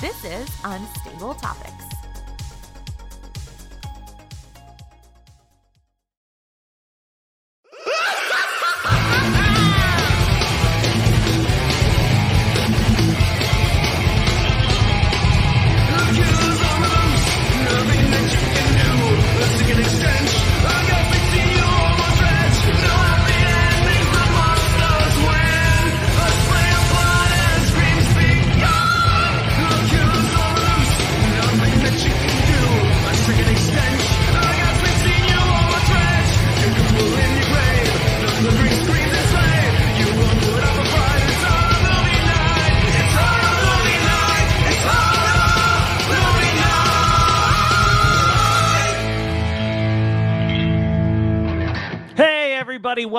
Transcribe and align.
This 0.00 0.24
is 0.24 0.48
Unstable 0.62 1.34
Topics. 1.34 1.87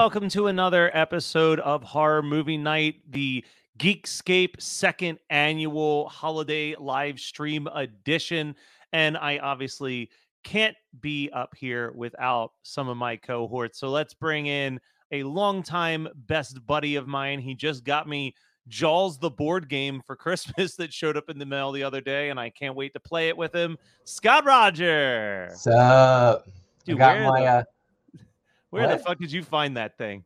Welcome 0.09 0.27
to 0.27 0.47
another 0.47 0.89
episode 0.97 1.59
of 1.59 1.83
Horror 1.83 2.23
Movie 2.23 2.57
Night, 2.57 2.95
the 3.11 3.45
Geekscape 3.77 4.59
second 4.59 5.19
annual 5.29 6.09
holiday 6.09 6.73
live 6.79 7.19
stream 7.19 7.67
edition. 7.75 8.55
And 8.91 9.15
I 9.15 9.37
obviously 9.37 10.09
can't 10.43 10.75
be 10.99 11.29
up 11.31 11.53
here 11.55 11.91
without 11.91 12.53
some 12.63 12.89
of 12.89 12.97
my 12.97 13.17
cohorts. 13.17 13.77
So 13.77 13.91
let's 13.91 14.15
bring 14.15 14.47
in 14.47 14.79
a 15.11 15.21
longtime 15.21 16.07
best 16.25 16.65
buddy 16.65 16.95
of 16.95 17.07
mine. 17.07 17.37
He 17.39 17.53
just 17.53 17.83
got 17.83 18.09
me 18.09 18.33
Jaws 18.67 19.19
the 19.19 19.29
board 19.29 19.69
game 19.69 20.01
for 20.07 20.15
Christmas 20.15 20.75
that 20.77 20.91
showed 20.91 21.17
up 21.17 21.29
in 21.29 21.37
the 21.37 21.45
mail 21.45 21.71
the 21.71 21.83
other 21.83 22.01
day, 22.01 22.31
and 22.31 22.39
I 22.39 22.49
can't 22.49 22.75
wait 22.75 22.93
to 22.93 22.99
play 22.99 23.27
it 23.27 23.37
with 23.37 23.53
him. 23.53 23.77
Scott 24.05 24.43
Roger. 24.43 25.49
What's 25.49 25.67
up? 25.67 26.47
Dude, 26.83 26.99
I 26.99 27.19
got 27.19 27.31
my 27.31 27.41
the- 27.41 27.45
uh 27.45 27.63
Where 28.69 28.87
the 28.87 28.99
fuck 28.99 29.19
did 29.19 29.31
you 29.31 29.43
find 29.43 29.77
that 29.77 29.97
thing? 29.97 30.23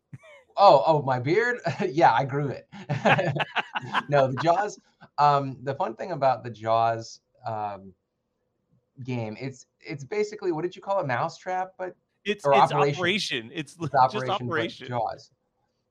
oh 0.57 0.83
oh 0.85 1.01
my 1.01 1.19
beard. 1.19 1.59
yeah, 1.89 2.13
I 2.13 2.25
grew 2.25 2.49
it. 2.49 2.67
no, 4.09 4.27
the 4.27 4.37
Jaws. 4.41 4.79
Um, 5.17 5.57
the 5.63 5.75
fun 5.75 5.95
thing 5.95 6.11
about 6.11 6.43
the 6.43 6.49
Jaws 6.49 7.19
um, 7.45 7.93
game, 9.03 9.37
it's 9.39 9.65
it's 9.79 10.03
basically 10.03 10.51
what 10.51 10.63
did 10.63 10.75
you 10.75 10.81
call 10.81 10.99
it, 10.99 11.07
mousetrap? 11.07 11.71
But 11.77 11.95
It's 12.25 12.45
Or 12.45 12.53
it's 12.53 12.71
Operation. 12.71 12.95
operation. 12.95 13.51
It's, 13.53 13.73
it's 13.73 13.91
just 13.91 13.95
operation, 13.95 14.27
but 14.27 14.45
operation. 14.45 14.87
Jaws. 14.87 15.31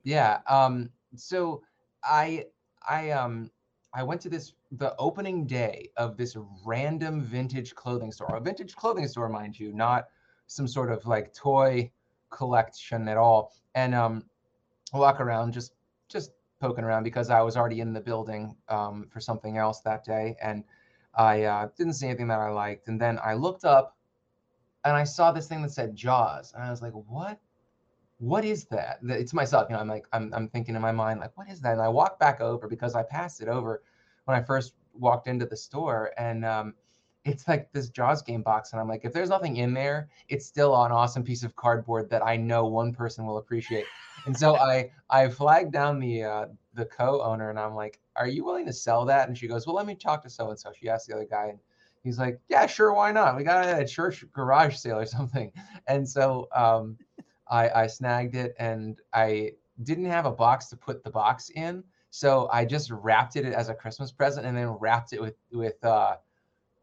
Yeah. 0.04 0.40
Um. 0.48 0.90
So 1.16 1.62
I 2.04 2.46
I 2.88 3.10
um 3.10 3.50
I 3.94 4.02
went 4.02 4.20
to 4.22 4.28
this 4.28 4.54
the 4.72 4.94
opening 4.98 5.46
day 5.46 5.90
of 5.96 6.16
this 6.16 6.36
random 6.64 7.22
vintage 7.22 7.74
clothing 7.74 8.10
store, 8.12 8.34
a 8.34 8.40
vintage 8.40 8.74
clothing 8.74 9.06
store, 9.06 9.28
mind 9.28 9.58
you, 9.58 9.72
not 9.72 10.08
some 10.46 10.66
sort 10.66 10.90
of 10.90 11.04
like 11.06 11.32
toy 11.34 11.90
collection 12.32 13.08
at 13.08 13.16
all. 13.16 13.52
And 13.74 13.94
um, 13.94 14.24
walk 14.92 15.20
around 15.20 15.52
just 15.52 15.72
just 16.08 16.32
poking 16.60 16.84
around 16.84 17.02
because 17.02 17.30
I 17.30 17.40
was 17.40 17.56
already 17.56 17.80
in 17.80 17.92
the 17.92 18.00
building 18.00 18.56
um, 18.68 19.08
for 19.10 19.20
something 19.20 19.56
else 19.56 19.80
that 19.80 20.04
day, 20.04 20.36
and 20.42 20.64
I 21.14 21.42
uh, 21.44 21.68
didn't 21.76 21.94
see 21.94 22.06
anything 22.06 22.28
that 22.28 22.38
I 22.38 22.50
liked. 22.50 22.88
And 22.88 23.00
then 23.00 23.18
I 23.22 23.34
looked 23.34 23.64
up, 23.64 23.96
and 24.84 24.94
I 24.96 25.04
saw 25.04 25.32
this 25.32 25.48
thing 25.48 25.62
that 25.62 25.72
said 25.72 25.96
Jaws, 25.96 26.52
and 26.54 26.62
I 26.62 26.70
was 26.70 26.82
like, 26.82 26.92
"What? 26.92 27.40
What 28.18 28.44
is 28.44 28.66
that?" 28.66 28.98
It's 29.02 29.32
myself, 29.32 29.66
you 29.68 29.74
know. 29.74 29.80
I'm 29.80 29.88
like, 29.88 30.06
I'm 30.12 30.32
I'm 30.34 30.48
thinking 30.48 30.76
in 30.76 30.82
my 30.82 30.92
mind, 30.92 31.20
like, 31.20 31.36
"What 31.36 31.48
is 31.48 31.60
that?" 31.62 31.72
And 31.72 31.82
I 31.82 31.88
walked 31.88 32.20
back 32.20 32.40
over 32.40 32.68
because 32.68 32.94
I 32.94 33.02
passed 33.02 33.40
it 33.40 33.48
over 33.48 33.82
when 34.24 34.36
I 34.38 34.42
first 34.42 34.74
walked 34.94 35.26
into 35.26 35.46
the 35.46 35.56
store, 35.56 36.12
and 36.18 36.44
um, 36.44 36.74
it's 37.24 37.46
like 37.46 37.70
this 37.72 37.88
Jaws 37.88 38.22
game 38.22 38.42
box, 38.42 38.72
and 38.72 38.80
I'm 38.80 38.88
like, 38.88 39.04
if 39.04 39.12
there's 39.12 39.28
nothing 39.28 39.56
in 39.56 39.72
there, 39.74 40.08
it's 40.28 40.46
still 40.46 40.74
an 40.84 40.90
awesome 40.90 41.22
piece 41.22 41.44
of 41.44 41.54
cardboard 41.54 42.10
that 42.10 42.24
I 42.24 42.36
know 42.36 42.66
one 42.66 42.92
person 42.92 43.26
will 43.26 43.38
appreciate. 43.38 43.84
And 44.26 44.36
so 44.36 44.56
I 44.56 44.90
I 45.10 45.28
flagged 45.28 45.72
down 45.72 46.00
the 46.00 46.24
uh, 46.24 46.46
the 46.74 46.84
co-owner, 46.84 47.50
and 47.50 47.58
I'm 47.58 47.74
like, 47.74 48.00
are 48.16 48.26
you 48.26 48.44
willing 48.44 48.66
to 48.66 48.72
sell 48.72 49.04
that? 49.06 49.28
And 49.28 49.38
she 49.38 49.46
goes, 49.46 49.66
well, 49.66 49.76
let 49.76 49.86
me 49.86 49.94
talk 49.94 50.22
to 50.22 50.30
so 50.30 50.50
and 50.50 50.58
so. 50.58 50.72
She 50.78 50.88
asked 50.88 51.06
the 51.06 51.14
other 51.14 51.26
guy, 51.30 51.46
and 51.46 51.58
he's 52.02 52.18
like, 52.18 52.40
yeah, 52.48 52.66
sure, 52.66 52.92
why 52.92 53.12
not? 53.12 53.36
We 53.36 53.44
got 53.44 53.64
it 53.64 53.70
at 53.70 53.82
a 53.82 53.86
church 53.86 54.24
garage 54.32 54.76
sale 54.76 54.98
or 54.98 55.06
something. 55.06 55.52
And 55.86 56.08
so 56.08 56.48
um, 56.54 56.98
I 57.48 57.68
I 57.70 57.86
snagged 57.86 58.34
it, 58.34 58.54
and 58.58 59.00
I 59.12 59.52
didn't 59.84 60.06
have 60.06 60.26
a 60.26 60.32
box 60.32 60.66
to 60.68 60.76
put 60.76 61.04
the 61.04 61.10
box 61.10 61.50
in. 61.50 61.84
So 62.10 62.48
I 62.52 62.64
just 62.64 62.90
wrapped 62.90 63.36
it 63.36 63.46
as 63.46 63.68
a 63.68 63.74
Christmas 63.74 64.12
present, 64.12 64.46
and 64.46 64.56
then 64.56 64.68
wrapped 64.68 65.12
it 65.12 65.20
with 65.20 65.36
with 65.52 65.82
uh, 65.84 66.16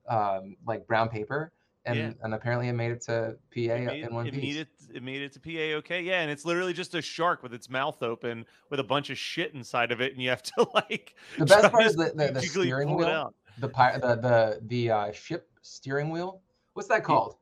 um, 0.09 0.55
like 0.65 0.85
brown 0.87 1.07
paper, 1.09 1.51
and 1.85 1.97
Yeah. 1.97 2.11
and 2.23 2.33
apparently 2.33 2.67
it 2.67 2.73
made 2.73 2.91
it 2.91 3.01
to 3.03 3.37
PA 3.53 3.59
It 3.75 3.85
made, 3.85 4.03
in 4.03 4.13
one 4.13 4.27
it 4.27 4.33
piece. 4.33 4.41
made 4.43 4.57
it 4.57 4.67
it 4.93 5.03
made 5.03 5.21
it 5.21 5.31
to 5.33 5.39
PA 5.39 5.77
okay. 5.77 6.01
Yeah, 6.01 6.21
and 6.21 6.31
it's 6.31 6.45
literally 6.45 6.73
just 6.73 6.95
a 6.95 7.01
shark 7.01 7.43
with 7.43 7.53
its 7.53 7.69
mouth 7.69 8.01
open 8.03 8.45
with 8.69 8.79
a 8.79 8.83
bunch 8.83 9.09
of 9.09 9.17
shit 9.17 9.53
inside 9.53 9.91
of 9.91 10.01
it, 10.01 10.13
and 10.13 10.21
you 10.21 10.29
have 10.29 10.43
to 10.57 10.67
like 10.73 11.15
The 11.37 11.45
best 11.45 11.71
part 11.71 11.83
is 11.85 11.95
the, 11.95 12.11
the, 12.15 12.31
the 12.33 12.41
steering 12.41 12.95
wheel, 12.95 13.33
the 13.59 13.69
pi- 13.69 13.97
the 13.99 14.15
the 14.15 14.59
the 14.63 14.91
uh, 14.91 15.11
ship 15.11 15.47
steering 15.61 16.09
wheel. 16.09 16.41
What's 16.73 16.89
that 16.89 17.03
called? 17.03 17.35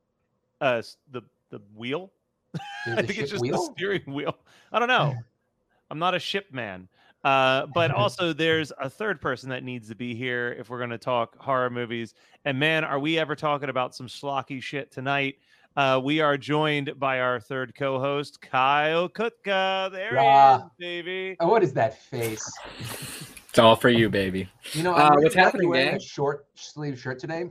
Uh, 0.60 0.82
the 1.10 1.22
the 1.50 1.60
wheel. 1.74 2.12
The, 2.52 2.60
I 2.98 3.02
think 3.02 3.18
it's 3.18 3.30
just 3.30 3.42
wheel. 3.42 3.52
the 3.66 3.72
steering 3.76 4.12
wheel. 4.12 4.36
I 4.72 4.78
don't 4.78 4.88
know. 4.88 5.14
I'm 5.90 5.98
not 5.98 6.14
a 6.14 6.18
ship 6.18 6.52
man. 6.52 6.88
Uh, 7.24 7.66
but 7.74 7.90
also, 7.94 8.32
there's 8.32 8.72
a 8.80 8.88
third 8.88 9.20
person 9.20 9.48
that 9.50 9.64
needs 9.64 9.88
to 9.88 9.94
be 9.94 10.14
here 10.14 10.54
if 10.58 10.70
we're 10.70 10.78
going 10.78 10.90
to 10.90 10.98
talk 10.98 11.36
horror 11.38 11.70
movies. 11.70 12.14
And 12.44 12.58
man, 12.58 12.84
are 12.84 12.98
we 12.98 13.18
ever 13.18 13.34
talking 13.36 13.68
about 13.68 13.94
some 13.94 14.06
schlocky 14.06 14.62
shit 14.62 14.90
tonight? 14.90 15.36
Uh, 15.76 16.00
we 16.02 16.20
are 16.20 16.36
joined 16.36 16.98
by 16.98 17.20
our 17.20 17.38
third 17.38 17.74
co-host, 17.76 18.40
Kyle 18.40 19.08
Kutka. 19.08 19.92
There 19.92 20.14
Yeah. 20.14 20.58
he 20.58 20.62
is, 20.64 20.70
baby. 20.78 21.36
Oh, 21.40 21.48
what 21.48 21.62
is 21.62 21.72
that 21.74 22.00
face? 22.00 22.44
It's 23.50 23.58
all 23.58 23.76
for 23.76 23.88
you, 23.88 24.10
baby. 24.10 24.46
You 24.72 24.82
know, 24.82 24.94
Uh, 24.94 25.10
what's 25.20 25.34
happening, 25.34 25.62
you're 25.62 25.70
wearing 25.70 25.86
gang? 25.88 25.96
a 25.96 26.00
short 26.00 26.46
sleeve 26.54 27.00
shirt 27.00 27.18
today 27.18 27.46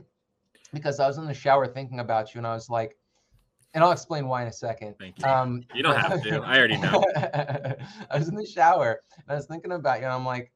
because 0.72 1.00
I 1.00 1.08
was 1.08 1.18
in 1.18 1.26
the 1.26 1.34
shower 1.34 1.66
thinking 1.66 1.98
about 1.98 2.32
you, 2.34 2.38
and 2.38 2.46
I 2.46 2.54
was 2.54 2.70
like, 2.70 2.96
and 3.74 3.84
I'll 3.84 3.92
explain 3.92 4.28
why 4.28 4.42
in 4.42 4.48
a 4.48 4.52
second. 4.52 4.94
Thank 4.98 5.18
you. 5.18 5.24
Um, 5.24 5.62
You 5.74 5.82
don't 5.82 5.96
have 5.96 6.22
to. 6.22 6.42
I 6.42 6.58
already 6.58 6.76
know. 6.76 7.04
I 7.16 8.18
was 8.18 8.28
in 8.28 8.34
the 8.34 8.46
shower 8.46 9.02
and 9.16 9.24
I 9.28 9.34
was 9.34 9.46
thinking 9.46 9.72
about 9.72 9.98
you, 9.98 10.04
and 10.04 10.12
I'm 10.12 10.24
like, 10.24 10.52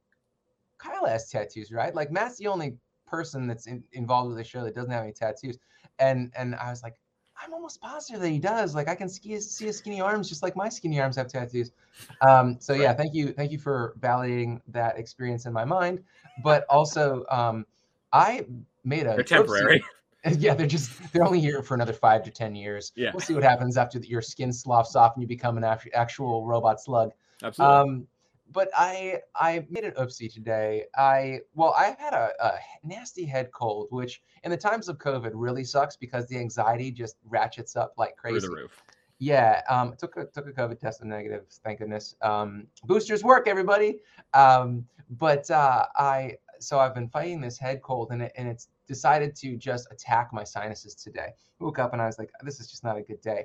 Kyle 0.78 1.06
has 1.06 1.30
tattoos, 1.30 1.70
right? 1.72 1.94
Like 1.94 2.10
Matt's 2.10 2.38
the 2.38 2.46
only 2.46 2.76
person 3.06 3.46
that's 3.46 3.66
in, 3.66 3.84
involved 3.92 4.28
with 4.28 4.38
the 4.38 4.44
show 4.44 4.64
that 4.64 4.74
doesn't 4.74 4.90
have 4.90 5.02
any 5.02 5.12
tattoos, 5.12 5.58
and 5.98 6.32
and 6.36 6.54
I 6.56 6.70
was 6.70 6.82
like, 6.82 6.94
I'm 7.42 7.52
almost 7.52 7.80
positive 7.80 8.20
that 8.20 8.28
he 8.28 8.38
does. 8.38 8.74
Like 8.74 8.88
I 8.88 8.94
can 8.94 9.08
see 9.08 9.30
his, 9.30 9.50
see 9.50 9.66
his 9.66 9.78
skinny 9.78 10.00
arms 10.00 10.28
just 10.28 10.42
like 10.42 10.56
my 10.56 10.68
skinny 10.68 11.00
arms 11.00 11.16
have 11.16 11.28
tattoos. 11.28 11.72
Um, 12.20 12.56
so 12.60 12.72
yeah, 12.72 12.92
thank 12.92 13.14
you, 13.14 13.32
thank 13.32 13.52
you 13.52 13.58
for 13.58 13.94
validating 14.00 14.60
that 14.68 14.98
experience 14.98 15.46
in 15.46 15.52
my 15.52 15.64
mind. 15.64 16.02
But 16.42 16.64
also, 16.68 17.24
um, 17.30 17.66
I 18.12 18.46
made 18.84 19.06
a 19.06 19.14
They're 19.14 19.24
temporary. 19.24 19.82
yeah, 20.38 20.54
they're 20.54 20.66
just 20.66 21.12
they're 21.12 21.24
only 21.24 21.40
here 21.40 21.62
for 21.62 21.74
another 21.74 21.92
five 21.92 22.22
to 22.24 22.30
ten 22.30 22.54
years. 22.54 22.92
Yeah. 22.94 23.10
we'll 23.12 23.20
see 23.20 23.34
what 23.34 23.42
happens 23.42 23.76
after 23.76 23.98
the, 23.98 24.08
your 24.08 24.22
skin 24.22 24.52
sloughs 24.52 24.94
off 24.94 25.14
and 25.14 25.22
you 25.22 25.28
become 25.28 25.56
an 25.56 25.64
actu- 25.64 25.90
actual 25.94 26.46
robot 26.46 26.80
slug. 26.80 27.12
Absolutely. 27.42 27.76
Um, 27.76 28.06
but 28.52 28.68
I 28.76 29.20
I 29.34 29.66
made 29.70 29.84
an 29.84 29.92
oopsie 29.92 30.32
today. 30.32 30.84
I 30.96 31.40
well 31.54 31.74
I 31.76 31.96
had 31.98 32.14
a, 32.14 32.30
a 32.40 32.52
nasty 32.84 33.24
head 33.24 33.50
cold, 33.52 33.88
which 33.90 34.22
in 34.44 34.50
the 34.50 34.56
times 34.56 34.88
of 34.88 34.98
COVID 34.98 35.32
really 35.34 35.64
sucks 35.64 35.96
because 35.96 36.26
the 36.28 36.38
anxiety 36.38 36.90
just 36.90 37.16
ratchets 37.28 37.74
up 37.74 37.94
like 37.96 38.16
crazy. 38.16 38.40
Through 38.40 38.48
the 38.48 38.62
roof. 38.62 38.82
Yeah, 39.18 39.62
um, 39.68 39.94
took 39.96 40.16
a 40.16 40.26
took 40.26 40.48
a 40.48 40.52
COVID 40.52 40.78
test 40.78 41.00
and 41.00 41.10
negative. 41.10 41.46
Thank 41.64 41.78
goodness. 41.78 42.16
Um, 42.22 42.66
boosters 42.84 43.24
work, 43.24 43.48
everybody. 43.48 44.00
Um, 44.34 44.84
but 45.10 45.50
uh, 45.50 45.86
I 45.96 46.36
so 46.58 46.78
I've 46.78 46.94
been 46.94 47.08
fighting 47.08 47.40
this 47.40 47.58
head 47.58 47.82
cold, 47.82 48.10
and 48.10 48.22
it 48.22 48.32
and 48.36 48.48
it's 48.48 48.68
decided 48.86 49.34
to 49.36 49.56
just 49.56 49.88
attack 49.90 50.30
my 50.32 50.44
sinuses 50.44 50.94
today. 50.94 51.28
Woke 51.58 51.78
up 51.78 51.92
and 51.92 52.02
I 52.02 52.06
was 52.06 52.18
like, 52.18 52.30
this 52.42 52.60
is 52.60 52.70
just 52.70 52.84
not 52.84 52.96
a 52.96 53.02
good 53.02 53.20
day. 53.20 53.44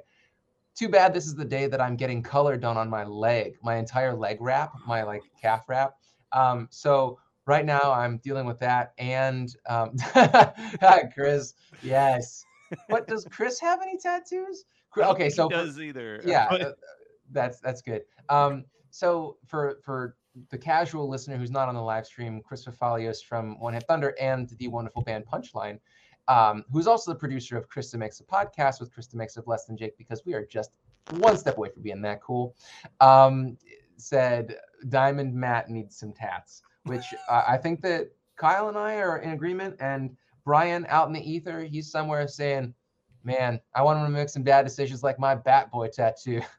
Too 0.75 0.89
bad 0.89 1.13
this 1.13 1.25
is 1.25 1.35
the 1.35 1.45
day 1.45 1.67
that 1.67 1.81
I'm 1.81 1.95
getting 1.95 2.21
color 2.21 2.57
done 2.57 2.77
on 2.77 2.89
my 2.89 3.03
leg, 3.03 3.57
my 3.63 3.77
entire 3.77 4.15
leg 4.15 4.37
wrap, 4.39 4.73
my 4.85 5.03
like 5.03 5.23
calf 5.41 5.63
wrap. 5.67 5.95
Um, 6.31 6.67
so 6.69 7.17
right 7.47 7.65
now 7.65 7.91
I'm 7.91 8.17
dealing 8.17 8.45
with 8.45 8.59
that, 8.59 8.93
and 8.99 9.49
um, 9.67 9.95
Chris, 11.13 11.53
yes. 11.81 12.45
What 12.89 13.07
does 13.07 13.25
Chris 13.31 13.59
have 13.59 13.81
any 13.81 13.97
tattoos? 13.97 14.65
Okay, 14.95 15.29
so 15.29 15.47
he 15.47 15.55
does 15.55 15.79
either. 15.79 16.21
yeah, 16.25 16.71
that's 17.31 17.59
that's 17.59 17.81
good. 17.81 18.03
Um, 18.29 18.65
so 18.89 19.37
for 19.47 19.79
for 19.83 20.16
the 20.49 20.57
casual 20.57 21.09
listener 21.09 21.37
who's 21.37 21.51
not 21.51 21.69
on 21.69 21.75
the 21.75 21.81
live 21.81 22.05
stream, 22.05 22.41
Chris 22.41 22.65
Fafalios 22.65 23.23
from 23.23 23.59
One 23.59 23.73
Hit 23.73 23.85
Thunder 23.87 24.15
and 24.19 24.49
the 24.57 24.67
wonderful 24.67 25.01
band 25.01 25.25
Punchline, 25.25 25.79
um, 26.27 26.63
who's 26.71 26.87
also 26.87 27.11
the 27.11 27.19
producer 27.19 27.57
of 27.57 27.67
Chris 27.69 27.93
DeMakes 27.93 28.21
a 28.21 28.23
Podcast 28.23 28.79
with 28.79 28.93
Chris 28.93 29.07
DeMakes 29.07 29.37
of 29.37 29.47
Less 29.47 29.65
Than 29.65 29.77
Jake, 29.77 29.97
because 29.97 30.23
we 30.25 30.33
are 30.33 30.45
just 30.45 30.71
one 31.11 31.37
step 31.37 31.57
away 31.57 31.69
from 31.69 31.83
being 31.83 32.01
that 32.01 32.21
cool, 32.21 32.55
um, 32.99 33.57
said 33.97 34.57
Diamond 34.89 35.33
Matt 35.33 35.69
needs 35.69 35.97
some 35.97 36.13
tats, 36.13 36.61
which 36.83 37.05
uh, 37.29 37.43
I 37.47 37.57
think 37.57 37.81
that 37.81 38.11
Kyle 38.35 38.69
and 38.69 38.77
I 38.77 38.97
are 38.97 39.19
in 39.19 39.31
agreement. 39.31 39.75
And 39.79 40.15
Brian 40.43 40.85
out 40.89 41.07
in 41.07 41.13
the 41.13 41.29
ether, 41.31 41.63
he's 41.63 41.91
somewhere 41.91 42.27
saying, 42.27 42.73
Man, 43.27 43.59
I 43.75 43.81
want 43.81 43.99
him 43.99 44.05
to 44.05 44.11
make 44.11 44.29
some 44.29 44.41
bad 44.41 44.63
decisions 44.63 45.03
like 45.03 45.19
my 45.19 45.35
Bat 45.35 45.69
Boy 45.69 45.89
tattoo. 45.89 46.41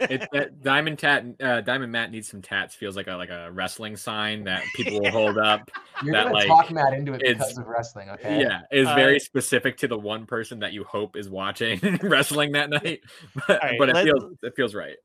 It, 0.00 0.28
that 0.32 0.62
Diamond 0.62 1.00
Tat, 1.00 1.24
uh, 1.42 1.60
Diamond 1.60 1.90
Matt 1.90 2.12
needs 2.12 2.28
some 2.28 2.40
tats. 2.40 2.76
Feels 2.76 2.94
like 2.94 3.08
a 3.08 3.14
like 3.14 3.30
a 3.30 3.50
wrestling 3.50 3.96
sign 3.96 4.44
that 4.44 4.62
people 4.76 5.00
will 5.00 5.10
hold 5.10 5.36
up. 5.36 5.68
You're 6.04 6.14
that, 6.14 6.24
gonna 6.24 6.34
like, 6.34 6.46
talk 6.46 6.70
Matt 6.70 6.92
into 6.92 7.12
it 7.12 7.20
because 7.20 7.58
of 7.58 7.66
wrestling, 7.66 8.08
okay? 8.10 8.40
Yeah, 8.40 8.60
is 8.70 8.86
Uh, 8.86 8.94
very 8.94 9.18
specific 9.18 9.76
to 9.78 9.88
the 9.88 9.98
one 9.98 10.26
person 10.26 10.60
that 10.60 10.72
you 10.72 10.84
hope 10.84 11.16
is 11.16 11.28
watching 11.28 11.80
wrestling 12.02 12.52
that 12.52 12.70
night. 12.70 13.00
But, 13.48 13.62
right, 13.62 13.78
but 13.80 13.88
it 13.88 13.96
feels 14.04 14.36
it 14.44 14.54
feels 14.54 14.76
right. 14.76 14.96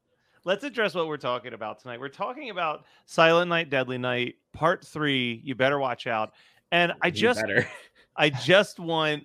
let's 0.45 0.63
address 0.63 0.93
what 0.93 1.07
we're 1.07 1.17
talking 1.17 1.53
about 1.53 1.81
tonight. 1.81 1.99
We're 1.99 2.09
talking 2.09 2.51
about 2.51 2.85
Silent 3.07 3.49
Night, 3.49 3.71
Deadly 3.71 3.97
Night, 3.97 4.35
Part 4.53 4.85
Three. 4.85 5.41
You 5.43 5.55
better 5.55 5.79
watch 5.79 6.05
out. 6.05 6.33
And 6.71 6.93
I 7.01 7.07
You 7.07 7.11
just, 7.13 7.41
better. 7.41 7.67
I 8.15 8.29
just 8.29 8.79
want, 8.79 9.23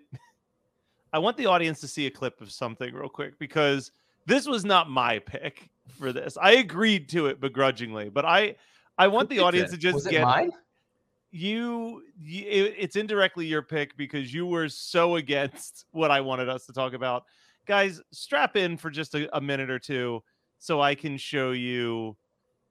I 1.15 1.19
want 1.19 1.37
the 1.37 1.47
audience 1.47 1.79
to 1.83 1.87
see 1.87 2.07
a 2.07 2.11
clip 2.11 2.41
of 2.41 2.51
something 2.51 2.93
real 2.93 3.09
quick 3.09 3.39
because 3.39 3.93
this 4.27 4.49
was 4.49 4.65
not 4.65 4.91
my 4.91 5.21
pick 5.21 5.71
for 5.97 6.13
this. 6.13 6.37
I 6.37 6.55
agreed 6.55 7.09
to 7.11 7.27
it 7.27 7.41
begrudgingly, 7.41 8.09
but 8.09 8.25
I, 8.25 8.57
I 8.99 9.07
want 9.07 9.29
the 9.31 9.39
audience 9.39 9.71
to 9.71 9.77
just 9.77 10.11
get 10.11 10.23
mine? 10.23 10.51
you, 11.31 12.03
you 12.21 12.45
it- 12.49 12.75
it's 12.77 12.97
indirectly 12.97 13.47
your 13.47 13.63
pick 13.63 13.97
because 13.97 14.35
you 14.35 14.45
were 14.45 14.69
so 14.69 15.15
against 15.15 15.85
what 15.93 16.11
I 16.11 16.21
wanted 16.21 16.49
us 16.49 16.67
to 16.67 16.73
talk 16.73 16.95
about. 16.95 17.27
Guys, 17.65 18.01
strap 18.11 18.57
in 18.57 18.77
for 18.77 18.91
just 18.91 19.15
a, 19.15 19.37
a 19.37 19.41
minute 19.41 19.71
or 19.71 19.79
two 19.79 20.21
so 20.59 20.81
I 20.81 20.97
can 20.97 21.17
show 21.17 21.53
you 21.53 22.17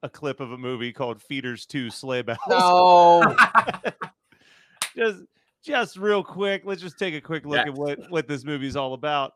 a 0.02 0.10
clip 0.10 0.42
of 0.42 0.52
a 0.52 0.58
movie 0.58 0.92
called 0.92 1.22
Feeders 1.22 1.66
2 1.66 1.90
Slay 1.90 2.22
Bells. 2.24 2.40
No. 2.50 3.38
just 4.98 5.24
just 5.64 5.98
real 5.98 6.24
quick, 6.24 6.64
let's 6.66 6.82
just 6.82 7.00
take 7.00 7.14
a 7.16 7.22
quick 7.22 7.46
look 7.46 7.58
Yeah. 7.58 7.72
at 7.72 7.74
what 7.74 8.00
what 8.12 8.28
this 8.28 8.44
movie's 8.44 8.76
all 8.76 8.94
about. 8.94 9.34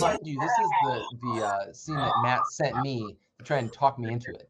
Mind 0.00 0.18
you, 0.24 0.38
this 0.40 0.50
is 0.50 0.70
the 0.82 1.04
the 1.22 1.44
uh, 1.44 1.72
scene 1.72 1.96
that 1.96 2.12
Matt 2.22 2.40
sent 2.50 2.76
me 2.80 3.16
to 3.38 3.44
try 3.44 3.58
and 3.58 3.72
talk 3.72 3.98
me 3.98 4.12
into 4.12 4.30
it. 4.32 4.48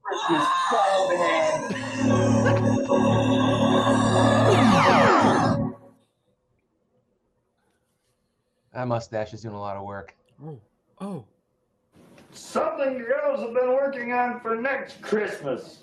That 8.73 8.89
mustache 8.89 9.35
is 9.35 9.43
doing 9.43 9.55
a 9.55 9.61
lot 9.61 9.77
of 9.77 9.85
work. 9.85 10.15
Oh, 10.45 10.59
oh. 11.01 11.25
Something 12.33 12.95
you 12.95 13.05
girls 13.05 13.41
have 13.41 13.53
been 13.53 13.69
working 13.69 14.13
on 14.13 14.41
for 14.41 14.57
next 14.57 15.03
Christmas. 15.03 15.81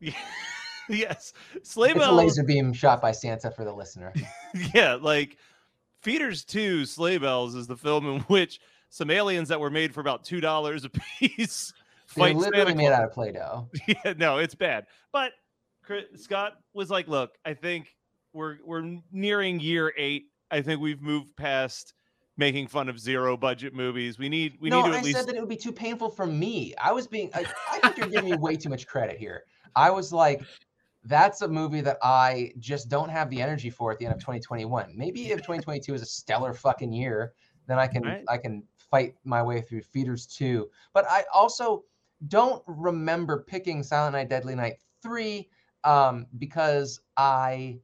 yes. 0.88 1.32
Sleigh 1.62 1.90
It's 1.90 1.96
a 1.96 2.00
Bells. 2.00 2.16
laser 2.16 2.42
beam 2.44 2.72
shot 2.72 3.00
by 3.02 3.12
Santa 3.12 3.50
for 3.50 3.64
the 3.64 3.72
listener. 3.72 4.12
yeah, 4.74 4.94
like 5.00 5.36
Feeders 6.02 6.44
2 6.44 6.84
Slay 6.84 7.18
Bells 7.18 7.54
is 7.54 7.66
the 7.66 7.76
film 7.76 8.06
in 8.06 8.20
which 8.22 8.60
some 8.90 9.10
aliens 9.10 9.48
that 9.48 9.60
were 9.60 9.70
made 9.70 9.92
for 9.92 10.00
about 10.00 10.24
two 10.24 10.40
dollars 10.40 10.84
a 10.84 10.90
piece 10.90 11.72
They're 12.14 12.26
fight 12.26 12.36
literally 12.36 12.66
Santa 12.66 12.76
made 12.76 12.86
Claus. 12.88 12.98
out 12.98 13.04
of 13.04 13.12
Play-Doh. 13.12 13.68
yeah, 13.88 14.12
no, 14.16 14.38
it's 14.38 14.54
bad. 14.54 14.86
But 15.12 15.32
Chris, 15.82 16.04
Scott 16.16 16.52
was 16.72 16.88
like, 16.90 17.08
"Look, 17.08 17.32
I 17.44 17.54
think 17.54 17.88
we're 18.32 18.58
we're 18.64 18.98
nearing 19.10 19.58
year 19.60 19.92
eight. 19.96 20.26
I 20.50 20.62
think 20.62 20.80
we've 20.80 21.02
moved 21.02 21.36
past 21.36 21.94
making 22.36 22.68
fun 22.68 22.88
of 22.88 22.98
zero 22.98 23.36
budget 23.36 23.74
movies. 23.74 24.18
We 24.18 24.28
need 24.28 24.58
we 24.60 24.70
no, 24.70 24.82
need 24.82 24.88
to 24.88 24.94
I 24.94 24.98
at 24.98 25.04
least 25.04 25.18
said 25.18 25.28
that 25.28 25.36
it 25.36 25.40
would 25.40 25.48
be 25.48 25.56
too 25.56 25.72
painful 25.72 26.10
for 26.10 26.26
me. 26.26 26.74
I 26.82 26.92
was 26.92 27.06
being. 27.06 27.30
I, 27.34 27.44
I 27.70 27.78
think 27.80 27.96
you're 27.98 28.08
giving 28.08 28.30
me 28.30 28.36
way 28.36 28.56
too 28.56 28.68
much 28.68 28.86
credit 28.86 29.18
here. 29.18 29.44
I 29.74 29.90
was 29.90 30.12
like, 30.12 30.42
that's 31.04 31.42
a 31.42 31.48
movie 31.48 31.80
that 31.82 31.98
I 32.02 32.52
just 32.58 32.88
don't 32.88 33.08
have 33.08 33.30
the 33.30 33.40
energy 33.40 33.70
for 33.70 33.92
at 33.92 33.98
the 33.98 34.06
end 34.06 34.14
of 34.14 34.20
2021. 34.20 34.92
Maybe 34.94 35.30
if 35.30 35.38
2022 35.38 35.94
is 35.94 36.02
a 36.02 36.06
stellar 36.06 36.54
fucking 36.54 36.92
year, 36.92 37.32
then 37.66 37.78
I 37.78 37.86
can 37.86 38.02
Right. 38.02 38.24
I 38.28 38.38
can 38.38 38.62
fight 38.90 39.14
my 39.24 39.42
way 39.42 39.60
through 39.60 39.82
Feeders 39.82 40.26
2. 40.26 40.68
But 40.92 41.06
I 41.08 41.24
also 41.32 41.84
don't 42.28 42.62
remember 42.66 43.44
picking 43.46 43.82
Silent 43.82 44.14
Night, 44.14 44.28
Deadly 44.28 44.54
Night 44.54 44.74
3 45.02 45.48
um, 45.84 46.26
because 46.38 47.00
I 47.16 47.78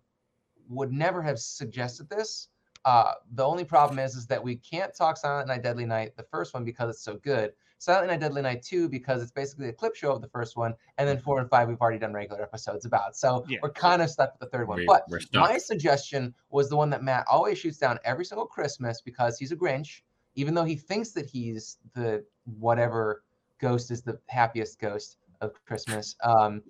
would 0.69 0.93
never 0.93 1.23
have 1.23 1.39
suggested 1.39 2.09
this. 2.09 2.49
Uh, 2.85 3.13
the 3.35 3.45
only 3.45 3.65
problem 3.65 3.99
is, 3.99 4.17
is 4.17 4.27
that 4.27 4.43
we 4.43 4.57
can't 4.57 4.95
talk 4.95 5.17
Silent 5.17 5.49
Night, 5.49 5.63
Deadly 5.63 5.87
Night, 5.87 6.17
the 6.17 6.25
first 6.25 6.53
one, 6.53 6.65
because 6.65 6.91
it's 6.91 7.05
so 7.05 7.17
good. 7.17 7.53
Silent 7.79 8.09
Night, 8.09 8.21
Deadly 8.21 8.43
Night 8.43 8.63
2, 8.63 8.89
because 8.89 9.23
it's 9.23 9.31
basically 9.33 9.69
a 9.69 9.73
clip 9.73 9.95
show 9.95 10.13
of 10.13 10.21
the 10.21 10.29
first 10.29 10.57
one. 10.57 10.75
And 10.99 11.09
then 11.09 11.19
4 11.19 11.41
and 11.41 11.51
5, 11.51 11.69
we've 11.69 11.81
already 11.81 11.99
done 11.99 12.13
regular 12.13 12.43
episodes 12.43 12.85
about. 12.85 13.17
So 13.17 13.45
Yeah. 13.49 13.59
we're 13.63 13.71
kind 13.73 14.03
of 14.03 14.11
stuck 14.11 14.33
with 14.33 14.41
the 14.41 14.57
third 14.57 14.69
one. 14.69 14.79
We- 14.79 14.87
but 14.87 15.09
my 15.33 15.59
suggestion 15.59 16.35
was 16.51 16.69
the 16.69 16.77
one 16.77 16.91
that 16.91 17.03
Matt 17.03 17.25
always 17.29 17.59
shoots 17.59 17.79
down 17.79 17.99
every 18.05 18.25
single 18.25 18.47
Christmas 18.47 19.01
because 19.01 19.39
he's 19.39 19.53
a 19.53 19.57
Grinch, 19.57 20.03
even 20.35 20.55
though 20.55 20.65
he 20.65 20.77
thinks 20.77 21.11
that 21.13 21.27
he's 21.27 21.79
the 21.95 22.25
whatever 22.45 23.25
ghost 23.59 23.91
is 23.91 24.03
the 24.03 24.19
happiest 24.29 24.79
ghost 24.81 25.19
of 25.41 25.53
Christmas. 25.65 26.17
Um, 26.23 26.63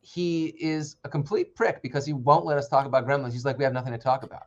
he 0.00 0.54
is 0.60 0.96
a 1.04 1.08
complete 1.08 1.54
prick 1.54 1.82
because 1.82 2.06
he 2.06 2.12
won't 2.12 2.44
let 2.44 2.58
us 2.58 2.68
talk 2.68 2.86
about 2.86 3.06
Gremlins. 3.06 3.32
He's 3.32 3.44
like, 3.44 3.58
we 3.58 3.64
have 3.64 3.72
nothing 3.72 3.92
to 3.92 3.98
talk 3.98 4.22
about. 4.22 4.46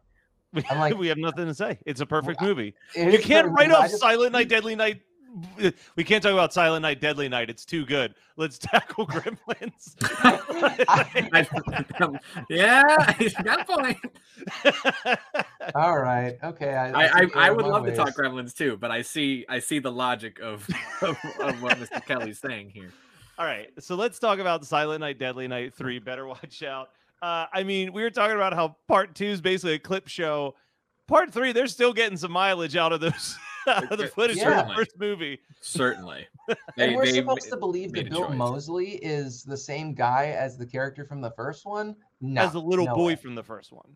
I'm 0.69 0.79
like- 0.79 0.97
we 0.97 1.07
have 1.07 1.17
nothing 1.17 1.45
to 1.45 1.53
say. 1.53 1.77
It's 1.85 2.01
a 2.01 2.05
perfect 2.05 2.41
I- 2.41 2.45
movie. 2.45 2.73
It 2.95 3.13
You 3.13 3.19
can't 3.19 3.49
write 3.49 3.71
off 3.71 3.89
just- 3.89 3.99
Silent 3.99 4.31
Night, 4.33 4.49
Deadly 4.49 4.75
Night. 4.75 5.01
We 5.95 6.03
can't 6.03 6.23
talk 6.23 6.33
about 6.33 6.53
Silent 6.53 6.81
Night, 6.81 6.99
Deadly 6.99 7.29
Night. 7.29 7.51
It's 7.51 7.63
too 7.63 7.85
good. 7.85 8.15
Let's 8.35 8.57
tackle 8.61 9.05
Gremlins. 9.05 9.95
Yeah, 12.49 13.13
he's 13.13 13.33
got 13.35 13.61
a 13.61 13.65
point. 13.65 13.97
All 15.75 15.99
right. 15.99 16.37
Okay. 16.43 16.73
I, 16.73 16.89
I, 16.89 17.05
I, 17.05 17.29
I 17.35 17.49
would 17.51 17.65
my 17.65 17.71
love 17.71 17.85
to 17.85 17.95
talk. 17.95 18.15
Gremlins 18.15 18.55
too, 18.55 18.77
but 18.77 18.89
I 18.91 19.01
see 19.03 19.45
I 19.47 19.59
see 19.59 19.77
the 19.79 19.91
logic 19.91 20.39
of 20.39 20.67
of, 21.01 21.17
of 21.39 21.61
what 21.61 21.77
Mr. 21.77 22.03
Kelly's 22.05 22.39
saying 22.39 22.71
here. 22.71 22.91
All 23.37 23.45
right, 23.45 23.69
so 23.79 23.95
let's 23.95 24.19
talk 24.19 24.39
about 24.39 24.65
Silent 24.65 24.99
Night, 24.99 25.17
Deadly 25.17 25.47
Night 25.47 25.73
3. 25.73 25.99
Better 25.99 26.27
watch 26.27 26.61
out. 26.63 26.89
Uh, 27.21 27.45
I 27.51 27.63
mean, 27.63 27.91
we 27.93 28.01
were 28.01 28.09
talking 28.11 28.35
about 28.35 28.53
how 28.53 28.77
part 28.87 29.15
two 29.15 29.25
is 29.25 29.41
basically 29.41 29.73
a 29.73 29.79
clip 29.79 30.07
show. 30.07 30.55
Part 31.07 31.33
three, 31.33 31.51
they're 31.51 31.67
still 31.67 31.91
getting 31.93 32.17
some 32.17 32.31
mileage 32.31 32.75
out 32.75 32.93
of 32.93 33.01
those 33.01 33.35
out 33.67 33.91
of 33.91 33.97
the 33.97 34.07
footage 34.07 34.39
from 34.41 34.67
the 34.67 34.73
first 34.75 34.91
movie. 34.99 35.39
Certainly, 35.61 36.27
and 36.77 36.95
we're 36.95 37.05
they 37.05 37.13
supposed 37.13 37.49
to 37.49 37.57
believe 37.57 37.91
that 37.93 38.09
Bill 38.09 38.27
choice. 38.27 38.37
Moseley 38.37 38.91
is 39.01 39.43
the 39.43 39.57
same 39.57 39.93
guy 39.93 40.27
as 40.27 40.57
the 40.57 40.65
character 40.65 41.03
from 41.05 41.19
the 41.19 41.31
first 41.31 41.65
one. 41.65 41.95
No, 42.21 42.41
as 42.41 42.53
the 42.53 42.61
little 42.61 42.85
no 42.85 42.95
boy 42.95 43.07
way. 43.07 43.15
from 43.15 43.35
the 43.35 43.43
first 43.43 43.71
one. 43.73 43.95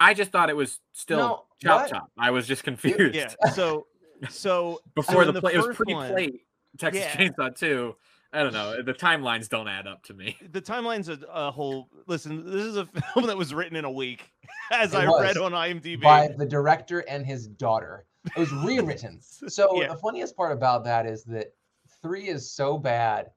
I 0.00 0.14
just 0.14 0.30
thought 0.30 0.48
it 0.48 0.56
was 0.56 0.78
still 0.92 1.18
No, 1.18 1.44
chop 1.60 1.80
what? 1.82 1.90
chop. 1.90 2.10
I 2.16 2.30
was 2.30 2.46
just 2.46 2.62
confused. 2.62 3.14
Yeah. 3.16 3.28
So 3.52 3.86
so 4.30 4.80
Before 4.94 5.24
in 5.24 5.34
the 5.34 5.40
play, 5.40 5.54
it 5.54 5.56
was 5.58 5.66
first 5.66 5.80
pre 5.80 5.92
one- 5.94 6.10
plate 6.12 6.40
Texas 6.78 7.02
Yeah. 7.02 7.28
Chainsaw 7.28 7.54
2. 7.58 7.94
I 8.32 8.42
don't 8.42 8.52
know. 8.52 8.82
The 8.82 8.92
timelines 8.92 9.48
don't 9.48 9.68
add 9.68 9.86
up 9.86 10.02
to 10.04 10.14
me. 10.14 10.36
the 10.52 10.60
timeline's 10.60 11.08
a, 11.08 11.18
a 11.32 11.50
whole 11.50 11.88
listen 12.06 12.44
this 12.44 12.64
is 12.64 12.76
a 12.76 12.86
film 13.14 13.26
that 13.26 13.36
was 13.38 13.54
written 13.54 13.76
in 13.76 13.84
a 13.84 13.90
week 13.90 14.30
as 14.70 14.92
It 14.92 14.98
i 14.98 15.20
read 15.20 15.38
on 15.38 15.52
imdb 15.52 16.02
by 16.02 16.28
the 16.36 16.44
director 16.46 17.00
and 17.08 17.24
his 17.24 17.46
daughter. 17.46 18.04
It 18.26 18.36
was 18.38 18.52
rewritten. 18.52 19.20
So 19.48 19.80
Yeah. 19.80 19.88
the 19.88 19.96
funniest 19.96 20.36
part 20.36 20.52
about 20.52 20.84
that 20.84 21.06
is 21.06 21.24
that 21.24 21.54
three 22.02 22.28
is 22.28 22.50
so 22.50 22.76
bad, 22.76 23.30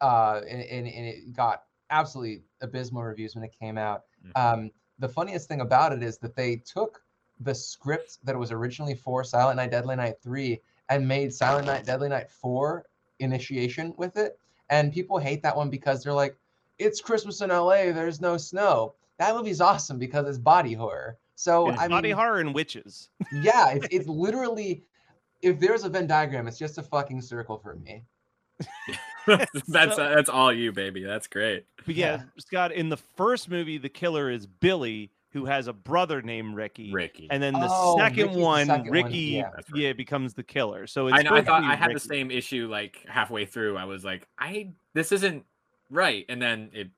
uh, 0.00 0.40
and, 0.48 0.60
and, 0.62 0.86
and 0.86 1.06
it 1.06 1.32
got 1.34 1.62
absolutely 1.90 2.42
abysmal 2.60 3.02
reviews 3.02 3.34
when 3.34 3.44
it 3.44 3.54
came 3.58 3.78
out. 3.78 4.02
Mhm. 4.26 4.32
Um, 4.54 4.70
the 4.98 5.08
funniest 5.08 5.48
thing 5.48 5.60
about 5.62 5.92
it 5.92 6.02
is 6.02 6.18
that 6.18 6.36
they 6.36 6.56
took 6.56 7.02
the 7.40 7.54
script 7.54 8.18
that 8.24 8.38
was 8.38 8.52
originally 8.52 8.94
for 8.94 9.24
Silent 9.24 9.56
Night, 9.56 9.70
Deadly 9.70 9.96
Night 9.96 10.16
3 10.22 10.60
and 10.90 11.06
made 11.08 11.32
Silent 11.32 11.66
Night, 11.66 11.84
Deadly 11.86 12.08
Night 12.08 12.30
4 12.30 12.84
initiation 13.20 13.94
with 13.96 14.16
it. 14.16 14.38
And 14.70 14.92
people 14.92 15.18
hate 15.18 15.42
that 15.42 15.56
one 15.56 15.70
because 15.70 16.02
they're 16.02 16.12
like, 16.12 16.36
it's 16.78 17.00
Christmas 17.00 17.40
in 17.40 17.50
LA, 17.50 17.92
there's 17.92 18.20
no 18.20 18.36
snow. 18.36 18.94
That 19.18 19.34
movie's 19.34 19.60
awesome 19.60 19.98
because 19.98 20.26
it's 20.26 20.38
body 20.38 20.72
horror. 20.74 21.16
So 21.36 21.68
It's 21.70 21.80
I 21.80 21.88
body 21.88 22.08
mean, 22.08 22.16
horror 22.16 22.40
and 22.40 22.54
witches 22.54 23.10
yeah, 23.32 23.70
it's, 23.70 23.86
it's 23.92 24.06
literally 24.08 24.82
if 25.42 25.60
there's 25.60 25.84
a 25.84 25.88
Venn 25.88 26.06
diagram, 26.06 26.46
it's 26.48 26.58
just 26.58 26.78
a 26.78 26.82
fucking 26.82 27.20
circle 27.20 27.58
for 27.58 27.74
me. 27.76 28.02
that's 29.26 29.50
So- 29.96 29.96
that's 30.14 30.28
all 30.28 30.52
you, 30.52 30.72
baby. 30.72 31.02
That's 31.02 31.26
great. 31.26 31.66
but 31.86 31.94
yeah, 31.94 32.16
Yeah. 32.16 32.22
scott 32.38 32.72
in 32.72 32.88
the 32.88 32.96
first 32.96 33.48
movie 33.50 33.78
the 33.78 33.88
killer 33.88 34.30
is 34.30 34.46
billy 34.46 35.10
who 35.34 35.44
has 35.44 35.66
a 35.66 35.72
brother 35.72 36.22
named 36.22 36.54
ricky 36.54 36.92
Ricky. 36.92 37.26
and 37.30 37.42
then 37.42 37.52
the 37.52 37.68
Oh, 37.68 37.98
second 37.98 38.22
Ricky's 38.22 38.36
the 38.36 38.42
one 38.42 38.66
second 38.66 38.84
one, 38.84 38.90
ricky 38.92 39.18
yeah. 39.18 39.50
Yeah 39.74 39.92
becomes 39.92 40.32
the 40.32 40.44
killer 40.44 40.86
so 40.86 41.08
it's 41.08 41.18
I, 41.18 41.22
know, 41.22 41.34
I 41.34 41.42
thought 41.42 41.64
I 41.64 41.74
had 41.74 41.92
the 41.94 41.98
same 42.00 42.30
issue 42.30 42.68
like 42.70 43.04
halfway 43.08 43.44
through. 43.44 43.76
I 43.76 43.84
was 43.84 44.04
like, 44.04 44.28
I 44.38 44.70
this 44.94 45.10
isn't 45.12 45.44
right, 45.90 46.24
and 46.28 46.40
then 46.40 46.70
it 46.72 46.88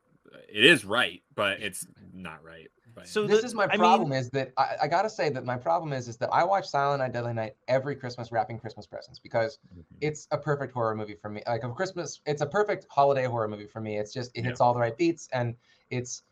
it 0.52 0.64
is 0.64 0.84
right, 0.84 1.22
but 1.34 1.60
it's 1.62 1.86
not 2.12 2.44
right. 2.44 2.68
But 2.94 3.08
so 3.08 3.26
this 3.26 3.40
the- 3.40 3.46
is 3.46 3.54
my 3.54 3.64
I 3.64 3.76
problem 3.76 4.10
mean, 4.10 4.18
is 4.18 4.28
that 4.30 4.52
I, 4.58 4.76
I 4.82 4.86
gotta 4.88 5.08
say 5.08 5.30
that 5.30 5.44
my 5.46 5.56
problem 5.56 5.94
is 5.94 6.06
is 6.08 6.18
that 6.18 6.28
I 6.30 6.44
watch 6.44 6.66
Silent 6.68 7.00
Night, 7.00 7.12
Deadly 7.14 7.32
Night 7.32 7.54
every 7.68 7.96
Christmas 7.96 8.30
wrapping 8.32 8.58
Christmas 8.58 8.86
presents 8.86 9.18
because 9.18 9.58
Mhm. 9.74 9.82
it's 10.02 10.28
a 10.30 10.36
perfect 10.38 10.74
horror 10.74 10.94
movie 10.94 11.16
for 11.20 11.30
me. 11.30 11.42
Like 11.46 11.64
a 11.64 11.70
Christmas, 11.70 12.20
it's 12.26 12.42
a 12.42 12.46
perfect 12.46 12.86
holiday 12.90 13.24
horror 13.24 13.48
movie 13.48 13.66
for 13.66 13.80
me. 13.80 13.96
It's 13.98 14.12
just 14.12 14.30
it 14.36 14.40
Yeah. 14.42 14.48
hits 14.50 14.60
all 14.60 14.74
the 14.74 14.80
right 14.80 14.96
beats 14.96 15.26
and 15.32 15.56
it's 15.88 16.22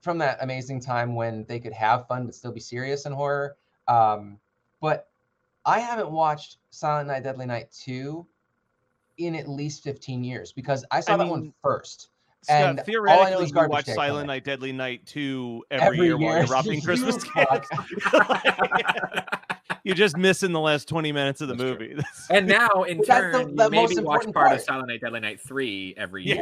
from 0.00 0.18
that 0.18 0.38
amazing 0.40 0.80
time 0.80 1.14
when 1.14 1.44
they 1.48 1.58
could 1.58 1.72
have 1.72 2.06
fun 2.06 2.26
but 2.26 2.34
still 2.34 2.52
be 2.52 2.60
serious 2.60 3.06
in 3.06 3.12
horror. 3.12 3.56
Um, 3.86 4.38
but 4.80 5.08
I 5.64 5.80
haven't 5.80 6.10
watched 6.10 6.58
Silent 6.70 7.08
Night, 7.08 7.22
Deadly 7.22 7.46
Night 7.46 7.70
2 7.72 8.26
in 9.18 9.34
at 9.34 9.48
least 9.48 9.82
15 9.82 10.22
years 10.24 10.52
because 10.52 10.84
I 10.90 11.00
saw 11.00 11.14
I 11.14 11.16
that 11.18 11.28
one 11.28 11.40
mean, 11.42 11.54
first. 11.62 12.08
Scott, 12.42 12.56
and 12.56 12.96
all 13.08 13.22
I 13.24 13.30
know 13.30 13.40
you 13.40 13.52
watch 13.68 13.86
Silent. 13.86 14.28
Night, 14.28 14.44
Deadly 14.44 14.72
Night 14.72 15.04
2 15.06 15.64
every, 15.70 15.86
Every 15.86 16.06
year, 16.06 16.16
while 16.16 16.38
you're 16.38 16.46
robbing 16.52 16.80
Christmas. 16.80 17.24
you're 19.84 19.94
just 19.94 20.16
missing 20.16 20.52
the 20.52 20.60
last 20.60 20.88
20 20.88 21.12
minutes 21.12 21.40
of 21.40 21.48
the 21.48 21.54
That's 21.54 21.80
movie. 21.80 21.96
And 22.30 22.46
now 22.46 22.68
in 22.84 22.98
But 22.98 23.06
that's 23.06 23.32
the- 23.32 23.44
turn, 23.44 23.56
the 23.56 23.64
you 23.64 23.70
most 23.70 23.90
maybe 23.96 24.02
watch 24.06 24.16
important 24.24 24.34
part, 24.34 24.52
of. 24.52 24.60
Silent 24.60 24.88
Night, 24.88 25.00
Deadly 25.00 25.20
Night 25.20 25.40
three 25.40 25.94
every 25.96 26.24
Yeah. 26.24 26.34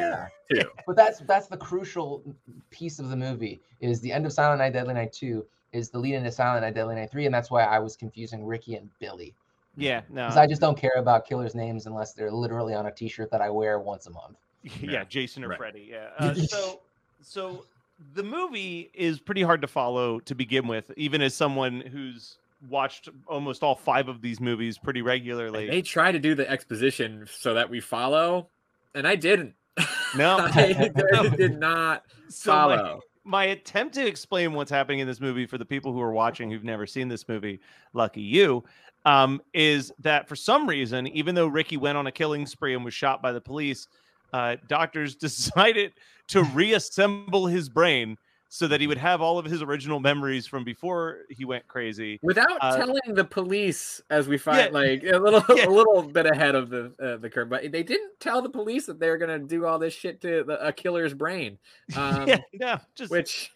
year 0.50 0.62
too. 0.62 0.70
But 0.86 0.96
that's 0.96 1.20
that's 1.20 1.46
the 1.48 1.56
crucial 1.56 2.22
piece 2.70 2.98
of 2.98 3.08
the 3.10 3.16
movie 3.16 3.60
is 3.80 4.00
the 4.00 4.12
end 4.12 4.26
of 4.26 4.32
Silent 4.32 4.58
Night, 4.60 4.72
Deadly 4.72 4.94
Night 4.94 5.12
2 5.12 5.44
is 5.72 5.90
the 5.90 5.98
lead 5.98 6.14
into 6.14 6.30
Silent 6.32 6.62
Night, 6.64 6.74
Deadly 6.74 6.94
Night 6.94 7.10
3, 7.10 7.26
and 7.26 7.34
that's 7.34 7.50
why 7.50 7.64
I 7.64 7.78
was 7.78 7.96
confusing 7.96 8.44
Ricky 8.46 8.76
and 8.76 8.88
Billy. 8.98 9.34
yeah, 9.76 10.00
no. 10.08 10.22
Because 10.24 10.38
I 10.38 10.46
just 10.46 10.60
don't 10.62 10.78
care 10.78 10.94
about 10.96 11.26
killers' 11.26 11.54
names 11.54 11.84
unless 11.86 12.14
they're 12.14 12.30
literally 12.32 12.72
on 12.72 12.86
a 12.86 12.90
t-shirt 12.92 13.30
that 13.30 13.42
I 13.42 13.50
wear 13.50 13.78
once 13.78 14.06
a 14.06 14.10
month. 14.10 14.38
yeah, 14.62 14.72
Yeah, 14.80 15.04
Jason 15.04 15.44
or 15.44 15.48
right. 15.48 15.58
Freddy. 15.58 15.88
Yeah. 15.90 16.08
Uh, 16.18 16.34
so, 16.34 16.80
so 17.20 17.66
the 18.14 18.22
movie 18.22 18.90
is 18.94 19.20
pretty 19.20 19.42
hard 19.42 19.60
to 19.60 19.66
follow 19.66 20.18
to 20.20 20.34
begin 20.34 20.66
with, 20.66 20.90
even 20.96 21.20
as 21.20 21.34
someone 21.34 21.80
who's 21.82 22.38
watched 22.68 23.08
almost 23.26 23.62
all 23.62 23.74
five 23.74 24.08
of 24.08 24.20
these 24.22 24.40
movies 24.40 24.78
pretty 24.78 25.02
regularly. 25.02 25.68
They 25.68 25.82
try 25.82 26.12
to 26.12 26.18
do 26.18 26.34
the 26.34 26.48
exposition 26.48 27.26
so 27.30 27.54
that 27.54 27.68
we 27.68 27.80
follow, 27.80 28.48
and 28.94 29.06
I 29.06 29.16
didn't. 29.16 29.54
No. 30.16 30.38
I, 30.54 30.90
did 31.36 31.58
not 31.58 32.04
So 32.28 32.52
follow. 32.52 33.00
my 33.24 33.44
attempt 33.46 33.94
to 33.96 34.06
explain 34.06 34.52
what's 34.54 34.70
happening 34.70 35.00
in 35.00 35.06
this 35.06 35.20
movie 35.20 35.46
for 35.46 35.58
the 35.58 35.64
people 35.64 35.92
who 35.92 36.00
are 36.00 36.12
watching 36.12 36.50
who've 36.50 36.64
never 36.64 36.86
seen 36.86 37.08
this 37.08 37.28
movie, 37.28 37.60
lucky 37.92 38.22
you, 38.22 38.64
um, 39.04 39.40
is 39.54 39.92
that 40.00 40.28
for 40.28 40.34
some 40.36 40.68
reason, 40.68 41.06
even 41.08 41.34
though 41.34 41.46
Ricky 41.46 41.76
went 41.76 41.96
on 41.98 42.06
a 42.06 42.12
killing 42.12 42.46
spree 42.46 42.74
and 42.74 42.84
was 42.84 42.94
shot 42.94 43.22
by 43.22 43.32
the 43.32 43.40
police, 43.40 43.86
uh, 44.32 44.56
doctors 44.68 45.14
decided 45.26 45.92
to 46.28 46.42
reassemble 46.42 47.46
his 47.46 47.68
brain 47.68 48.16
so 48.48 48.68
that 48.68 48.80
he 48.80 48.86
would 48.86 48.98
have 48.98 49.20
all 49.20 49.38
of 49.38 49.44
his 49.44 49.62
original 49.62 50.00
memories 50.00 50.46
from 50.46 50.64
before 50.64 51.20
he 51.30 51.44
went 51.44 51.66
crazy. 51.66 52.18
Without 52.22 52.58
Uh, 52.60 52.76
telling 52.76 53.14
the 53.14 53.24
police, 53.24 54.00
as 54.10 54.28
we 54.28 54.38
find, 54.38 54.72
Yeah. 54.72 54.78
like 54.78 55.02
a 55.04 55.18
little, 55.18 55.42
Yeah. 55.56 55.66
a 55.66 55.68
little 55.68 56.02
bit 56.02 56.26
ahead 56.26 56.54
of 56.54 56.70
the 56.70 56.92
uh, 57.00 57.16
the 57.16 57.28
curve, 57.28 57.48
but 57.48 57.70
they 57.72 57.82
didn't 57.82 58.18
tell 58.20 58.42
the 58.42 58.48
police 58.50 58.86
that 58.86 58.98
they're 59.00 59.18
gonna 59.18 59.38
do 59.38 59.66
all 59.66 59.78
this 59.78 59.94
shit 59.94 60.20
to 60.22 60.44
the, 60.44 60.64
a 60.66 60.72
killer's 60.72 61.14
brain. 61.14 61.58
Um, 61.96 62.28
yeah, 62.28 62.38
yeah, 62.52 62.78
just 62.94 63.10
which 63.10 63.52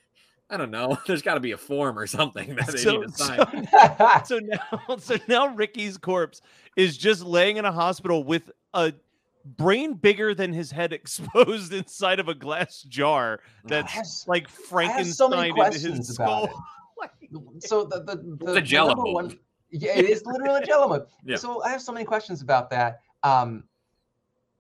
I 0.51 0.57
don't 0.57 0.71
know. 0.73 0.99
There's 1.07 1.23
got 1.23 1.35
to 1.35 1.41
be 1.41 1.53
a 1.53 1.57
form 1.57 1.97
or 1.99 2.07
something 2.09 2.57
that 2.57 2.67
they 2.69 2.79
so, 2.79 2.99
need 3.03 3.07
to 3.07 3.13
sign. 3.13 3.69
so, 3.69 4.21
so 4.25 4.39
now 4.41 4.97
so 4.99 5.17
now 5.29 5.47
Ricky's 5.55 5.97
corpse 5.97 6.43
is 6.77 6.99
just 6.99 7.23
laying 7.23 7.57
in 7.57 7.65
a 7.65 7.73
hospital 7.73 8.25
with 8.25 8.51
a 8.75 8.93
brain 9.57 9.95
bigger 9.95 10.35
than 10.35 10.53
his 10.53 10.71
head 10.71 10.93
exposed 11.01 11.73
inside 11.73 12.21
of 12.21 12.29
a 12.29 12.35
glass 12.35 12.83
jar 12.83 13.41
that's 13.65 13.95
Yes. 13.95 14.25
like 14.29 14.49
I 14.75 14.85
have 14.85 15.07
so 15.07 15.29
many 15.29 15.53
Frankenstein 15.53 15.91
into 15.91 15.97
his 15.99 16.15
skull. 16.15 16.45
it. 17.23 17.63
So 17.65 17.85
the 17.85 18.01
the, 18.03 18.37
the, 18.45 18.51
a 18.51 18.55
the 18.55 18.61
Jell-O 18.61 18.95
number 18.95 19.35
yeah, 19.71 19.97
it 19.97 20.05
is 20.09 20.25
literally 20.27 20.63
a 20.63 20.67
jello 20.67 20.89
mold. 20.89 21.07
Yeah. 21.25 21.37
So 21.37 21.63
I 21.63 21.71
have 21.71 21.81
so 21.81 21.93
many 21.93 22.05
questions 22.05 22.43
about 22.43 22.71
that. 22.71 23.01
Um, 23.23 23.65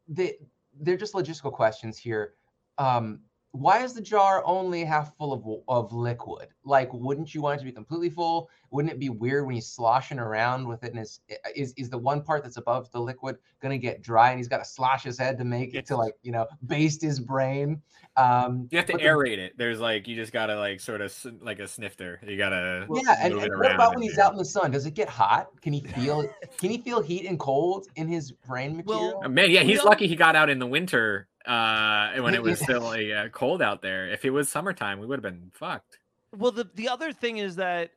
they 0.08 0.36
they're 0.80 0.96
just 0.96 1.14
logistical 1.14 1.52
questions 1.52 1.98
here. 1.98 2.34
Um, 2.78 3.20
why 3.52 3.82
is 3.82 3.94
the 3.94 4.00
jar 4.00 4.42
only 4.46 4.84
half 4.84 5.16
full 5.16 5.32
of 5.32 5.44
of 5.68 5.92
liquid? 5.92 6.48
Like, 6.64 6.92
wouldn't 6.92 7.34
you 7.34 7.42
want 7.42 7.56
it 7.56 7.58
to 7.60 7.64
be 7.64 7.72
completely 7.72 8.08
full? 8.10 8.48
Wouldn't 8.70 8.92
it 8.92 9.00
be 9.00 9.08
weird 9.08 9.44
when 9.46 9.56
he's 9.56 9.66
sloshing 9.66 10.20
around 10.20 10.68
with 10.68 10.84
it? 10.84 10.92
And 10.92 11.00
is 11.00 11.20
is 11.56 11.74
is 11.76 11.90
the 11.90 11.98
one 11.98 12.22
part 12.22 12.44
that's 12.44 12.58
above 12.58 12.90
the 12.92 13.00
liquid 13.00 13.38
gonna 13.60 13.76
get 13.78 14.02
dry, 14.02 14.30
and 14.30 14.38
he's 14.38 14.46
got 14.46 14.58
to 14.58 14.64
slosh 14.64 15.02
his 15.02 15.18
head 15.18 15.36
to 15.38 15.44
make 15.44 15.74
it 15.74 15.84
to 15.86 15.96
like 15.96 16.14
you 16.22 16.30
know 16.30 16.46
baste 16.66 17.02
his 17.02 17.18
brain? 17.18 17.82
Um, 18.16 18.68
You 18.70 18.78
have 18.78 18.86
to 18.86 18.92
but 18.92 19.00
the- 19.00 19.06
aerate 19.08 19.38
it. 19.38 19.56
There's 19.58 19.80
like 19.80 20.06
you 20.06 20.14
just 20.14 20.32
gotta 20.32 20.56
like 20.56 20.78
sort 20.78 21.00
of 21.00 21.12
like 21.40 21.58
a 21.58 21.66
snifter. 21.66 22.20
You 22.24 22.36
gotta 22.36 22.86
Yeah, 22.92 23.16
and, 23.20 23.34
move 23.34 23.42
and 23.44 23.52
it 23.52 23.56
what 23.56 23.66
around 23.66 23.74
about 23.74 23.94
when 23.94 24.02
he's 24.02 24.16
there. 24.16 24.26
out 24.26 24.32
in 24.32 24.38
the 24.38 24.44
sun? 24.44 24.70
Does 24.70 24.86
it 24.86 24.94
get 24.94 25.08
hot? 25.08 25.48
Can 25.60 25.72
he 25.72 25.80
feel 25.80 26.28
can 26.58 26.70
he 26.70 26.78
feel 26.78 27.00
heat 27.02 27.26
and 27.26 27.38
cold 27.38 27.88
in 27.96 28.06
his 28.06 28.30
brain 28.30 28.76
material? 28.76 29.22
Uh, 29.24 29.28
Man, 29.28 29.50
yeah, 29.50 29.62
he's 29.64 29.82
lucky 29.82 30.06
he 30.06 30.14
got 30.14 30.36
out 30.36 30.48
in 30.50 30.58
the 30.60 30.66
winter 30.66 31.26
uh 31.46 32.12
when 32.20 32.34
it 32.34 32.42
was 32.42 32.60
still 32.62 32.88
uh, 32.88 33.28
cold 33.28 33.62
out 33.62 33.82
there. 33.82 34.08
If 34.10 34.24
it 34.24 34.30
was 34.30 34.48
summertime, 34.48 35.00
we 35.00 35.06
would 35.06 35.22
have 35.22 35.34
been 35.34 35.50
fucked. 35.54 35.98
Well, 36.36 36.52
the 36.52 36.68
the 36.74 36.88
other 36.88 37.12
thing 37.12 37.38
is 37.38 37.56
that 37.56 37.92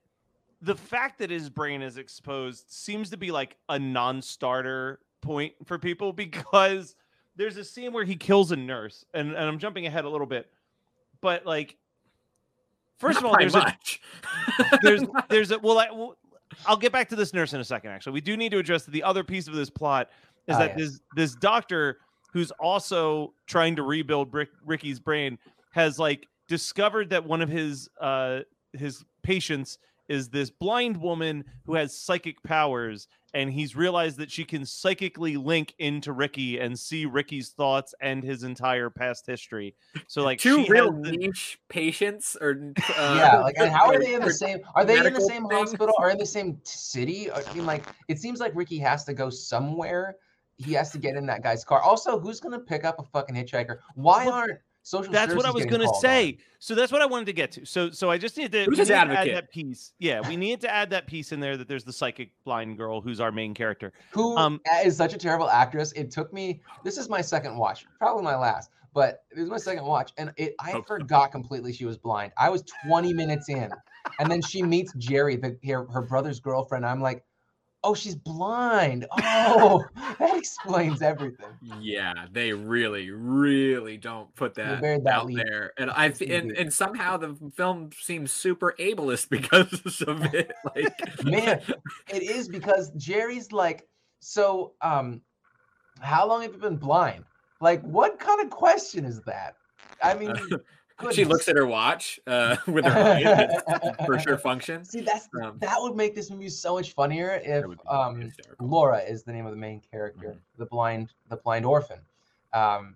the 0.61 0.75
fact 0.75 1.19
that 1.19 1.29
his 1.29 1.49
brain 1.49 1.81
is 1.81 1.97
exposed 1.97 2.71
seems 2.71 3.09
to 3.09 3.17
be 3.17 3.31
like 3.31 3.57
a 3.69 3.77
non-starter 3.77 4.99
point 5.21 5.53
for 5.65 5.77
people 5.77 6.13
because 6.13 6.95
there's 7.35 7.57
a 7.57 7.63
scene 7.63 7.91
where 7.93 8.05
he 8.05 8.15
kills 8.15 8.51
a 8.51 8.55
nurse, 8.55 9.03
and, 9.13 9.29
and 9.29 9.37
I'm 9.37 9.59
jumping 9.59 9.87
ahead 9.87 10.05
a 10.05 10.09
little 10.09 10.27
bit, 10.27 10.51
but 11.19 11.45
like, 11.45 11.77
first 12.97 13.19
of 13.19 13.25
all, 13.25 13.35
there's 13.37 13.55
a 13.55 13.75
there's 14.83 15.01
there's 15.29 15.51
a 15.51 15.59
well, 15.59 15.79
I, 15.79 15.89
well, 15.91 16.17
I'll 16.65 16.77
get 16.77 16.91
back 16.91 17.09
to 17.09 17.15
this 17.15 17.33
nurse 17.33 17.53
in 17.53 17.59
a 17.59 17.63
second. 17.63 17.89
Actually, 17.91 18.13
we 18.13 18.21
do 18.21 18.37
need 18.37 18.51
to 18.51 18.59
address 18.59 18.85
the 18.85 19.03
other 19.03 19.23
piece 19.23 19.47
of 19.47 19.55
this 19.55 19.69
plot 19.69 20.09
is 20.47 20.55
Ah, 20.55 20.59
that 20.59 20.77
yes. 20.77 20.91
this 20.91 20.99
this 21.15 21.35
doctor 21.35 21.99
who's 22.33 22.51
also 22.59 23.33
trying 23.47 23.75
to 23.77 23.83
rebuild 23.83 24.33
Rick, 24.33 24.49
Ricky's 24.65 24.99
brain 24.99 25.37
has 25.71 25.97
like 25.99 26.27
discovered 26.49 27.09
that 27.11 27.23
one 27.23 27.41
of 27.41 27.47
his 27.49 27.87
uh 28.01 28.39
his 28.73 29.03
patients 29.21 29.77
is 30.09 30.29
this 30.29 30.49
blind 30.49 30.97
woman 30.97 31.45
who 31.65 31.75
has 31.75 31.95
psychic 31.97 32.41
powers 32.43 33.07
and 33.35 33.51
he's 33.51 33.75
realized 33.75 34.17
that 34.17 34.29
she 34.29 34.43
can 34.43 34.63
psychically 34.65 35.37
link 35.37 35.73
into 35.79 36.11
Ricky 36.11 36.59
and 36.59 36.77
see 36.77 37.05
Ricky's 37.05 37.49
thoughts 37.49 37.95
and 38.01 38.23
his 38.23 38.43
entire 38.43 38.89
past 38.91 39.25
history. 39.25 39.73
So 40.07 40.21
like 40.23 40.39
Two 40.39 40.65
real 40.67 40.91
has 40.93 41.01
the- 41.03 41.17
niche 41.17 41.57
patients 41.69 42.35
or 42.39 42.73
uh, 42.97 43.15
yeah, 43.17 43.39
like 43.39 43.55
and 43.57 43.71
how 43.71 43.87
are 43.87 43.97
they 43.99 44.13
in 44.13 44.21
the 44.21 44.33
same? 44.43 44.59
Are 44.75 44.83
they 44.85 44.97
in 44.97 45.13
the 45.13 45.21
same 45.21 45.47
things? 45.47 45.69
hospital? 45.71 45.95
Are 45.97 46.09
in 46.11 46.17
the 46.17 46.25
same 46.25 46.59
city? 46.63 47.31
I 47.31 47.41
mean, 47.53 47.65
like 47.65 47.85
it 48.07 48.19
seems 48.19 48.39
like 48.39 48.51
Ricky 48.55 48.77
has 48.79 49.03
to 49.05 49.13
go 49.13 49.29
somewhere. 49.29 50.15
He 50.57 50.73
has 50.73 50.91
to 50.91 50.97
get 50.97 51.15
in 51.15 51.25
that 51.27 51.43
guy's 51.43 51.63
car. 51.65 51.81
Also, 51.81 52.19
who's 52.19 52.39
gonna 52.39 52.59
pick 52.59 52.83
up 52.85 52.99
a 52.99 53.03
fucking 53.03 53.35
hitchhiker? 53.35 53.79
Why 53.95 54.25
Well- 54.25 54.35
aren't 54.35 54.59
social. 54.83 55.11
That's 55.13 55.33
what 55.33 55.45
I 55.45 55.51
was 55.51 55.65
gonna 55.65 55.85
called 55.85 55.95
on. 55.95 56.01
say. 56.01 56.37
So 56.59 56.75
that's 56.75 56.91
what 56.91 57.01
I 57.01 57.05
wanted 57.05 57.25
to 57.25 57.33
get 57.33 57.51
to. 57.53 57.65
So 57.65 57.89
so 57.89 58.09
I 58.11 58.17
just 58.17 58.37
need 58.37 58.51
to, 58.51 58.65
Who's 58.65 58.77
need 58.77 58.87
to 58.87 58.95
add 58.95 59.09
that 59.29 59.51
piece. 59.51 59.93
Yeah, 59.99 60.27
we 60.27 60.35
need 60.37 60.61
to 60.61 60.69
add 60.69 60.89
that 60.91 61.07
piece 61.07 61.31
in 61.31 61.39
there 61.39 61.57
that 61.57 61.67
there's 61.67 61.83
the 61.83 61.93
psychic 61.93 62.31
blind 62.45 62.77
girl 62.77 63.01
who's 63.01 63.19
our 63.19 63.31
main 63.31 63.53
character. 63.53 63.93
who 64.11 64.35
Um, 64.37 64.61
is 64.83 64.95
such 64.97 65.13
a 65.13 65.17
terrible 65.17 65.49
actress. 65.49 65.91
It 65.93 66.11
took 66.11 66.31
me. 66.33 66.61
This 66.83 66.97
is 66.97 67.09
my 67.09 67.21
second 67.21 67.57
watch, 67.57 67.85
probably 67.97 68.23
my 68.23 68.35
last, 68.35 68.69
but 68.93 69.23
it 69.35 69.39
was 69.39 69.49
my 69.49 69.57
second 69.57 69.85
watch, 69.85 70.13
and 70.17 70.31
it 70.37 70.53
I 70.59 70.71
Hope 70.71 70.87
so. 70.87 70.97
forgot 70.97 71.31
completely 71.31 71.73
she 71.73 71.85
was 71.85 71.97
blind. 71.97 72.31
I 72.37 72.49
was 72.49 72.63
20 72.85 73.13
minutes 73.13 73.49
in, 73.49 73.71
and 74.19 74.29
then 74.31 74.41
she 74.41 74.61
meets 74.61 74.93
Jerry, 74.97 75.35
the 75.37 75.57
her, 75.67 75.85
her 75.91 76.01
brother's 76.01 76.39
girlfriend. 76.39 76.85
I'm 76.85 77.01
like, 77.01 77.23
oh, 77.83 77.93
she's 77.93 78.15
blind. 78.15 79.05
Oh, 79.45 79.83
that 80.19 80.37
explains 80.37 81.01
everything. 81.01 81.49
Yeah, 81.61 82.13
they 82.31 82.53
really, 82.53 83.11
really 83.11 83.97
don't 83.97 84.33
put 84.35 84.55
that, 84.55 84.81
that 84.81 85.05
out 85.07 85.25
lead. 85.27 85.39
there, 85.39 85.73
and 85.77 85.89
I 85.91 86.07
Yes, 86.07 86.17
th- 86.19 86.29
they 86.29 86.35
and 86.37 86.51
and 86.51 86.73
somehow 86.73 87.17
the 87.17 87.35
film 87.55 87.89
seems 87.99 88.31
super 88.31 88.73
ableist 88.79 89.29
because 89.29 90.01
of 90.01 90.33
it. 90.33 90.51
Like, 90.75 91.23
Man, 91.23 91.61
it 92.09 92.23
is 92.23 92.47
because 92.47 92.91
Jerry's 92.91 93.51
like, 93.51 93.87
so 94.19 94.73
um, 94.81 95.21
how 95.99 96.27
long 96.27 96.41
have 96.43 96.53
you 96.53 96.59
been 96.59 96.77
blind? 96.77 97.25
Like, 97.59 97.81
what 97.81 98.19
kind 98.19 98.41
of 98.41 98.49
question 98.49 99.05
is 99.05 99.21
that? 99.21 99.55
I 100.01 100.13
mean, 100.15 100.33
she 101.11 101.25
looks 101.25 101.47
at 101.47 101.55
her 101.55 101.65
watch 101.65 102.19
uh, 102.27 102.57
with 102.67 102.85
her 102.85 102.91
eyes 103.71 103.95
for 104.05 104.19
sure 104.19 104.37
function. 104.37 104.85
See, 104.85 105.01
that's 105.01 105.27
Um, 105.41 105.57
that 105.59 105.77
would 105.79 105.95
make 105.95 106.15
this 106.15 106.29
movie 106.29 106.49
so 106.49 106.75
much 106.75 106.93
funnier 106.93 107.41
if 107.43 107.65
um. 107.87 108.31
Laura 108.59 108.99
is 108.99 109.23
the 109.23 109.31
name 109.31 109.45
of 109.45 109.51
the 109.51 109.57
main 109.57 109.81
character, 109.81 110.37
the 110.57 110.65
blind, 110.65 111.13
the 111.29 111.37
blind 111.37 111.65
orphan, 111.65 111.99
um, 112.53 112.95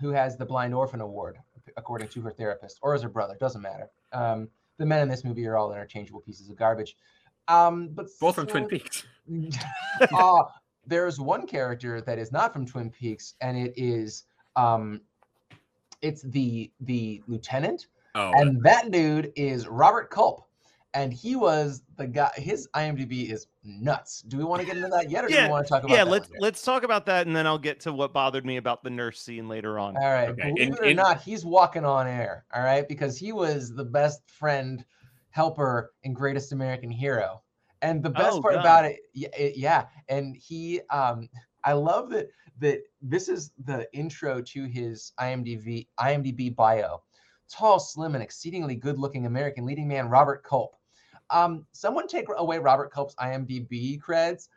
who 0.00 0.10
has 0.10 0.36
the 0.36 0.46
blind 0.46 0.74
orphan 0.74 1.00
award 1.00 1.38
according 1.76 2.08
to 2.08 2.20
her 2.20 2.30
therapist, 2.30 2.78
or 2.82 2.94
as 2.94 3.02
her 3.02 3.08
brother, 3.08 3.36
doesn't 3.38 3.62
matter. 3.62 3.88
Um, 4.12 4.48
the 4.78 4.86
men 4.86 5.00
in 5.02 5.08
this 5.08 5.24
movie 5.24 5.46
are 5.46 5.56
all 5.56 5.72
interchangeable 5.72 6.20
pieces 6.20 6.50
of 6.50 6.56
garbage. 6.56 6.96
Um, 7.48 7.88
but 7.92 8.06
Both 8.20 8.36
from 8.36 8.46
Twin 8.46 8.66
Peaks. 8.66 9.04
uh, 10.12 10.42
there's 10.86 11.20
one 11.20 11.46
character 11.46 12.00
that 12.00 12.18
is 12.18 12.32
not 12.32 12.52
from 12.52 12.66
Twin 12.66 12.90
Peaks, 12.90 13.34
and 13.40 13.56
it 13.56 13.72
is 13.76 14.24
um, 14.56 15.00
it's 16.02 16.22
the 16.22 16.70
the 16.80 17.22
lieutenant, 17.26 17.86
Oh, 18.14 18.32
and 18.34 18.62
that 18.62 18.90
dude 18.90 19.32
is 19.36 19.66
Robert 19.68 20.10
Culp, 20.10 20.44
and 20.92 21.12
he 21.12 21.34
was 21.36 21.82
the 21.96 22.06
guy. 22.06 22.30
His 22.36 22.68
IMDb 22.74 23.30
is 23.32 23.46
nuts. 23.64 24.22
Do 24.22 24.36
we 24.36 24.44
want 24.44 24.60
to 24.60 24.66
get 24.66 24.76
into 24.76 24.88
that 24.88 25.08
yet, 25.10 25.24
or 25.24 25.28
do 25.28 25.36
we 25.40 25.48
want 25.48 25.64
to 25.66 25.68
talk 25.70 25.84
about? 25.84 25.94
Yeah, 25.94 26.04
that 26.04 26.10
let's 26.10 26.28
later? 26.28 26.40
let's 26.40 26.62
talk 26.62 26.82
about 26.82 27.06
that, 27.06 27.26
and 27.26 27.34
then 27.34 27.46
I'll 27.46 27.56
get 27.58 27.80
to 27.80 27.92
what 27.92 28.12
bothered 28.12 28.44
me 28.44 28.58
about 28.58 28.82
the 28.82 28.90
nurse 28.90 29.20
scene 29.20 29.48
later 29.48 29.78
on. 29.78 29.96
All 29.96 30.02
right. 30.10 30.28
Okay, 30.28 30.50
Believe 30.50 30.68
in- 30.68 30.72
it 30.74 30.80
or 30.80 30.84
in- 30.84 30.96
not, 30.96 31.22
he's 31.22 31.44
walking 31.44 31.84
on 31.84 32.06
air. 32.06 32.44
All 32.54 32.62
right, 32.62 32.86
because 32.86 33.16
he 33.16 33.32
was 33.32 33.72
the 33.74 33.84
best 33.84 34.20
friend, 34.28 34.84
helper, 35.30 35.92
and 36.04 36.14
greatest 36.14 36.52
American 36.52 36.90
hero. 36.90 37.42
And 37.80 38.00
the 38.02 38.10
best 38.10 38.36
Oh, 38.38 38.42
part 38.42 38.54
God. 38.54 38.60
about 38.60 38.84
it, 38.84 39.00
yeah, 39.12 39.28
it, 39.36 39.56
yeah, 39.56 39.86
and 40.08 40.36
he, 40.36 40.80
um, 40.90 41.28
I 41.64 41.72
love 41.72 42.10
that 42.10 42.28
that 42.58 42.80
this 43.00 43.28
is 43.28 43.52
the 43.64 43.88
intro 43.92 44.40
to 44.40 44.64
his 44.64 45.12
IMDb 45.20 45.86
IMDb 45.98 46.54
bio. 46.54 47.02
Tall, 47.50 47.78
slim, 47.78 48.14
and 48.14 48.22
exceedingly 48.22 48.76
good-looking 48.76 49.26
American 49.26 49.66
leading 49.66 49.86
man 49.86 50.08
Robert 50.08 50.42
Culp. 50.42 50.74
Um, 51.30 51.66
someone 51.72 52.06
take 52.06 52.26
away 52.34 52.58
Robert 52.58 52.92
Culp's 52.92 53.14
IMDb 53.16 54.00
creds, 54.00 54.48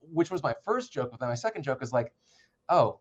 which 0.00 0.30
was 0.30 0.42
my 0.42 0.54
first 0.64 0.92
joke. 0.92 1.10
But 1.10 1.20
then 1.20 1.28
my 1.28 1.34
second 1.34 1.62
joke 1.62 1.82
is 1.82 1.92
like, 1.92 2.12
oh, 2.68 3.00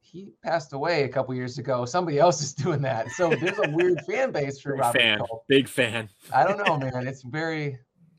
he 0.00 0.32
passed 0.42 0.72
away 0.72 1.02
a 1.04 1.08
couple 1.08 1.34
years 1.34 1.58
ago. 1.58 1.84
Somebody 1.84 2.18
else 2.18 2.42
is 2.42 2.54
doing 2.64 2.80
that. 2.82 3.10
So 3.10 3.30
there's 3.30 3.58
a 3.58 3.70
weird 3.70 4.00
fan 4.02 4.30
base 4.30 4.60
for 4.60 4.72
big 4.72 4.80
Robert 4.80 4.98
fan, 4.98 5.18
Culp. 5.18 5.44
big 5.48 5.68
fan. 5.68 6.08
I 6.32 6.44
don't 6.44 6.58
know, 6.64 6.78
man. 6.78 7.06
It's 7.06 7.22
very. 7.22 7.78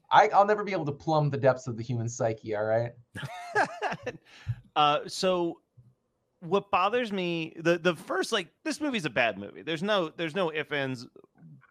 I, 0.10 0.30
I'll 0.30 0.46
never 0.46 0.64
be 0.64 0.72
able 0.72 0.86
to 0.86 0.94
plumb 0.94 1.30
the 1.30 1.38
depths 1.38 1.68
of 1.68 1.76
the 1.76 1.84
human 1.84 2.08
psyche. 2.08 2.56
All 2.56 2.64
right. 2.64 2.92
uh, 4.78 5.00
so 5.08 5.60
what 6.42 6.70
bothers 6.72 7.12
me 7.12 7.54
the 7.60 7.78
the 7.80 7.96
first 7.96 8.32
like 8.32 8.48
this 8.64 8.80
movie's 8.80 9.06
a 9.06 9.10
bad 9.10 9.38
movie. 9.40 9.64
There's 9.64 9.84
no 9.84 10.10
there's 10.16 10.36
no 10.36 10.50
if 10.50 10.72
ands 10.72 11.06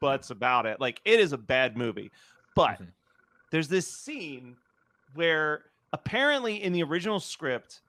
buts 0.00 0.30
about 0.30 0.66
it. 0.66 0.80
Like 0.80 1.00
it 1.04 1.20
is 1.20 1.32
a 1.32 1.38
bad 1.38 1.76
movie, 1.76 2.10
but 2.54 2.80
Mhm. 2.80 2.88
there's 3.52 3.68
this 3.68 3.86
scene 3.90 4.56
where 5.14 5.66
apparently 5.92 6.62
in 6.62 6.72
the 6.72 6.82
original 6.82 7.20
script, 7.20 7.80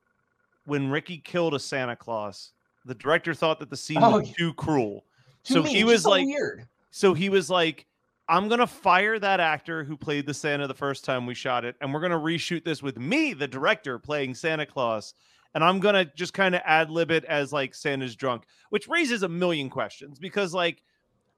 when 0.66 0.90
Ricky 0.90 1.18
killed 1.18 1.56
a 1.56 1.60
Santa 1.60 1.96
Claus, 1.96 2.54
the 2.86 2.96
director 2.96 3.34
thought 3.34 3.60
that 3.60 3.70
the 3.72 3.76
scene 3.78 3.98
Oh, 4.04 4.20
was 4.20 4.32
too 4.34 4.54
cruel. 4.54 5.04
To 5.46 5.54
so 5.54 5.64
me, 5.64 5.74
he 5.74 5.84
was 5.84 6.06
like, 6.06 6.26
weird. 6.28 6.68
so 6.92 7.14
he 7.16 7.30
was 7.30 7.50
like, 7.50 7.86
I'm 8.30 8.50
gonna 8.50 8.68
fire 8.68 9.18
that 9.20 9.40
actor 9.40 9.84
who 9.84 9.96
played 9.96 10.26
the 10.26 10.34
Santa 10.34 10.68
the 10.68 10.74
first 10.74 11.06
time 11.06 11.26
we 11.26 11.34
shot 11.34 11.64
it, 11.66 11.76
and 11.82 11.94
we're 11.94 12.02
gonna 12.02 12.20
reshoot 12.20 12.64
this 12.66 12.84
with 12.84 12.98
me, 12.98 13.34
the 13.34 13.48
director, 13.48 13.98
playing 14.00 14.36
Santa 14.36 14.66
Claus, 14.66 15.14
and 15.54 15.64
I'm 15.64 15.80
gonna 15.80 16.06
just 16.16 16.34
kind 16.34 16.54
of 16.56 16.62
ad 16.66 16.90
lib 16.90 17.10
it 17.12 17.24
as 17.26 17.54
like 17.54 17.74
Santa's 17.74 18.16
drunk, 18.16 18.44
which 18.70 18.88
raises 18.88 19.24
a 19.24 19.30
million 19.30 19.70
questions 19.70 20.20
because 20.20 20.54
like 20.54 20.84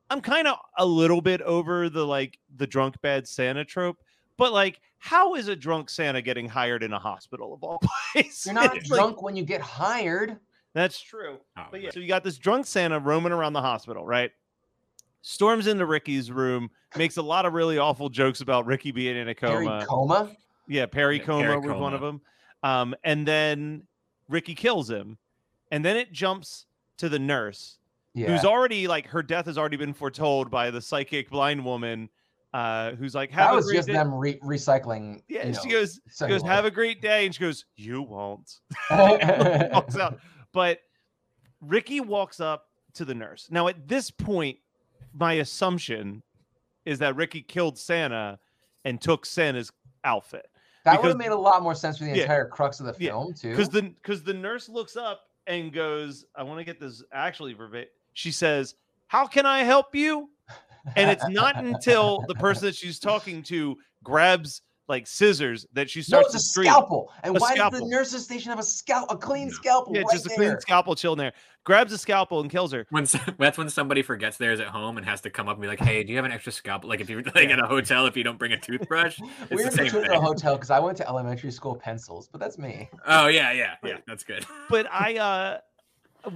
I'm 0.10 0.22
kind 0.22 0.48
of 0.48 0.58
a 0.78 0.86
little 0.86 1.22
bit 1.22 1.42
over 1.44 1.90
the 1.90 2.06
like 2.06 2.40
the 2.58 2.66
drunk 2.66 3.00
bad 3.02 3.28
Santa 3.28 3.64
trope, 3.66 3.98
but 4.38 4.52
like 4.52 4.82
how 4.98 5.36
is 5.36 5.48
a 5.48 5.56
drunk 5.56 5.90
Santa 5.92 6.22
getting 6.22 6.50
hired 6.50 6.82
in 6.84 6.92
a 6.92 7.00
hospital 7.00 7.54
of 7.54 7.64
all 7.64 7.80
places? 8.14 8.48
You're 8.48 8.56
not 8.56 8.76
It's 8.76 8.90
like- 8.90 9.00
drunk 9.00 9.22
when 9.22 9.36
you 9.36 9.44
get 9.46 9.62
hired. 9.62 10.40
that's 10.74 11.00
true. 11.00 11.38
Oh, 11.58 11.64
But 11.72 11.82
yeah, 11.82 11.88
right. 11.88 11.94
so 11.94 12.00
you 12.00 12.08
got 12.08 12.24
this 12.24 12.38
drunk 12.40 12.66
Santa 12.66 13.00
roaming 13.00 13.32
around 13.32 13.54
the 13.54 13.62
hospital, 13.62 14.04
right? 14.06 14.32
Storms 15.22 15.68
into 15.68 15.86
Ricky's 15.86 16.32
room, 16.32 16.70
makes 16.96 17.18
a 17.18 17.22
lot 17.22 17.46
of 17.46 17.54
really 17.54 17.78
awful 17.78 18.10
jokes 18.10 18.42
about 18.42 18.66
Ricky 18.66 18.92
being 18.92 19.16
in 19.18 19.28
a 19.30 19.36
coma. 19.36 19.86
coma. 19.88 20.32
yeah, 20.68 20.86
Perry 20.86 21.18
Yeah, 21.18 21.26
coma 21.26 21.60
was 21.60 21.80
one 21.80 21.94
of 21.94 22.02
them. 22.02 22.22
Um, 22.64 22.96
and 23.04 23.28
then 23.28 23.84
Ricky 24.28 24.56
kills 24.56 24.90
him, 24.90 25.18
and 25.72 25.84
then 25.84 25.98
it 25.98 26.12
jumps 26.12 26.66
to 26.98 27.10
the 27.10 27.20
nurse, 27.20 27.78
Yeah. 28.14 28.28
who's 28.28 28.46
already 28.46 28.88
like 28.88 29.08
her 29.08 29.22
death 29.24 29.46
has 29.46 29.58
already 29.58 29.78
been 29.78 29.94
foretold 29.94 30.50
by 30.50 30.72
the 30.72 30.82
psychic 30.82 31.30
blind 31.30 31.64
woman, 31.64 32.10
uh, 32.54 32.92
who's 32.92 33.14
like, 33.16 33.30
"Have 33.32 33.50
that 33.50 33.54
a 33.54 33.56
was 33.58 33.66
great 33.66 33.76
just 33.76 33.88
day." 33.88 33.94
them 33.94 34.14
re- 34.14 34.40
recycling. 34.40 35.22
Yeah, 35.28 35.48
you 35.48 35.54
she 35.54 35.70
goes, 35.70 36.00
she 36.18 36.28
goes, 36.28 36.42
"Have 36.44 36.66
a 36.66 36.72
great 36.72 37.02
day," 37.02 37.26
and 37.26 37.34
she 37.36 37.40
goes, 37.42 37.66
"You 37.76 38.02
won't." 38.02 38.60
walks 38.92 39.98
out. 39.98 40.20
But 40.52 40.80
Ricky 41.62 42.00
walks 42.02 42.40
up 42.40 42.66
to 42.96 43.06
the 43.06 43.14
nurse. 43.14 43.48
Now, 43.52 43.68
at 43.68 43.88
this 43.88 44.10
point, 44.12 44.58
my 45.14 45.34
assumption 45.34 46.24
is 46.86 47.00
that 47.00 47.16
Ricky 47.16 47.42
killed 47.42 47.78
Santa 47.78 48.40
and 48.86 49.00
took 49.02 49.26
Santa's 49.26 49.72
outfit 50.04 50.46
that 50.86 51.02
would 51.02 51.10
have 51.10 51.18
made 51.18 51.32
a 51.32 51.36
lot 51.36 51.62
more 51.62 51.76
sense 51.76 51.98
for 51.98 52.06
the 52.06 52.12
Yeah. 52.12 52.22
entire 52.24 52.48
crux 52.48 52.80
of 52.80 52.86
the 52.86 52.96
Yeah, 52.98 53.12
film 53.12 53.34
too. 53.34 53.50
because 53.50 53.70
the 53.70 53.82
because 53.82 54.24
the 54.24 54.34
nurse 54.34 54.70
looks 54.70 54.96
up 54.96 55.24
and 55.46 55.74
goes, 55.74 56.26
"I 56.36 56.44
want 56.44 56.60
to 56.60 56.64
get 56.64 56.80
this 56.80 57.04
actually 57.12 57.54
verbatim." 57.54 57.90
She 58.14 58.32
says, 58.32 58.76
"How 59.08 59.28
can 59.28 59.46
I 59.46 59.64
help 59.64 59.94
you?" 59.94 60.30
And 60.96 61.10
it's 61.12 61.28
not 61.28 61.58
until 61.58 62.24
the 62.28 62.36
person 62.36 62.66
that 62.66 62.76
she's 62.76 62.98
talking 63.00 63.44
to 63.44 63.78
grabs 64.04 64.62
like 64.90 65.06
scissors 65.08 65.66
that 65.74 65.90
she 65.90 66.00
no, 66.00 66.04
starts 66.04 66.34
it's 66.34 66.34
to 66.34 66.38
a 66.38 66.42
scream. 66.42 66.72
scalpel. 66.72 67.12
And 67.24 67.38
A 67.38 67.40
why 67.40 67.56
does 67.56 67.80
the 67.80 67.86
nurses 67.86 68.24
station 68.26 68.50
have 68.50 68.60
a 68.60 68.64
scalpel, 68.64 69.16
a 69.16 69.20
clean 69.20 69.48
Yeah. 69.48 69.54
scalpel? 69.54 69.96
Yeah, 69.96 70.02
right 70.02 70.12
just 70.12 70.26
a 70.26 70.30
there? 70.30 70.38
clean 70.38 70.60
scalpel 70.60 70.96
chilling 70.96 71.20
there. 71.20 71.34
Grabs 71.64 71.94
a 71.94 71.98
scalpel 71.98 72.42
and 72.42 72.50
kills 72.50 72.72
her. 72.74 72.88
When 72.90 73.06
that's 73.38 73.58
when 73.58 73.70
somebody 73.70 74.02
forgets 74.02 74.38
theirs 74.38 74.60
at 74.60 74.68
home 74.68 74.98
and 74.98 75.06
has 75.06 75.22
to 75.22 75.30
come 75.30 75.48
up 75.48 75.54
and 75.56 75.62
be 75.62 75.68
like, 75.68 75.80
"Hey, 75.80 76.04
do 76.04 76.10
you 76.12 76.18
have 76.18 76.26
an 76.26 76.32
extra 76.32 76.52
scalpel? 76.52 76.90
Like 76.90 77.00
if 77.00 77.10
you're 77.10 77.22
like 77.22 77.50
at 77.50 77.60
a 77.60 77.68
hotel, 77.68 78.08
if 78.08 78.18
you 78.18 78.24
don't 78.24 78.40
bring 78.40 78.52
a 78.54 78.60
toothbrush, 78.60 79.20
it's 79.42 79.50
we 79.52 79.58
the 79.58 79.64
were 79.66 79.72
same 79.72 79.88
to 79.92 80.12
a 80.18 80.20
hotel 80.20 80.56
because 80.56 80.72
I 80.72 80.80
went 80.80 80.98
to 80.98 81.08
elementary 81.08 81.52
school 81.52 81.76
pencils, 81.76 82.28
but 82.28 82.42
that's 82.42 82.58
me. 82.58 82.90
Oh 83.06 83.28
yeah, 83.28 83.52
yeah, 83.52 83.76
yeah. 83.86 83.98
That's 84.08 84.24
good. 84.24 84.46
but 84.70 84.88
I 84.92 85.18
uh 85.18 85.58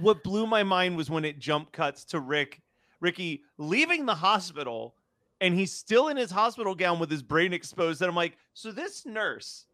what 0.00 0.22
blew 0.22 0.46
my 0.46 0.62
mind 0.62 0.96
was 0.96 1.10
when 1.10 1.24
it 1.24 1.38
jump 1.40 1.72
cuts 1.72 2.04
to 2.06 2.20
Rick 2.20 2.62
Ricky 3.00 3.42
leaving 3.58 4.06
the 4.06 4.14
hospital 4.14 4.94
and 5.44 5.54
he's 5.54 5.72
still 5.72 6.08
in 6.08 6.16
his 6.16 6.30
hospital 6.30 6.74
gown 6.74 6.98
with 6.98 7.10
his 7.10 7.22
brain 7.22 7.52
exposed 7.52 8.00
and 8.00 8.08
I'm 8.08 8.16
like 8.16 8.36
so 8.54 8.72
this 8.72 9.04
nurse 9.04 9.66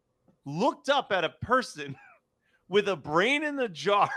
looked 0.45 0.89
up 0.89 1.13
at 1.13 1.25
a 1.25 1.31
person 1.41 1.97
with 2.69 2.89
a 2.89 2.97
brain 2.97 3.45
in 3.45 3.57
the 3.57 3.69
jar 3.69 4.11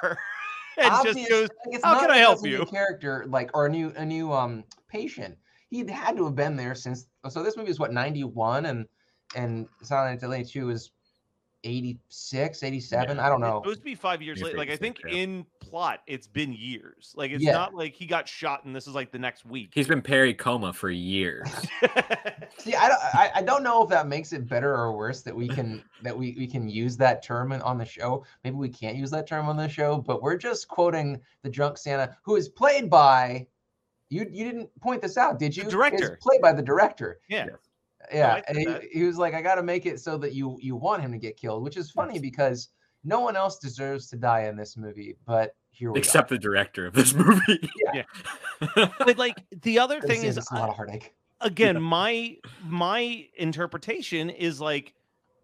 and 0.77 0.91
Obvious- 0.91 1.15
just 1.15 1.29
goes 1.29 1.49
like, 1.71 1.83
"How 1.83 1.99
can 1.99 2.11
I 2.11 2.17
help 2.17 2.45
you?" 2.45 2.65
Character 2.65 3.25
like 3.27 3.51
or 3.53 3.67
a 3.67 3.69
new 3.69 3.93
a 3.95 4.05
new 4.05 4.33
um 4.33 4.63
patient. 4.87 5.37
He 5.69 5.85
had 5.87 6.17
to 6.17 6.25
have 6.25 6.35
been 6.35 6.55
there 6.55 6.75
since. 6.75 7.07
So 7.29 7.43
this 7.43 7.57
movie 7.57 7.71
is 7.71 7.79
what 7.79 7.93
ninety 7.93 8.23
one 8.23 8.65
and 8.65 8.87
and 9.35 9.67
Silent 9.81 10.21
Night 10.21 10.47
two 10.47 10.69
is 10.69 10.91
86, 11.63 12.63
87. 12.63 13.19
I 13.19 13.29
don't 13.29 13.41
It's 13.41 13.49
know. 13.49 13.61
supposed 13.63 13.79
to 13.79 13.85
be 13.85 13.95
five 13.95 14.21
years 14.21 14.37
Maybe 14.39 14.45
later. 14.47 14.57
Like 14.57 14.69
I 14.69 14.75
think 14.75 14.99
yeah. 15.05 15.13
in 15.13 15.45
plot, 15.59 16.01
it's 16.07 16.27
been 16.27 16.53
years. 16.53 17.13
Like 17.15 17.31
it's 17.31 17.43
Yeah. 17.43 17.53
not 17.53 17.73
like 17.73 17.93
he 17.95 18.05
got 18.05 18.27
shot 18.27 18.65
and 18.65 18.75
this 18.75 18.87
is 18.87 18.93
like 18.93 19.11
the 19.11 19.19
next 19.19 19.45
week. 19.45 19.71
He's 19.73 19.87
been 19.87 20.01
peri 20.01 20.33
coma 20.33 20.73
for 20.73 20.89
years. 20.89 21.47
See, 22.57 22.75
I 22.75 22.87
don't, 22.87 22.99
I, 23.13 23.31
I 23.35 23.41
don't 23.41 23.63
know 23.63 23.83
if 23.83 23.89
that 23.89 24.07
makes 24.07 24.33
it 24.33 24.47
better 24.47 24.73
or 24.75 24.95
worse 24.95 25.21
that 25.23 25.35
we 25.35 25.47
can 25.47 25.83
that 26.01 26.17
we, 26.17 26.35
we 26.37 26.47
can 26.47 26.67
use 26.69 26.97
that 26.97 27.23
term 27.23 27.51
in- 27.51 27.61
on 27.61 27.77
the 27.77 27.85
show. 27.85 28.25
Maybe 28.43 28.55
we 28.55 28.69
can't 28.69 28.97
use 28.97 29.11
that 29.11 29.27
term 29.27 29.47
on 29.49 29.57
the 29.57 29.67
show, 29.67 29.97
but 29.97 30.21
we're 30.21 30.37
just 30.37 30.67
quoting 30.67 31.19
the 31.43 31.49
drunk 31.49 31.77
Santa, 31.77 32.15
who 32.23 32.35
is 32.35 32.49
played 32.49 32.89
by. 32.89 33.47
You 34.09 34.27
you 34.31 34.45
didn't 34.45 34.69
point 34.81 35.01
this 35.01 35.17
out, 35.17 35.39
did 35.39 35.55
you? 35.57 35.63
It's 35.63 35.71
director. 35.71 36.19
played 36.21 36.41
by 36.41 36.53
the 36.53 36.61
director. 36.61 37.19
yeah. 37.29 37.47
Yeah, 38.11 38.33
I 38.35 38.43
and 38.47 38.57
he, 38.57 38.67
he 38.99 39.03
was 39.03 39.17
like, 39.17 39.33
I 39.33 39.41
got 39.41 39.55
to 39.55 39.63
make 39.63 39.85
it 39.85 39.99
so 39.99 40.17
that 40.17 40.33
you 40.33 40.57
you 40.61 40.75
want 40.75 41.01
him 41.01 41.11
to 41.11 41.17
get 41.17 41.37
killed, 41.37 41.63
which 41.63 41.77
is 41.77 41.91
funny 41.91 42.19
because 42.19 42.69
no 43.03 43.19
one 43.19 43.35
else 43.35 43.59
deserves 43.59 44.07
to 44.09 44.15
die 44.15 44.43
in 44.45 44.55
this 44.55 44.75
movie, 44.77 45.15
but 45.25 45.55
here 45.71 45.91
we 45.91 45.99
Except 45.99 46.29
the 46.29 46.37
director 46.37 46.85
of 46.85 46.93
this 46.93 47.13
movie. 47.13 47.69
Yeah. 47.93 48.03
But 48.99 49.17
like 49.17 49.37
the 49.61 49.79
other 49.79 49.97
are. 49.97 50.01
thing 50.01 50.23
is, 50.23 50.37
it's 50.37 50.51
a 50.51 50.55
lot 50.55 50.69
of 50.69 50.75
heartache. 50.75 51.13
again 51.41 51.81
my 51.81 52.37
my 52.65 53.27
interpretation 53.37 54.29
is 54.29 54.61
like 54.61 54.93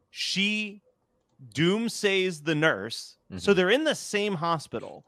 she 0.09 0.81
doomsays 1.53 2.43
the 2.43 2.55
nurse 2.55 3.17
so 3.37 3.51
Mhm. 3.51 3.55
they're 3.55 3.69
in 3.69 3.83
the 3.83 3.95
same 3.95 4.35
hospital 4.35 5.05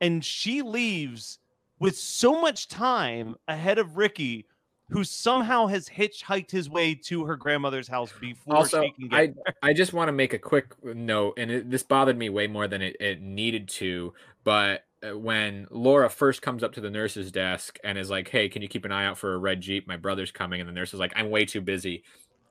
and 0.00 0.24
she 0.24 0.62
leaves 0.62 1.38
with 1.78 1.96
so 1.96 2.40
much 2.40 2.68
time 2.68 3.36
ahead 3.48 3.78
of 3.78 3.96
ricky 3.96 4.46
who 4.94 5.02
somehow 5.02 5.66
has 5.66 5.88
hitchhiked 5.88 6.52
his 6.52 6.70
way 6.70 6.94
to 6.94 7.24
her 7.24 7.34
grandmother's 7.34 7.88
house 7.88 8.12
before 8.20 8.54
also, 8.54 8.82
she 8.82 8.92
can 8.92 9.08
get 9.08 9.18
I 9.18 9.52
I 9.70 9.72
just 9.72 9.92
want 9.92 10.06
to 10.06 10.12
make 10.12 10.32
a 10.32 10.38
quick 10.38 10.72
note, 10.84 11.34
and 11.36 11.50
it, 11.50 11.68
this 11.68 11.82
bothered 11.82 12.16
me 12.16 12.28
way 12.28 12.46
more 12.46 12.68
than 12.68 12.80
it, 12.80 12.96
it 13.00 13.20
needed 13.20 13.68
to. 13.70 14.14
But 14.44 14.84
uh, 15.02 15.18
when 15.18 15.66
Laura 15.72 16.08
first 16.08 16.42
comes 16.42 16.62
up 16.62 16.74
to 16.74 16.80
the 16.80 16.90
nurse's 16.90 17.32
desk 17.32 17.76
and 17.82 17.98
is 17.98 18.08
like, 18.08 18.28
"Hey, 18.28 18.48
can 18.48 18.62
you 18.62 18.68
keep 18.68 18.84
an 18.84 18.92
eye 18.92 19.04
out 19.04 19.18
for 19.18 19.34
a 19.34 19.38
red 19.38 19.60
jeep? 19.60 19.88
My 19.88 19.96
brother's 19.96 20.30
coming," 20.30 20.60
and 20.60 20.68
the 20.68 20.72
nurse 20.72 20.94
is 20.94 21.00
like, 21.00 21.12
"I'm 21.16 21.28
way 21.28 21.44
too 21.44 21.60
busy." 21.60 22.04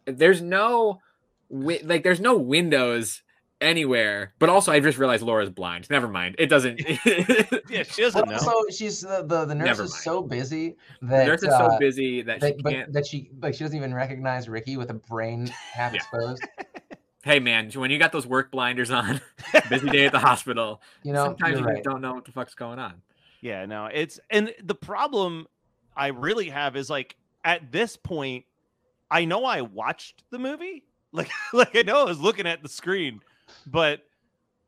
There's 0.06 0.42
no, 0.42 1.00
like, 1.50 2.04
there's 2.04 2.20
no 2.20 2.38
windows 2.38 3.22
anywhere. 3.64 4.34
But 4.40 4.50
also, 4.50 4.72
I 4.72 4.80
just 4.80 4.98
realized 4.98 5.24
Laura's 5.24 5.50
blind. 5.50 5.90
Never 5.90 6.08
mind. 6.08 6.36
It 6.38 6.48
doesn't. 6.48 6.80
yeah 7.70 7.84
she 7.84 8.02
doesn't 8.02 8.28
know 8.28 8.36
Also, 8.36 8.52
she's 8.70 9.02
the 9.02 9.24
the, 9.26 9.46
the 9.46 9.56
nurse 9.56 9.66
Never 9.66 9.84
is 9.84 9.92
mind. 9.92 10.04
so 10.04 10.22
busy 10.22 10.76
the 11.02 11.08
that 11.08 11.28
nurse 11.28 11.44
is 11.44 11.50
uh, 11.50 11.70
so 11.72 11.78
busy 11.80 12.22
that 12.24 12.36
she 12.36 12.40
that, 12.48 12.64
but 12.64 12.70
can't. 12.74 12.94
that 12.94 13.06
she 13.08 13.30
like 13.42 13.54
she 13.56 13.64
doesn't 13.64 13.78
even 13.78 13.94
recognize 13.94 14.48
Ricky 14.50 14.78
with 14.78 14.90
a 14.90 14.94
brain 14.96 15.48
half 15.74 15.94
Yeah. 15.94 15.98
exposed. 15.98 16.44
Hey, 17.24 17.40
man, 17.40 17.72
when 17.72 17.90
you 17.90 18.00
got 18.00 18.12
those 18.12 18.28
work 18.28 18.52
blinders 18.52 18.92
on, 18.92 19.22
busy 19.70 19.90
day 19.90 20.06
at 20.06 20.12
the 20.12 20.20
hospital. 20.20 20.82
You 21.04 21.14
know, 21.14 21.24
sometimes 21.24 21.58
you're 21.58 21.68
right. 21.68 21.82
don't 21.84 22.02
know 22.02 22.14
what 22.16 22.26
the 22.26 22.34
fuck's 22.34 22.54
going 22.54 22.80
on. 22.80 23.02
Yeah, 23.40 23.66
no, 23.66 23.86
it's 23.86 24.20
and 24.30 24.54
the 24.62 24.76
problem 24.76 25.48
I 25.96 26.08
really 26.08 26.50
have 26.50 26.76
is 26.76 26.90
like 26.90 27.16
at 27.46 27.72
this 27.72 27.96
point, 27.96 28.44
I 29.10 29.24
know 29.26 29.46
I 29.46 29.62
watched 29.62 30.24
the 30.32 30.40
movie, 30.40 30.84
like 31.14 31.30
like 31.54 31.76
I 31.78 31.84
know 31.84 32.02
I 32.02 32.04
was 32.04 32.20
looking 32.20 32.46
at 32.48 32.62
the 32.62 32.68
screen, 32.70 33.22
but 33.68 34.02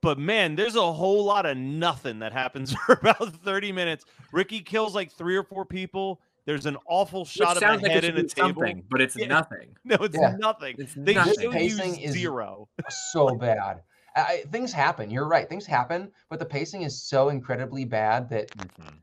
but 0.01 0.19
man, 0.19 0.55
there's 0.55 0.75
a 0.75 0.93
whole 0.93 1.23
lot 1.23 1.45
of 1.47 1.57
nothing 1.57 2.19
that 2.19 2.31
happens 2.31 2.73
for 2.85 2.93
about 2.93 3.33
30 3.43 3.71
minutes. 3.71 4.05
Ricky 4.31 4.61
kills 4.61 4.93
like 4.93 5.11
three 5.11 5.35
or 5.35 5.43
four 5.43 5.65
people. 5.65 6.21
There's 6.45 6.67
an 6.67 6.77
awful 6.87 7.21
Which 7.21 7.29
shot 7.29 7.57
of 7.57 7.61
sounds 7.61 7.79
a 7.81 7.83
like 7.83 7.91
head 7.91 8.03
it 8.03 8.15
in 8.17 8.25
a 8.25 8.27
table. 8.29 8.49
something, 8.49 8.83
but 8.91 9.01
it's 9.01 9.15
Yeah. 9.17 9.25
nothing. 9.27 9.75
No, 9.83 9.95
it's 10.01 10.15
Yeah. 10.15 10.35
nothing. 10.37 10.75
It's 10.77 10.93
They 10.95 11.15
nothing. 11.15 11.33
show 11.35 11.41
you 11.43 11.51
Pacing 11.51 11.99
is- 11.99 12.13
zero. 12.13 12.69
so 13.11 13.33
bad. 13.35 13.81
I, 14.15 14.21
I- 14.21 14.43
things 14.51 14.71
happen. 14.71 15.09
You're 15.09 15.27
right. 15.27 15.49
Things 15.49 15.65
happen, 15.65 16.11
but 16.29 16.37
the 16.37 16.45
pacing 16.45 16.83
is 16.83 17.01
so 17.01 17.29
incredibly 17.29 17.83
bad 17.83 18.29
that 18.29 18.51
Mhm. 18.57 18.99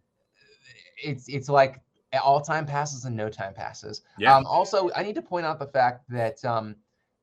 it's 1.02 1.28
it's 1.28 1.48
like 1.48 1.80
all 2.22 2.40
time 2.40 2.66
passes 2.66 3.06
and 3.06 3.16
no 3.16 3.28
time 3.28 3.54
passes. 3.54 4.02
Yeah. 4.18 4.36
Um, 4.36 4.46
also, 4.46 4.90
I 4.94 5.02
need 5.02 5.14
to 5.16 5.22
point 5.22 5.46
out 5.46 5.58
the 5.58 5.66
fact 5.66 6.04
that 6.10 6.44
um, 6.44 6.76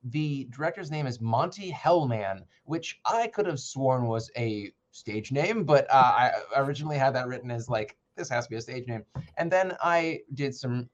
the 0.04 0.48
director's 0.52 0.92
name 0.92 1.08
is 1.08 1.20
Monte 1.20 1.72
Hellman, 1.72 2.44
which 2.64 3.00
I 3.06 3.28
could 3.28 3.46
have 3.46 3.60
sworn 3.60 4.08
was 4.08 4.32
a 4.38 4.72
stage 4.92 5.32
name, 5.32 5.64
but 5.64 5.86
uh, 5.90 5.94
I 5.94 6.32
originally 6.56 6.98
had 6.98 7.16
that 7.16 7.28
written 7.28 7.52
as 7.52 7.70
like 7.70 7.98
this 8.16 8.30
has 8.30 8.46
to 8.46 8.50
be 8.50 8.56
a 8.58 8.62
stage 8.62 8.88
name. 8.88 9.04
And 9.38 9.52
then 9.52 9.76
I 9.82 10.22
did 10.34 10.56
some 10.56 10.90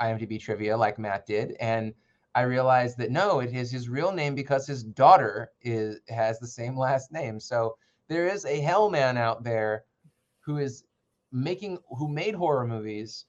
IMDb 0.00 0.40
trivia, 0.40 0.76
like 0.76 0.98
Matt 0.98 1.26
did, 1.26 1.56
and 1.60 1.94
I 2.34 2.42
realized 2.42 2.96
that 2.98 3.10
no, 3.10 3.40
it 3.40 3.52
is 3.52 3.70
his 3.70 3.88
real 3.88 4.12
name 4.12 4.34
because 4.34 4.66
his 4.66 4.84
daughter 4.84 5.50
is 5.62 6.00
has 6.08 6.38
the 6.38 6.46
same 6.46 6.76
last 6.76 7.12
name. 7.12 7.40
So 7.40 7.76
there 8.08 8.28
is 8.28 8.44
a 8.44 8.60
Hellman 8.62 9.16
out 9.16 9.42
there 9.42 9.84
who 10.40 10.58
is 10.58 10.84
making 11.32 11.78
who 11.96 12.08
made 12.08 12.34
horror 12.34 12.66
movies 12.66 13.26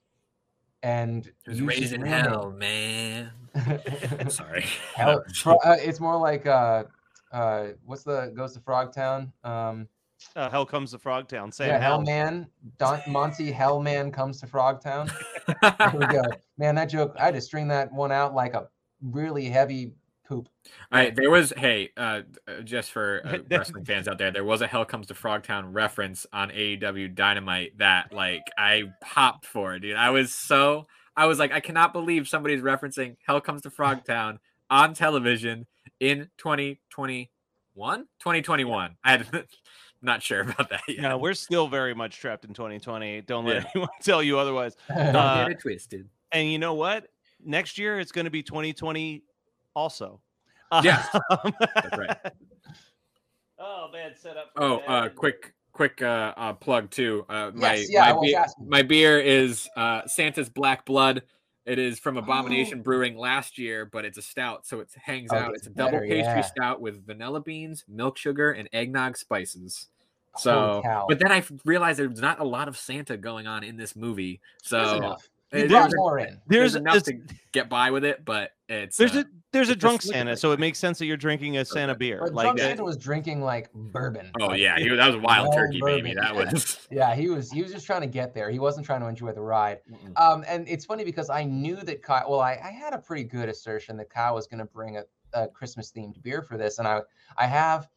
and 0.84 1.32
Who's 1.46 1.60
used 1.60 1.72
his 1.72 1.80
raising 1.91 2.02
real 2.02 2.12
name. 2.12 2.24
hell, 2.26 2.52
man? 2.52 3.32
Sorry. 4.30 4.65
Hell, 4.96 5.24
Fro- 5.36 5.58
uh, 5.63 5.76
it's 5.80 6.00
more 6.00 6.17
like 6.17 6.46
uh, 6.48 6.84
uh, 7.32 7.67
what's 7.86 8.04
the 8.04 8.32
goes 8.36 8.54
to 8.54 8.60
Frogtown? 8.60 9.32
Um, 9.44 9.88
Uh, 10.36 10.50
hell 10.50 10.65
comes 10.65 10.91
to 10.91 10.98
Frogtown. 11.00 11.54
Sam 11.54 11.67
yeah, 11.67 11.80
Hell. 11.80 12.02
Man, 12.02 12.48
Don 12.78 13.02
Monte 13.08 13.52
Hellman 13.52 14.13
comes 14.13 14.39
to 14.41 14.48
Frogtown. 14.48 15.12
There 15.62 16.00
we 16.00 16.06
go. 16.08 16.22
Man, 16.58 16.76
that 16.76 16.86
joke. 16.89 17.15
I 17.20 17.26
had 17.26 17.34
to 17.34 17.41
string 17.41 17.67
that 17.70 17.91
one 17.91 18.12
out 18.12 18.34
like 18.36 18.54
a 18.54 18.67
really 19.02 19.50
heavy 19.50 19.94
poop. 20.32 20.48
All 20.91 21.00
right, 21.00 21.15
there 21.15 21.30
was 21.30 21.52
hey, 21.58 21.89
uh, 21.98 22.22
uh, 22.48 22.62
just 22.63 22.91
for 22.91 23.22
uh, 23.26 23.38
wrestling 23.50 23.84
fans 23.86 24.08
out 24.08 24.17
there, 24.17 24.32
there 24.32 24.44
was 24.46 24.62
a 24.62 24.67
Hell 24.67 24.86
Comes 24.86 25.08
to 25.08 25.13
Frogtown 25.13 25.65
reference 25.74 26.26
on 26.32 26.50
AEW 26.52 27.13
Dynamite 27.13 27.78
that 27.80 28.13
like 28.13 28.44
I 28.58 28.84
popped 29.02 29.46
for, 29.46 29.78
dude. 29.80 29.96
I 29.96 30.10
was 30.12 30.34
so 30.34 30.88
I 31.17 31.26
was 31.26 31.39
like, 31.39 31.52
I 31.52 31.60
cannot 31.60 31.91
believe 31.94 32.28
somebody's 32.28 32.62
referencing 32.62 33.17
Hell 33.26 33.41
Comes 33.41 33.62
to 33.63 33.70
Frogtown 33.70 34.38
on 34.70 34.94
television 34.94 35.67
in 36.00 36.30
2021, 36.38 38.00
2021. 38.20 38.96
I 39.04 39.12
had 39.12 39.28
not 40.02 40.24
sure 40.24 40.41
about 40.41 40.70
that 40.70 40.82
yet. 40.88 41.02
No, 41.02 41.17
we're 41.17 41.34
still 41.34 41.67
very 41.67 41.94
much 41.94 42.17
trapped 42.20 42.46
in 42.46 42.54
2020. 42.54 43.22
Don't 43.22 43.46
let 43.46 43.63
Yeah. 43.63 43.70
anyone 43.76 43.89
tell 44.02 44.24
you 44.24 44.39
otherwise. 44.39 44.76
Don't 44.88 45.15
uh, 45.15 45.44
get 45.44 45.52
it 45.52 45.60
twisted. 45.60 46.08
And 46.32 46.50
you 46.50 46.58
know 46.60 46.74
what? 46.74 47.08
Next 47.44 47.78
year 47.78 48.00
it's 48.00 48.12
going 48.12 48.26
to 48.26 48.32
be 48.32 48.44
2020 48.44 49.24
also. 49.75 50.21
Yes, 50.84 51.07
Um, 51.29 51.53
that's 51.60 51.97
right. 51.97 52.17
oh 53.60 53.89
man, 53.91 54.12
set 54.15 54.38
up. 54.38 54.51
for 54.55 54.63
Oh, 54.63 54.77
uh, 54.88 55.10
quick, 55.10 55.53
quick 55.73 56.01
uh, 56.01 56.34
uh, 56.38 56.53
plug 56.53 56.89
too. 56.91 57.25
Uh, 57.29 57.51
my 57.53 57.75
Yes, 57.75 57.88
yeah, 57.89 58.05
my, 58.05 58.13
was 58.13 58.21
beer, 58.31 58.45
my 58.67 58.81
beer 58.81 59.19
is 59.19 59.69
uh, 59.75 60.01
Santa's 60.07 60.49
Black 60.49 60.86
Blood. 60.86 61.23
It 61.65 61.77
is 61.77 61.99
from 61.99 62.17
Oh. 62.17 62.21
Abomination 62.21 62.81
Brewing 62.81 63.17
last 63.17 63.57
year, 63.57 63.86
but 63.86 64.03
it's 64.05 64.17
a 64.17 64.21
stout, 64.21 64.65
so 64.65 64.79
it 64.79 64.89
hangs 65.03 65.29
Oh, 65.34 65.38
out. 65.38 65.51
gets 65.51 65.67
It's 65.67 65.67
a 65.67 65.69
double 65.77 65.99
pastry 65.99 66.15
yeah. 66.21 66.41
stout 66.41 66.81
with 66.81 67.05
vanilla 67.05 67.41
beans, 67.41 67.84
milk 67.88 68.17
sugar, 68.17 68.51
and 68.51 68.67
eggnog 68.73 69.17
spices. 69.17 69.88
So, 70.38 70.81
but 71.10 71.19
then 71.19 71.31
I 71.31 71.43
realized 71.65 71.99
there's 71.99 72.21
not 72.21 72.39
a 72.39 72.45
lot 72.45 72.69
of 72.69 72.77
Santa 72.77 73.17
going 73.17 73.45
on 73.47 73.63
in 73.65 73.75
this 73.75 73.97
movie. 73.97 74.39
So 74.63 74.95
enough. 74.95 75.29
uh, 75.53 75.57
there's, 75.57 75.69
brought 75.69 75.91
more 75.95 76.19
in. 76.19 76.39
there's 76.47 76.73
There's 76.73 76.75
enough 76.75 77.03
there's, 77.03 77.27
to 77.27 77.36
get 77.51 77.69
by 77.69 77.91
with 77.91 78.05
it, 78.05 78.23
but 78.23 78.51
it's 78.69 78.95
there's 78.95 79.13
uh, 79.15 79.19
a 79.19 79.25
there's 79.52 79.70
a 79.70 79.74
it's 79.74 79.82
drunk 79.82 80.02
Santa, 80.02 80.36
so 80.38 80.52
it 80.52 80.60
makes 80.60 80.80
sense 80.80 80.98
that 81.00 81.06
you're 81.06 81.18
drinking 81.18 81.58
a 81.58 81.66
Santa 81.66 81.94
beer. 81.96 82.20
But 82.22 82.34
Like 82.34 82.46
Drunk 82.46 82.60
uh, 82.60 82.64
Santa 82.64 82.84
was 82.84 82.98
drinking 82.98 83.42
like 83.42 83.72
bourbon. 83.74 84.32
oh 84.40 84.54
yeah, 84.54 84.78
he, 84.80 84.88
that 84.90 85.08
was 85.14 85.18
wild 85.22 85.50
Well, 85.50 85.58
turkey, 85.58 85.82
baby. 85.84 86.14
That 86.14 86.34
was 86.36 86.88
Yeah, 86.92 87.14
he 87.16 87.30
was 87.30 87.52
he 87.52 87.62
was 87.62 87.72
just 87.72 87.86
trying 87.86 88.02
to 88.02 88.08
get 88.08 88.34
there. 88.34 88.50
He 88.50 88.60
wasn't 88.60 88.86
trying 88.86 89.02
to 89.02 89.08
enjoy 89.08 89.32
the 89.34 89.42
ride. 89.42 89.80
Um, 90.16 90.44
and 90.48 90.68
it's 90.68 90.86
funny 90.86 91.04
because 91.04 91.30
I 91.30 91.44
knew 91.44 91.76
that 91.78 92.02
Kyle. 92.02 92.30
Well, 92.30 92.40
I, 92.42 92.60
I 92.64 92.72
had 92.72 92.94
a 92.94 92.98
pretty 93.00 93.24
good 93.24 93.50
assertion 93.50 93.98
that 93.98 94.10
Kyle 94.10 94.36
was 94.36 94.48
going 94.48 94.60
to 94.60 94.66
bring 94.66 94.98
a, 94.98 95.04
a 95.34 95.48
Christmas 95.48 95.92
themed 95.92 96.22
beer 96.24 96.42
for 96.42 96.58
this, 96.58 96.80
and 96.80 96.88
I 96.88 97.02
I 97.38 97.48
have 97.48 97.88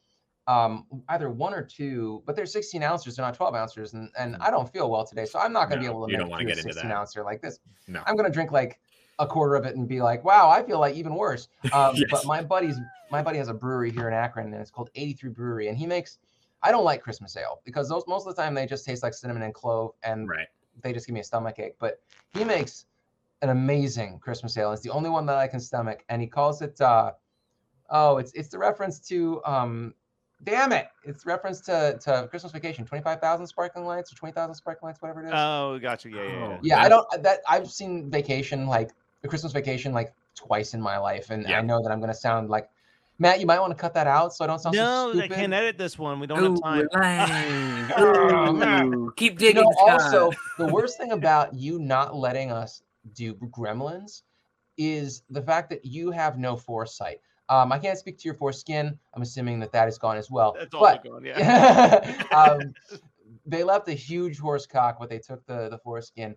um 0.46 0.86
either 1.08 1.30
one 1.30 1.54
or 1.54 1.62
two, 1.62 2.22
but 2.26 2.36
they're 2.36 2.44
16 2.44 2.82
ounces, 2.82 3.16
they're 3.16 3.24
not 3.24 3.34
12 3.34 3.54
ounces, 3.54 3.94
and 3.94 4.10
and 4.18 4.36
I 4.36 4.50
don't 4.50 4.70
feel 4.70 4.90
well 4.90 5.06
today, 5.06 5.24
so 5.24 5.38
I'm 5.38 5.52
not 5.52 5.68
going 5.70 5.80
to 5.80 5.86
No, 5.86 5.92
be 5.92 5.96
able 5.96 6.06
to 6.06 6.12
make 6.12 6.20
it 6.20 6.28
wanna 6.30 6.50
a 6.52 6.54
16 6.56 6.88
that. 6.88 6.94
ouncer 6.94 7.22
like 7.24 7.40
this. 7.40 7.60
No. 7.88 8.02
I'm 8.06 8.14
going 8.14 8.26
to 8.28 8.32
drink 8.32 8.52
like 8.52 8.78
a 9.18 9.26
quarter 9.26 9.54
of 9.54 9.64
it 9.64 9.76
and 9.76 9.86
be 9.86 10.00
like, 10.02 10.24
wow, 10.24 10.48
I 10.50 10.62
feel 10.62 10.78
like 10.80 10.94
even 10.96 11.14
worse. 11.14 11.48
Um, 11.72 11.94
Yes. 11.96 12.08
But 12.10 12.24
my 12.26 12.42
buddy's 12.42 12.80
my 13.10 13.22
buddy 13.22 13.38
has 13.38 13.48
a 13.48 13.54
brewery 13.54 13.90
here 13.90 14.08
in 14.08 14.14
Akron, 14.14 14.52
and 14.52 14.60
it's 14.60 14.70
called 14.70 14.90
83 14.94 15.30
Brewery, 15.30 15.68
and 15.68 15.76
he 15.78 15.86
makes. 15.86 16.18
I 16.62 16.70
don't 16.70 16.84
like 16.84 17.02
Christmas 17.02 17.36
ale 17.36 17.60
because 17.64 17.88
those 17.90 18.04
most 18.08 18.26
of 18.26 18.34
the 18.34 18.42
time 18.42 18.54
they 18.54 18.66
just 18.66 18.86
taste 18.86 19.02
like 19.02 19.12
cinnamon 19.14 19.42
and 19.42 19.52
clove, 19.52 19.92
and 20.02 20.28
right. 20.28 20.46
they 20.82 20.92
just 20.94 21.06
give 21.06 21.12
me 21.14 21.20
a 21.20 21.24
stomach 21.24 21.58
ache. 21.58 21.74
But 21.78 22.00
he 22.32 22.42
makes 22.42 22.86
an 23.42 23.50
amazing 23.50 24.18
Christmas 24.18 24.56
ale. 24.56 24.72
It's 24.72 24.82
the 24.82 24.90
only 24.90 25.10
one 25.10 25.26
that 25.26 25.36
I 25.36 25.46
can 25.46 25.60
stomach, 25.60 26.04
and 26.08 26.20
he 26.22 26.26
calls 26.28 26.62
it. 26.62 26.80
uh 26.80 27.12
Oh, 27.90 28.16
it's 28.16 28.32
it's 28.32 28.48
the 28.48 28.58
reference 28.58 28.98
to. 29.08 29.42
um 29.44 29.94
Damn 30.42 30.72
it! 30.72 30.88
It's 31.04 31.24
reference 31.24 31.60
to 31.62 31.98
to 32.02 32.26
Christmas 32.28 32.52
Vacation. 32.52 32.84
Twenty 32.84 33.02
five 33.04 33.20
thousand 33.20 33.46
sparkling 33.46 33.86
lights 33.86 34.12
or 34.12 34.16
twenty 34.16 34.32
thousand 34.32 34.54
sparkling 34.54 34.88
lights, 34.90 35.00
whatever 35.00 35.22
it 35.22 35.26
is. 35.26 35.32
oh, 35.34 35.78
gotcha. 35.80 36.10
Yeah, 36.10 36.22
yeah. 36.22 36.48
yeah. 36.48 36.58
Yeah, 36.62 36.82
I 36.82 36.88
don't. 36.88 37.06
That 37.22 37.40
I've 37.48 37.70
seen 37.70 38.10
Vacation 38.10 38.66
like 38.66 38.90
the 39.24 39.28
Christmas 39.28 39.52
Vacation 39.52 39.92
like 39.92 40.14
twice 40.34 40.74
in 40.74 40.82
my 40.82 40.98
life, 40.98 41.30
and 41.30 41.46
I 41.46 41.62
know 41.62 41.82
that 41.82 41.90
I'm 41.90 41.98
gonna 41.98 42.12
sound 42.14 42.50
like 42.50 42.68
Matt, 43.18 43.40
you 43.40 43.46
might 43.46 43.58
want 43.58 43.70
to 43.70 43.76
cut 43.76 43.94
that 43.94 44.06
out 44.06 44.34
so 44.34 44.44
I 44.44 44.48
don't 44.48 44.58
sound 44.58 44.74
so 44.74 45.12
No, 45.14 45.20
I 45.20 45.28
can't 45.28 45.52
edit 45.54 45.78
this 45.78 45.98
one. 45.98 46.20
We 46.20 46.26
don't 46.26 46.62
have 46.62 46.90
time. 46.90 47.90
Oh, 47.96 48.52
man. 48.52 48.92
Ooh, 48.92 49.12
Keep 49.16 49.34
You 49.34 49.38
digging. 49.38 49.62
know, 49.62 49.72
also, 49.78 50.30
the 50.58 50.66
worst 50.66 50.98
thing 50.98 51.12
about 51.12 51.54
you 51.54 51.78
not 51.78 52.16
letting 52.16 52.50
us 52.50 52.82
do 53.14 53.34
Gremlins 53.34 54.22
is 54.76 55.22
the 55.30 55.40
fact 55.40 55.70
that 55.70 55.84
you 55.84 56.10
have 56.10 56.38
no 56.38 56.56
foresight. 56.56 57.20
Um, 57.48 57.70
I 57.72 57.78
can't 57.78 57.96
speak 57.96 58.18
to 58.18 58.24
your 58.24 58.34
foreskin. 58.34 58.98
I'm 59.14 59.22
assuming 59.22 59.60
that 59.60 59.70
that 59.72 59.86
is 59.86 59.96
gone 59.96 60.16
as 60.16 60.28
well. 60.30 60.54
That's 60.58 60.74
also 60.74 60.94
but 60.94 61.04
gone. 61.04 61.24
Yeah. 61.26 62.24
um, 62.36 62.74
they 63.46 63.62
left 63.62 63.88
a 63.88 63.92
huge 63.94 64.38
horse 64.38 64.66
cock, 64.66 64.98
but 64.98 65.08
they 65.08 65.20
took 65.20 65.46
the 65.46 65.68
the 65.68 65.78
foreskin 65.78 66.34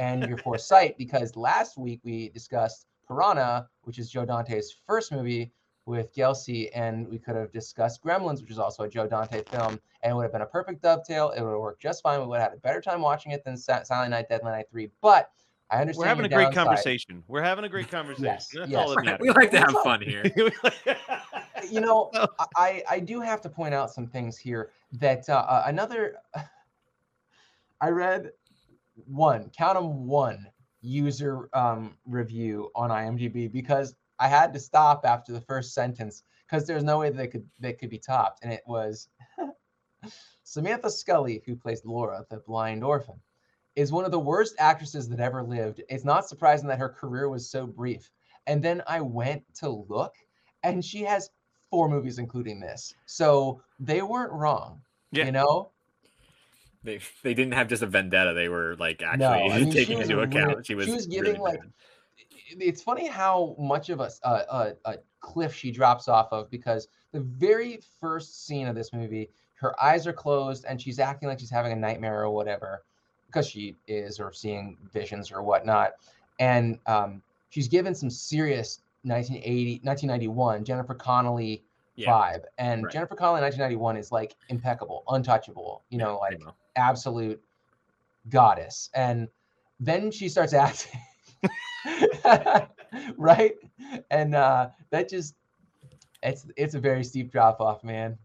and 0.00 0.26
your 0.26 0.38
foresight 0.38 0.96
because 0.96 1.36
last 1.36 1.76
week 1.76 2.00
we 2.02 2.30
discussed 2.30 2.86
Piranha, 3.06 3.68
which 3.82 3.98
is 3.98 4.10
Joe 4.10 4.24
Dante's 4.24 4.74
first 4.86 5.12
movie 5.12 5.52
with 5.84 6.14
Gelsey, 6.14 6.70
and 6.74 7.06
we 7.06 7.18
could 7.18 7.36
have 7.36 7.52
discussed 7.52 8.02
Gremlins, 8.02 8.40
which 8.40 8.50
is 8.50 8.58
also 8.58 8.84
a 8.84 8.88
Joe 8.88 9.06
Dante 9.06 9.42
film, 9.50 9.78
and 10.02 10.12
it 10.12 10.14
would 10.14 10.22
have 10.22 10.32
been 10.32 10.40
a 10.42 10.46
perfect 10.46 10.82
dovetail. 10.82 11.30
It 11.30 11.42
would 11.42 11.50
have 11.50 11.58
worked 11.58 11.82
just 11.82 12.02
fine. 12.02 12.20
We 12.20 12.26
would 12.26 12.40
have 12.40 12.50
had 12.50 12.58
a 12.58 12.60
better 12.60 12.80
time 12.80 13.02
watching 13.02 13.32
it 13.32 13.44
than 13.44 13.56
Sa- 13.58 13.82
Silent 13.82 14.12
Night, 14.12 14.28
Deadly 14.30 14.50
Night 14.50 14.66
Three. 14.70 14.88
But 15.02 15.30
I 15.70 15.80
understand 15.80 16.00
We're 16.00 16.06
having 16.08 16.24
a 16.24 16.28
your 16.28 16.38
great 16.38 16.44
downside. 16.54 16.64
conversation. 16.66 17.22
We're 17.28 17.42
having 17.42 17.64
a 17.64 17.68
great 17.68 17.90
conversation. 17.90 18.24
Yes, 18.24 18.48
That's 18.54 18.70
yes. 18.70 18.80
all 18.88 18.94
that 18.94 19.04
matters. 19.04 19.20
we 19.20 19.30
like 19.30 19.50
to 19.50 19.58
have 19.58 19.72
fun 19.84 20.00
here. 20.00 20.24
you 21.70 21.80
know, 21.80 22.10
I 22.56 22.82
I 22.88 23.00
do 23.00 23.20
have 23.20 23.42
to 23.42 23.50
point 23.50 23.74
out 23.74 23.90
some 23.90 24.06
things 24.06 24.38
here 24.38 24.70
that 24.92 25.28
uh, 25.28 25.34
uh, 25.34 25.64
another. 25.66 26.16
I 27.82 27.88
read 27.88 28.32
one, 29.06 29.50
count 29.56 29.78
them 29.78 30.06
one 30.06 30.46
user 30.80 31.48
um, 31.52 31.96
review 32.06 32.70
on 32.74 32.90
IMDb 32.90 33.50
because 33.50 33.94
I 34.18 34.28
had 34.28 34.52
to 34.54 34.60
stop 34.60 35.04
after 35.04 35.32
the 35.32 35.40
first 35.40 35.74
sentence 35.74 36.22
because 36.46 36.66
there's 36.66 36.84
no 36.84 36.98
way 36.98 37.10
that 37.10 37.16
they 37.16 37.28
could 37.28 37.48
they 37.58 37.72
could 37.72 37.90
be 37.90 37.98
topped, 37.98 38.40
and 38.42 38.52
it 38.52 38.62
was 38.66 39.08
Samantha 40.42 40.90
Scully, 40.90 41.42
who 41.46 41.56
plays 41.56 41.84
Laura, 41.84 42.24
the 42.28 42.38
blind 42.38 42.82
orphan, 42.82 43.20
is 43.76 43.92
one 43.92 44.04
of 44.04 44.10
the 44.10 44.18
worst 44.18 44.56
actresses 44.58 45.08
that 45.08 45.20
ever 45.20 45.42
lived. 45.42 45.82
It's 45.88 46.04
not 46.04 46.28
surprising 46.28 46.68
that 46.68 46.78
her 46.78 46.88
career 46.88 47.28
was 47.28 47.48
so 47.48 47.66
brief. 47.66 48.10
And 48.46 48.62
then 48.62 48.82
I 48.86 49.00
went 49.00 49.42
to 49.56 49.68
look, 49.68 50.14
and 50.62 50.84
she 50.84 51.02
has 51.02 51.30
four 51.70 51.88
movies, 51.88 52.18
including 52.18 52.58
this. 52.58 52.94
So 53.06 53.62
they 53.78 54.02
weren't 54.02 54.32
wrong. 54.32 54.82
Yeah. 55.12 55.26
You 55.26 55.32
know, 55.32 55.70
They 56.82 57.00
they 57.22 57.34
didn't 57.34 57.52
have 57.54 57.68
just 57.68 57.82
a 57.82 57.86
vendetta. 57.86 58.32
They 58.34 58.48
were 58.48 58.76
like 58.76 59.02
actually 59.02 59.18
No, 59.48 59.54
I 59.54 59.58
mean, 59.60 59.70
taking 59.70 60.00
into 60.00 60.16
really- 60.16 60.28
account. 60.28 60.66
she 60.66 60.74
was 60.74 60.86
she 60.86 60.92
was 60.92 61.08
really 61.08 61.22
giving 61.22 61.40
like 61.40 61.60
bad. 61.60 61.70
it's 62.58 62.82
funny 62.82 63.06
how 63.06 63.54
much 63.58 63.90
of 63.90 64.00
a 64.00 64.10
a 64.24 64.96
cliff 65.20 65.54
she 65.54 65.70
drops 65.70 66.08
off 66.08 66.28
of 66.32 66.50
because 66.50 66.88
the 67.12 67.20
very 67.20 67.80
first 68.00 68.46
scene 68.46 68.66
of 68.66 68.74
this 68.74 68.92
movie 68.92 69.28
her 69.54 69.78
eyes 69.82 70.06
are 70.06 70.12
closed 70.14 70.64
and 70.66 70.80
she's 70.80 70.98
acting 70.98 71.28
like 71.28 71.38
she's 71.38 71.50
having 71.50 71.72
a 71.72 71.76
nightmare 71.76 72.22
or 72.22 72.30
whatever 72.30 72.82
because 73.26 73.46
she 73.46 73.76
is 73.86 74.18
or 74.18 74.32
seeing 74.32 74.78
visions 74.92 75.30
or 75.30 75.42
whatnot 75.42 75.92
and 76.38 76.78
um, 76.86 77.20
she's 77.50 77.68
given 77.68 77.94
some 77.94 78.08
serious 78.08 78.80
1980 79.02 79.80
1991 79.84 80.64
jennifer 80.64 80.94
connelly 80.94 81.62
Yeah. 82.00 82.10
vibe 82.10 82.42
and 82.58 82.84
right. 82.84 82.92
jennifer 82.92 83.14
connelly 83.14 83.38
in 83.38 83.44
1991 83.44 83.96
is 83.96 84.10
like 84.12 84.34
impeccable 84.48 85.04
untouchable 85.08 85.82
you 85.90 85.98
know 85.98 86.18
like 86.18 86.36
Primo. 86.38 86.54
absolute 86.76 87.40
goddess. 88.28 88.90
And 88.94 89.28
then 89.80 90.10
she 90.10 90.28
starts 90.28 90.52
acting. 90.54 91.00
right? 93.16 93.54
And 94.10 94.34
uh 94.34 94.68
that 94.90 95.08
just 95.08 95.34
it's 96.22 96.46
it's 96.56 96.74
a 96.74 96.78
very 96.80 97.02
steep 97.04 97.32
drop 97.32 97.60
off, 97.60 97.82
man. 97.82 98.18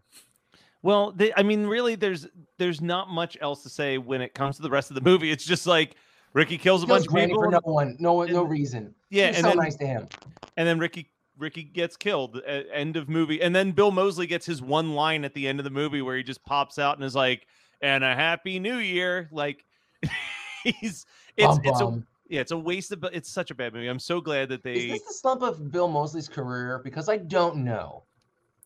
Well, 0.82 1.10
they, 1.12 1.32
I 1.36 1.42
mean, 1.42 1.66
really, 1.66 1.94
there's 1.96 2.26
there's 2.58 2.80
not 2.80 3.08
much 3.08 3.36
else 3.40 3.62
to 3.62 3.68
say 3.70 3.98
when 3.98 4.20
it 4.20 4.34
comes 4.34 4.56
to 4.56 4.62
the 4.62 4.70
rest 4.70 4.90
of 4.90 4.94
the 4.94 5.00
movie. 5.00 5.30
It's 5.30 5.44
just 5.44 5.66
like 5.66 5.96
Ricky 6.34 6.58
kills 6.58 6.82
a 6.82 6.86
Kills 6.86 7.06
bunch 7.06 7.08
of 7.08 7.28
people, 7.28 7.42
for 7.42 7.50
no 7.50 7.60
one, 7.64 7.96
no 7.98 8.22
no 8.24 8.42
and- 8.42 8.50
reason. 8.50 8.94
yeah, 9.10 9.28
She's 9.28 9.36
and 9.38 9.44
so 9.44 9.48
then 9.50 9.56
nice 9.58 9.76
to 9.76 9.86
him. 9.86 10.08
and 10.56 10.68
then 10.68 10.78
Ricky 10.78 11.08
Ricky 11.38 11.62
gets 11.62 11.96
killed 11.96 12.38
at 12.46 12.66
end 12.72 12.96
of 12.96 13.08
movie, 13.08 13.40
and 13.42 13.54
then 13.54 13.72
Bill 13.72 13.90
Moseley 13.90 14.26
gets 14.26 14.46
his 14.46 14.62
one 14.62 14.94
line 14.94 15.24
at 15.24 15.34
the 15.34 15.46
end 15.48 15.60
of 15.60 15.64
the 15.64 15.70
movie 15.70 16.02
where 16.02 16.16
he 16.16 16.22
just 16.22 16.44
pops 16.44 16.78
out 16.78 16.96
and 16.96 17.04
is 17.04 17.14
like, 17.14 17.46
"And 17.80 18.02
a 18.04 18.14
happy 18.14 18.58
New 18.58 18.76
Year!" 18.76 19.28
Like 19.30 19.64
he's 20.64 21.06
it's 21.36 21.46
Bum, 21.46 21.60
it's 21.64 21.80
a 21.80 22.02
yeah, 22.28 22.40
it's 22.40 22.50
a 22.52 22.58
waste 22.58 22.92
of 22.92 23.04
it's 23.12 23.30
such 23.30 23.50
a 23.50 23.54
bad 23.54 23.72
movie. 23.74 23.86
I'm 23.88 23.98
so 23.98 24.20
glad 24.20 24.48
that 24.48 24.62
they. 24.62 24.74
Is 24.74 24.90
this 24.92 25.02
the 25.02 25.12
slump 25.14 25.42
of 25.42 25.70
Bill 25.70 25.88
Moseley's 25.88 26.28
career? 26.28 26.80
Because 26.82 27.08
I 27.08 27.18
don't 27.18 27.58
know. 27.58 28.02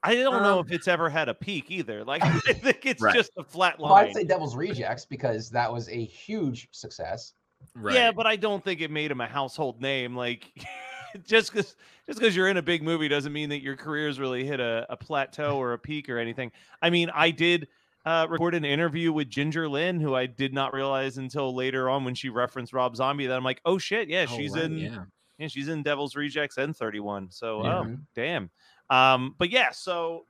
I 0.02 0.14
don't 0.14 0.42
know 0.42 0.60
Um, 0.60 0.66
if 0.66 0.72
it's 0.72 0.88
ever 0.88 1.10
had 1.10 1.28
a 1.28 1.34
peak 1.34 1.70
either. 1.70 2.04
Like 2.04 2.22
I 2.24 2.38
think 2.54 2.86
it's 2.86 3.02
Right. 3.02 3.14
just 3.14 3.32
a 3.36 3.44
flat 3.44 3.78
Well, 3.78 3.90
line. 3.92 4.06
I'd 4.08 4.14
say 4.14 4.24
Devil's 4.24 4.56
Rejects 4.56 5.04
because 5.04 5.50
that 5.50 5.70
was 5.70 5.88
a 5.90 6.04
huge 6.04 6.68
success. 6.70 7.34
Right. 7.74 7.94
Yeah, 7.94 8.10
but 8.12 8.26
I 8.26 8.36
don't 8.36 8.64
think 8.64 8.80
it 8.80 8.90
made 8.90 9.10
him 9.10 9.20
a 9.20 9.26
household 9.26 9.82
name. 9.82 10.16
Like 10.16 10.50
just 11.26 11.52
because 11.52 11.76
just 12.06 12.18
because 12.18 12.34
you're 12.34 12.48
in 12.48 12.56
a 12.56 12.62
big 12.62 12.82
movie 12.82 13.08
doesn't 13.08 13.32
mean 13.32 13.48
that 13.50 13.62
your 13.62 13.76
career's 13.76 14.18
really 14.18 14.44
hit 14.44 14.60
a, 14.60 14.86
a 14.88 14.96
plateau 14.96 15.56
or 15.56 15.72
a 15.72 15.78
peak 15.78 16.08
or 16.08 16.18
anything. 16.18 16.50
I 16.82 16.90
mean, 16.90 17.10
I 17.14 17.30
did 17.30 17.68
uh, 18.04 18.26
record 18.28 18.54
an 18.54 18.64
interview 18.64 19.12
with 19.12 19.28
Ginger 19.28 19.68
Lynn, 19.68 20.00
who 20.00 20.14
I 20.14 20.26
did 20.26 20.54
not 20.54 20.72
realize 20.72 21.18
until 21.18 21.54
later 21.54 21.90
on 21.90 22.04
when 22.04 22.14
she 22.14 22.28
referenced 22.28 22.72
Rob 22.72 22.96
Zombie 22.96 23.26
that 23.26 23.36
I'm 23.36 23.44
like, 23.44 23.60
oh 23.64 23.78
shit, 23.78 24.08
yeah, 24.08 24.26
Oh, 24.28 24.36
she's 24.36 24.54
right, 24.54 24.64
in 24.64 24.78
Yeah. 24.78 25.04
yeah, 25.38 25.48
she's 25.48 25.68
in 25.68 25.82
Devil's 25.82 26.16
Rejects 26.16 26.56
and 26.56 26.76
31. 26.76 27.30
So 27.30 27.64
Yeah. 27.64 27.78
oh 27.80 27.96
damn. 28.14 28.50
Um, 28.88 29.34
but 29.38 29.50
yeah, 29.50 29.70
so 29.70 30.24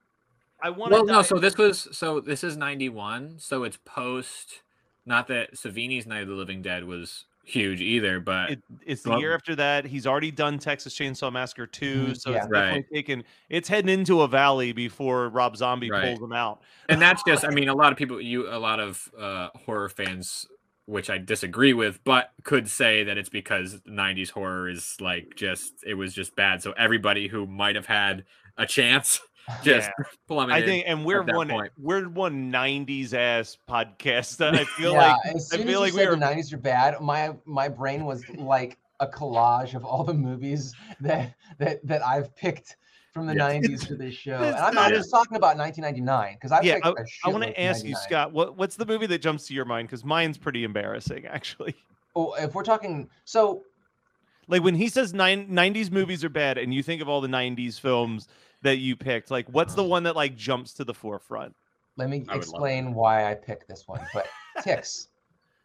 I 0.63 0.71
want 0.71 0.93
Well, 0.93 1.05
no. 1.05 1.23
So 1.23 1.39
this 1.39 1.57
was 1.57 1.89
so 1.93 2.21
this 2.21 2.45
is 2.45 2.57
ninety 2.57 2.89
one. 2.89 3.39
So 3.39 3.65
it's 3.65 3.79
post. 3.85 4.63
Not 5.07 5.29
that 5.29 5.55
Savini's 5.55 6.07
Night 6.07 6.23
of 6.23 6.29
the 6.29 6.35
Living 6.35 6.61
Dead 6.61 6.85
was 6.85 7.25
huge 7.51 7.81
either, 7.81 8.21
but 8.21 8.51
it, 8.53 8.63
it's 8.87 9.03
the 9.03 9.11
Well- 9.11 9.21
year 9.21 9.35
after 9.35 9.55
that. 9.57 9.85
He's 9.85 10.07
already 10.07 10.31
done 10.31 10.59
Texas 10.59 10.95
Chainsaw 10.95 11.33
Massacre 11.33 11.67
2, 11.67 12.07
Mhm, 12.07 12.21
so 12.21 12.31
yeah. 12.31 12.37
it's 12.39 12.47
definitely 12.47 12.81
Right. 12.81 12.87
taken 12.93 13.25
it's 13.49 13.69
heading 13.69 13.89
into 13.89 14.23
a 14.23 14.29
valley 14.29 14.73
before 14.73 15.29
Rob 15.31 15.57
Zombie 15.57 15.91
Right. 15.91 16.05
pulls 16.05 16.21
him 16.21 16.33
out. 16.33 16.63
and 16.89 17.01
that's 17.01 17.23
just. 17.27 17.45
I 17.45 17.51
mean, 17.55 17.69
a 17.69 17.75
lot 17.75 17.93
of 17.93 17.99
people, 17.99 18.21
you, 18.21 18.49
a 18.49 18.59
lot 18.59 18.81
of 18.81 19.09
uh, 19.19 19.49
horror 19.65 19.89
fans, 19.89 20.47
which 20.87 21.09
I 21.11 21.19
disagree 21.19 21.73
with, 21.73 22.03
but 22.05 22.31
could 22.43 22.69
say 22.69 23.05
that 23.05 23.17
it's 23.19 23.29
because 23.29 23.81
'90s 23.89 24.31
horror 24.31 24.69
is 24.69 24.97
like 25.01 25.35
just 25.37 25.75
it 25.87 25.95
was 25.95 26.15
just 26.15 26.35
bad. 26.37 26.63
So 26.63 26.73
everybody 26.73 27.29
who 27.29 27.47
might 27.47 27.77
have 27.77 27.87
had 27.87 28.25
a 28.59 28.67
chance 28.67 29.21
just 29.63 29.91
plummeted. 30.27 30.63
I 30.63 30.67
think, 30.67 30.85
and 30.87 31.05
we're 31.05 31.23
one 31.23 31.49
point. 31.49 31.73
we're 31.79 32.09
one 32.09 32.51
'90s 32.53 33.15
ass 33.15 33.57
podcast. 33.69 34.41
I 34.45 34.65
feel 34.65 34.93
yeah, 34.93 35.13
like 35.13 35.35
as 35.35 35.53
I 35.53 35.59
feel 35.59 35.83
as 35.83 35.93
like 35.93 35.93
you 35.93 35.99
we 35.99 36.05
said 36.05 36.09
are 36.09 36.17
the 36.17 36.25
'90s 36.43 36.53
are 36.53 36.59
bad, 36.59 37.01
my 37.01 37.35
my 37.45 37.69
brain 37.69 38.05
was 38.05 38.29
like 38.31 38.79
a 39.01 39.07
collage 39.07 39.75
of 39.75 39.85
all 39.85 40.05
the 40.05 40.15
movies 40.15 40.75
that 41.01 41.35
that 41.59 41.85
that 41.87 42.05
I've 42.07 42.35
picked 42.37 42.77
from 43.13 43.27
the 43.27 43.35
Yeah. 43.35 43.49
'90s 43.51 43.89
for 43.89 43.95
this 43.95 44.15
show. 44.15 44.37
And 44.37 44.55
I'm 44.57 44.75
not 44.75 44.91
not- 44.91 44.93
just 44.93 45.11
talking 45.11 45.37
about 45.37 45.57
1999 45.57 46.35
because 46.35 46.53
I've 46.53 46.65
Yeah, 46.65 46.75
picked 46.75 46.87
I- 46.87 46.91
a 46.91 47.05
I 47.25 47.29
want 47.31 47.43
to 47.45 47.61
ask 47.61 47.85
you, 47.85 47.97
Scott, 47.97 48.33
what 48.33 48.57
what's 48.57 48.77
the 48.77 48.87
movie 48.87 49.07
that 49.07 49.21
jumps 49.21 49.47
to 49.49 49.55
your 49.55 49.65
mind? 49.65 49.89
Because 49.89 50.05
mine's 50.05 50.39
pretty 50.39 50.63
embarrassing, 50.65 51.27
actually. 51.27 51.75
Oh, 52.15 52.35
if 52.35 52.55
we're 52.55 52.63
talking, 52.65 53.09
so 53.25 53.63
Like 54.49 54.63
when 54.65 54.75
he 54.75 54.89
says 54.89 55.15
nine, 55.15 55.49
90s 55.49 55.91
movies 55.93 56.25
are 56.25 56.29
bad, 56.29 56.59
and 56.59 56.75
you 56.75 56.83
think 56.83 57.01
of 57.01 57.09
all 57.09 57.21
the 57.21 57.29
90s 57.29 57.79
films 57.79 58.27
that 58.63 58.77
you 58.79 58.97
picked, 58.97 59.31
like 59.31 59.49
what's 59.49 59.75
the 59.75 59.85
one 59.85 60.03
that 60.05 60.17
like 60.17 60.37
jumps 60.37 60.75
to 60.75 60.85
the 60.85 60.95
forefront? 60.95 61.55
let 61.97 62.09
me 62.09 62.25
I 62.29 62.37
explain 62.37 62.95
why 62.95 63.31
I 63.31 63.35
picked 63.35 63.69
this 63.69 63.87
one. 63.87 64.01
But 64.15 64.27
Ticks, 64.63 65.09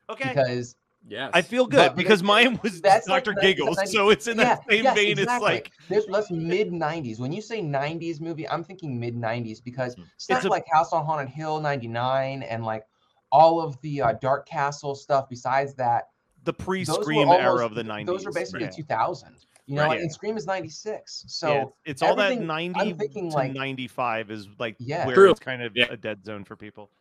Okay. 0.10 0.30
because 0.30 0.76
yeah, 1.08 1.30
I 1.34 1.42
feel 1.44 1.66
good 1.68 1.90
But- 1.90 1.96
because 1.96 2.22
but 2.22 2.28
mine 2.28 2.60
was 2.64 2.82
that's 2.82 3.08
Dr. 3.08 3.34
90 3.34 3.42
Giggles, 3.54 3.78
90 3.78 3.92
so 3.92 4.10
it's 4.10 4.28
in 4.28 4.38
that 4.38 4.64
same 4.70 4.84
yes, 4.84 4.96
vein. 4.96 5.20
It's 5.20 5.42
like 5.42 5.72
There's 5.88 6.06
that's 6.08 6.32
mid 6.32 6.72
'90s. 6.72 7.20
When 7.20 7.32
you 7.32 7.42
say 7.42 7.62
'90s 7.62 8.20
movie, 8.20 8.50
I'm 8.50 8.64
thinking 8.64 9.00
mid 9.00 9.16
'90s 9.16 9.64
because 9.64 9.96
Mhm. 9.96 10.06
stuff 10.18 10.38
It's 10.40 10.46
a- 10.46 10.50
like 10.50 10.66
House 10.72 10.92
on 10.94 11.06
Haunted 11.06 11.30
Hill 11.30 11.60
'99 11.62 12.44
and 12.44 12.66
like 12.66 12.86
all 13.32 13.62
of 13.62 13.80
the 13.82 14.02
uh, 14.02 14.14
Dark 14.14 14.48
Castle 14.48 14.96
stuff. 14.96 15.30
Besides 15.30 15.74
that, 15.76 16.10
the 16.44 16.54
pre-Scream 16.54 17.20
almost- 17.30 17.40
era 17.40 17.66
of 17.66 17.76
the 17.76 17.84
90s. 17.84 18.06
Those 18.08 18.26
are 18.26 18.32
basically 18.32 18.64
yeah. 18.66 18.70
2000. 18.72 19.36
You 19.68 19.76
know, 19.76 19.86
Right. 19.86 19.96
Yeah. 19.98 20.02
and 20.04 20.12
Scream 20.12 20.38
is 20.38 20.46
'96. 20.46 21.26
So 21.28 21.48
Yeah, 21.54 21.62
it's, 21.64 21.72
it's 21.86 22.02
all 22.04 22.16
that 22.18 22.40
90 22.40 22.80
I'm 22.80 22.98
thinking, 22.98 23.32
to 23.32 23.36
like- 23.36 23.54
95 23.54 24.30
is 24.30 24.48
like 24.60 24.76
Yeah. 24.80 25.06
where 25.08 25.16
True. 25.16 25.32
it's 25.32 25.40
kind 25.40 25.64
of 25.64 25.72
Yeah. 25.76 25.88
a 25.90 25.98
dead 25.98 26.24
zone 26.24 26.44
for 26.44 26.56
people. 26.56 26.92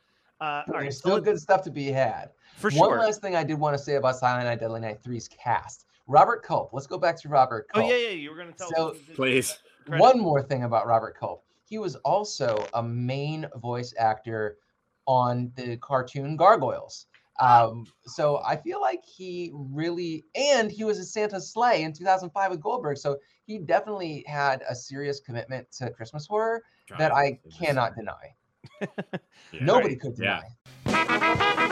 Uh, 0.41 0.45
all 0.45 0.75
right, 0.75 0.83
there's 0.83 0.97
so 0.97 1.01
still 1.01 1.15
let- 1.17 1.25
good 1.25 1.41
stuff 1.41 1.63
to 1.65 1.71
be 1.71 1.87
had. 1.93 2.31
for 2.57 2.69
One 2.71 2.73
sure. 2.73 2.89
One 2.91 2.99
last 3.07 3.21
thing 3.21 3.37
I 3.37 3.45
did 3.45 3.59
want 3.59 3.77
to 3.77 3.83
say 3.83 3.97
about 3.97 4.17
Silent 4.17 4.45
Night, 4.47 4.61
Deadly 4.61 4.81
Night 4.81 5.03
3's 5.03 5.29
cast. 5.29 5.87
Robert 6.07 6.43
Culp. 6.43 6.71
Let's 6.73 6.87
go 6.87 6.99
back 6.99 7.21
to 7.23 7.29
Robert 7.29 7.67
Oh 7.75 7.81
yeah, 7.81 7.97
yeah, 7.97 8.09
you 8.11 8.31
were 8.31 8.37
gonna 8.37 8.53
tell. 8.53 8.71
So- 8.75 8.91
us 8.91 8.97
please. 9.15 9.59
credit. 9.87 10.01
One 10.01 10.19
more 10.21 10.43
thing 10.43 10.65
about 10.65 10.87
Robert 10.87 11.17
Culp. 11.19 11.45
He 11.67 11.79
was 11.79 11.97
also 11.97 12.67
a 12.75 12.83
main 12.83 13.47
voice 13.57 13.93
actor 13.99 14.59
on 15.07 15.51
the 15.57 15.77
cartoon 15.79 16.37
Gargoyles. 16.37 17.07
Um, 17.41 17.85
so 18.07 18.41
I 18.45 18.57
feel 18.57 18.81
like 18.81 19.03
he 19.05 19.51
really, 19.55 20.25
and 20.37 20.71
he 20.71 20.85
was 20.85 20.99
a 20.99 21.05
Santa's 21.05 21.51
Slay 21.53 21.83
in 21.83 21.93
2005 21.93 22.51
with 22.51 22.61
Goldberg. 22.61 22.97
So 22.99 23.19
he 23.47 23.59
definitely 23.59 24.25
had 24.27 24.63
a 24.69 24.75
serious 24.75 25.21
commitment 25.21 25.71
to 25.79 25.91
Christmas 25.91 26.27
horror 26.27 26.63
that 26.99 27.13
I 27.13 27.25
it 27.25 27.41
was- 27.45 27.55
cannot 27.57 27.95
deny. 27.97 28.35
yeah. 28.81 29.61
Nobody 29.61 29.97
could 29.97 30.15
Yeah. 30.19 30.43
deny. 30.85 31.65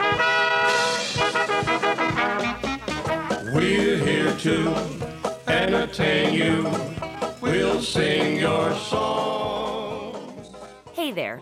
We're 3.53 3.97
here 3.97 4.33
to 4.37 4.75
entertain 5.47 6.33
you. 6.33 6.69
We'll 7.41 7.81
sing 7.81 8.39
your 8.39 8.73
songs. 8.75 10.47
Hey 10.93 11.11
there. 11.11 11.41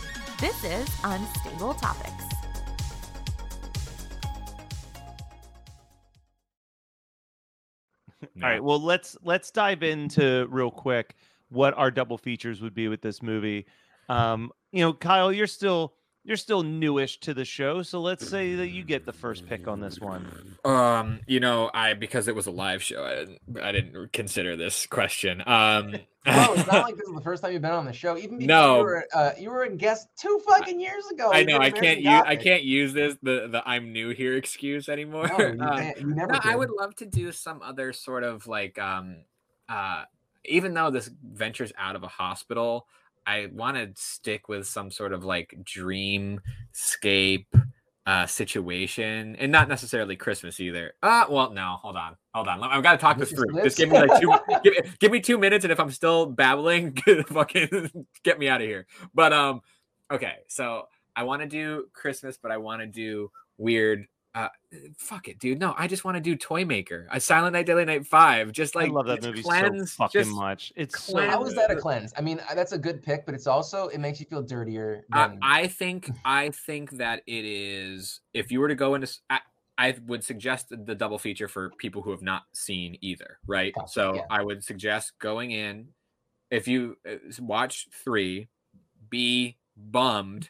This 0.41 0.63
is 0.63 0.89
Unstable 1.03 1.75
Topics. 1.75 2.25
All 8.23 8.41
right, 8.41 8.63
well 8.63 8.81
let's 8.81 9.15
let's 9.23 9.51
dive 9.51 9.83
into 9.83 10.47
real 10.49 10.71
quick 10.71 11.15
what 11.49 11.77
our 11.77 11.91
double 11.91 12.17
features 12.17 12.59
would 12.59 12.73
be 12.73 12.87
with 12.87 13.03
this 13.03 13.21
movie. 13.21 13.67
Um, 14.09 14.51
you 14.71 14.81
know, 14.81 14.93
Kyle, 14.93 15.31
you're 15.31 15.45
still 15.45 15.93
you're 16.23 16.37
still 16.37 16.61
newish 16.63 17.19
to 17.21 17.33
the 17.33 17.45
show, 17.45 17.81
so 17.81 17.99
let's 17.99 18.27
say 18.27 18.55
that 18.55 18.67
you 18.69 18.83
get 18.83 19.05
the 19.05 19.13
first 19.13 19.47
pick 19.47 19.67
on 19.67 19.79
this 19.79 19.99
one. 19.99 20.55
Um, 20.63 21.19
you 21.27 21.39
know, 21.39 21.71
I 21.73 21.93
because 21.95 22.27
it 22.27 22.35
was 22.35 22.45
a 22.47 22.51
live 22.51 22.83
show, 22.83 23.03
I 23.03 23.15
didn't 23.15 23.39
I 23.61 23.71
didn't 23.71 24.13
consider 24.13 24.55
this 24.55 24.85
question. 24.85 25.41
Um 25.47 25.95
Bro, 26.23 26.53
it's 26.53 26.67
not 26.67 26.83
like 26.83 26.95
this 26.97 27.07
is 27.07 27.15
the 27.15 27.21
first 27.21 27.41
time 27.41 27.51
you've 27.53 27.63
been 27.63 27.71
on 27.71 27.85
the 27.85 27.93
show. 27.93 28.15
Even 28.15 28.37
before 28.37 28.47
No. 28.47 28.77
you 28.77 28.83
were, 28.83 29.05
uh, 29.15 29.31
you 29.39 29.49
were 29.49 29.63
a 29.63 29.75
guest 29.75 30.07
two 30.19 30.39
fucking 30.47 30.79
years 30.79 31.03
ago. 31.11 31.31
I 31.33 31.43
know 31.43 31.57
I 31.57 31.71
can't 31.71 31.99
use 32.01 32.21
I 32.25 32.35
can't 32.35 32.61
use 32.63 32.93
this 32.93 33.17
the 33.23 33.47
the 33.51 33.63
I'm 33.65 33.91
new 33.91 34.09
here 34.11 34.37
excuse 34.37 34.87
anymore. 34.89 35.27
No, 35.27 35.39
you, 35.47 35.57
can't- 35.77 35.99
you 35.99 36.07
never. 36.13 36.33
no, 36.33 36.39
I 36.43 36.55
would 36.55 36.69
love 36.69 36.95
to 36.97 37.07
do 37.07 37.31
some 37.31 37.61
other 37.63 37.91
sort 37.93 38.23
of 38.23 38.45
like 38.45 38.77
um 38.77 39.23
uh 39.67 40.03
even 40.45 40.73
though 40.75 40.91
this 40.91 41.09
ventures 41.23 41.71
out 41.77 41.95
of 41.95 42.03
a 42.03 42.07
hospital, 42.07 42.87
I 43.25 43.49
want 43.53 43.77
to 43.77 43.91
stick 43.95 44.49
with 44.49 44.67
some 44.67 44.91
sort 44.91 45.13
of 45.13 45.23
like 45.23 45.55
dreamscape 45.63 47.45
uh 48.07 48.25
situation 48.25 49.35
and 49.35 49.51
not 49.51 49.67
necessarily 49.69 50.15
Christmas 50.15 50.59
either. 50.59 50.93
Uh 51.03 51.25
well 51.29 51.51
no, 51.51 51.77
hold 51.81 51.95
on. 51.95 52.15
Hold 52.33 52.47
on. 52.47 52.63
I've 52.63 52.81
got 52.81 52.93
to 52.93 52.97
talk 52.97 53.17
this 53.17 53.31
Mrs. 53.31 53.35
through. 53.35 53.63
Just 53.63 53.77
give 53.77 53.89
me 53.89 53.99
like 53.99 54.19
two 54.19 54.33
give, 54.63 54.99
give 54.99 55.11
me 55.11 55.19
2 55.19 55.37
minutes 55.37 55.65
and 55.65 55.71
if 55.71 55.79
I'm 55.79 55.91
still 55.91 56.25
babbling, 56.25 56.97
fucking 57.27 57.91
get 58.23 58.39
me 58.39 58.49
out 58.49 58.61
of 58.61 58.67
here. 58.67 58.87
But 59.13 59.33
um 59.33 59.61
okay, 60.09 60.37
so 60.47 60.87
I 61.15 61.23
want 61.23 61.43
to 61.43 61.47
do 61.47 61.85
Christmas 61.93 62.39
but 62.41 62.51
I 62.51 62.57
want 62.57 62.81
to 62.81 62.87
do 62.87 63.29
weird 63.57 64.07
uh 64.33 64.47
fuck 64.97 65.27
it 65.27 65.37
dude 65.39 65.59
no 65.59 65.73
i 65.77 65.87
just 65.87 66.05
want 66.05 66.15
to 66.15 66.21
do 66.21 66.35
toy 66.37 66.63
maker 66.63 67.05
a 67.11 67.19
silent 67.19 67.51
night 67.51 67.65
deadly 67.65 67.83
night 67.83 68.05
five 68.07 68.51
just 68.53 68.75
like 68.75 68.89
I 68.89 68.93
love 68.93 69.05
that 69.07 69.21
movie 69.23 69.43
cleanse, 69.43 69.91
so 69.91 70.03
fucking 70.05 70.21
just- 70.21 70.31
much. 70.31 70.71
It's 70.77 71.03
so 71.03 71.19
How 71.19 71.43
is 71.43 71.53
that 71.55 71.69
a 71.69 71.75
cleanse? 71.75 72.13
I 72.17 72.21
mean, 72.21 72.39
uh, 72.49 72.55
that's 72.55 72.71
a 72.71 72.77
good 72.77 73.03
pick, 73.03 73.25
but 73.25 73.35
it's 73.35 73.47
also 73.47 73.87
it 73.89 73.99
makes 73.99 74.19
you 74.21 74.25
feel 74.25 74.41
dirtier. 74.41 75.05
I, 75.11 75.27
Than, 75.27 75.39
I 75.41 75.67
think 75.67 76.09
i 76.23 76.49
think 76.49 76.91
that 76.91 77.23
it 77.27 77.45
is 77.45 78.21
if 78.33 78.51
you 78.51 78.59
were 78.61 78.69
to 78.69 78.75
go 78.75 78.95
into 78.95 79.07
I 79.77 79.95
would 80.05 80.23
suggest 80.23 80.67
the 80.69 80.95
double 80.95 81.17
feature 81.17 81.47
for 81.47 81.71
people 81.77 82.01
who 82.01 82.11
have 82.11 82.21
not 82.21 82.43
seen 82.53 82.97
either 83.01 83.39
right 83.47 83.73
Gotcha, 83.73 83.91
so 83.91 84.15
yeah. 84.15 84.21
i 84.29 84.41
would 84.41 84.63
suggest 84.63 85.13
going 85.19 85.51
in 85.51 85.87
if 86.51 86.67
you 86.67 86.97
uh, 87.09 87.15
watch 87.39 87.87
three 87.91 88.47
be 89.09 89.57
bummed 89.75 90.49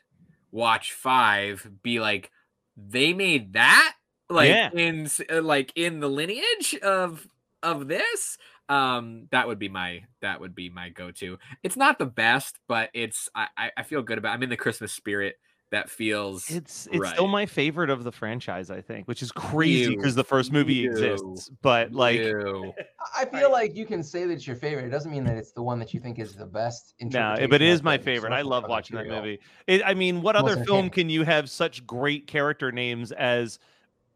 watch 0.52 0.94
five 0.94 1.68
be 1.82 2.00
like 2.00 2.30
they 2.78 3.14
made 3.14 3.54
that 3.54 3.94
like 4.30 4.50
Yeah. 4.50 4.70
in 4.74 5.08
uh, 5.32 5.42
like 5.42 5.72
in 5.76 6.00
the 6.00 6.10
lineage 6.10 6.76
of 6.84 7.26
of 7.64 7.88
this 7.88 8.38
um 8.70 9.28
that 9.32 9.48
would 9.48 9.60
be 9.60 9.70
my 9.70 10.04
that 10.22 10.40
would 10.40 10.56
be 10.56 10.70
my 10.70 10.90
go-to 10.90 11.38
it's 11.64 11.76
not 11.78 12.00
the 12.00 12.06
best 12.06 12.58
but 12.68 12.90
it's 12.94 13.30
i 13.36 13.48
I- 13.58 13.72
i 13.78 13.84
feel 13.84 14.02
good 14.02 14.18
about 14.18 14.34
i'm 14.34 14.44
in 14.44 14.50
the 14.50 14.58
christmas 14.58 14.94
spirit 14.94 15.36
that 15.72 15.90
feels 15.90 16.50
it's 16.52 16.88
it's 16.92 17.10
still 17.12 17.28
my 17.28 17.46
favorite 17.46 17.90
of 17.90 18.04
the 18.04 18.12
franchise, 18.12 18.70
I 18.70 18.82
think, 18.82 19.08
which 19.08 19.24
is 19.24 19.32
crazy 19.32 19.96
because 19.96 20.16
the 20.16 20.24
first 20.24 20.52
movie 20.52 20.76
you- 20.76 20.92
exists. 20.92 21.50
But 21.62 21.94
like, 21.94 22.20
Ew. 22.20 22.74
I 23.18 23.26
feel 23.26 23.52
like 23.52 23.76
you 23.76 23.86
can 23.86 24.04
say 24.04 24.26
that 24.26 24.34
it's 24.34 24.46
your 24.46 24.58
favorite. 24.58 24.86
It 24.86 24.90
doesn't 24.90 25.12
mean 25.12 25.24
that 25.24 25.38
it's 25.38 25.54
the 25.54 25.64
one 25.64 25.80
that 25.80 25.94
you 25.94 26.00
think 26.00 26.20
is 26.20 26.36
the 26.36 26.46
best. 26.46 26.94
no, 27.00 27.08
interpretation 27.08 27.50
but 27.50 27.62
it 27.62 27.68
is 27.70 27.82
my 27.84 27.98
favorite. 27.98 28.34
I 28.34 28.42
love 28.42 28.66
watching 28.68 28.98
that 28.98 29.08
movie. 29.08 29.40
It, 29.68 29.82
I 29.86 29.94
mean, 29.94 30.22
what 30.22 30.36
other 30.36 30.64
film 30.66 30.90
can 30.90 31.10
you 31.10 31.24
have 31.24 31.50
such 31.50 31.88
great 31.88 32.28
character 32.28 32.72
names 32.72 33.12
as? 33.12 33.60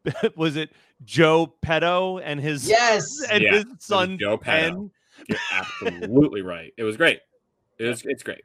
was 0.35 0.55
it 0.55 0.69
Joe 1.03 1.47
Petto 1.61 2.19
and 2.19 2.39
his 2.39 2.69
Yes. 2.69 3.23
and 3.31 3.41
Yeah, 3.43 3.53
his 3.53 3.65
son 3.79 4.19
Joe 4.19 4.37
Petto. 4.37 4.69
Penn? 4.75 4.91
You're 5.27 5.39
absolutely 5.51 6.41
right 6.41 6.73
it 6.77 6.83
was 6.83 6.95
great 6.97 7.21
it 7.79 7.85
was 7.85 8.03
it's 8.05 8.21
great 8.21 8.41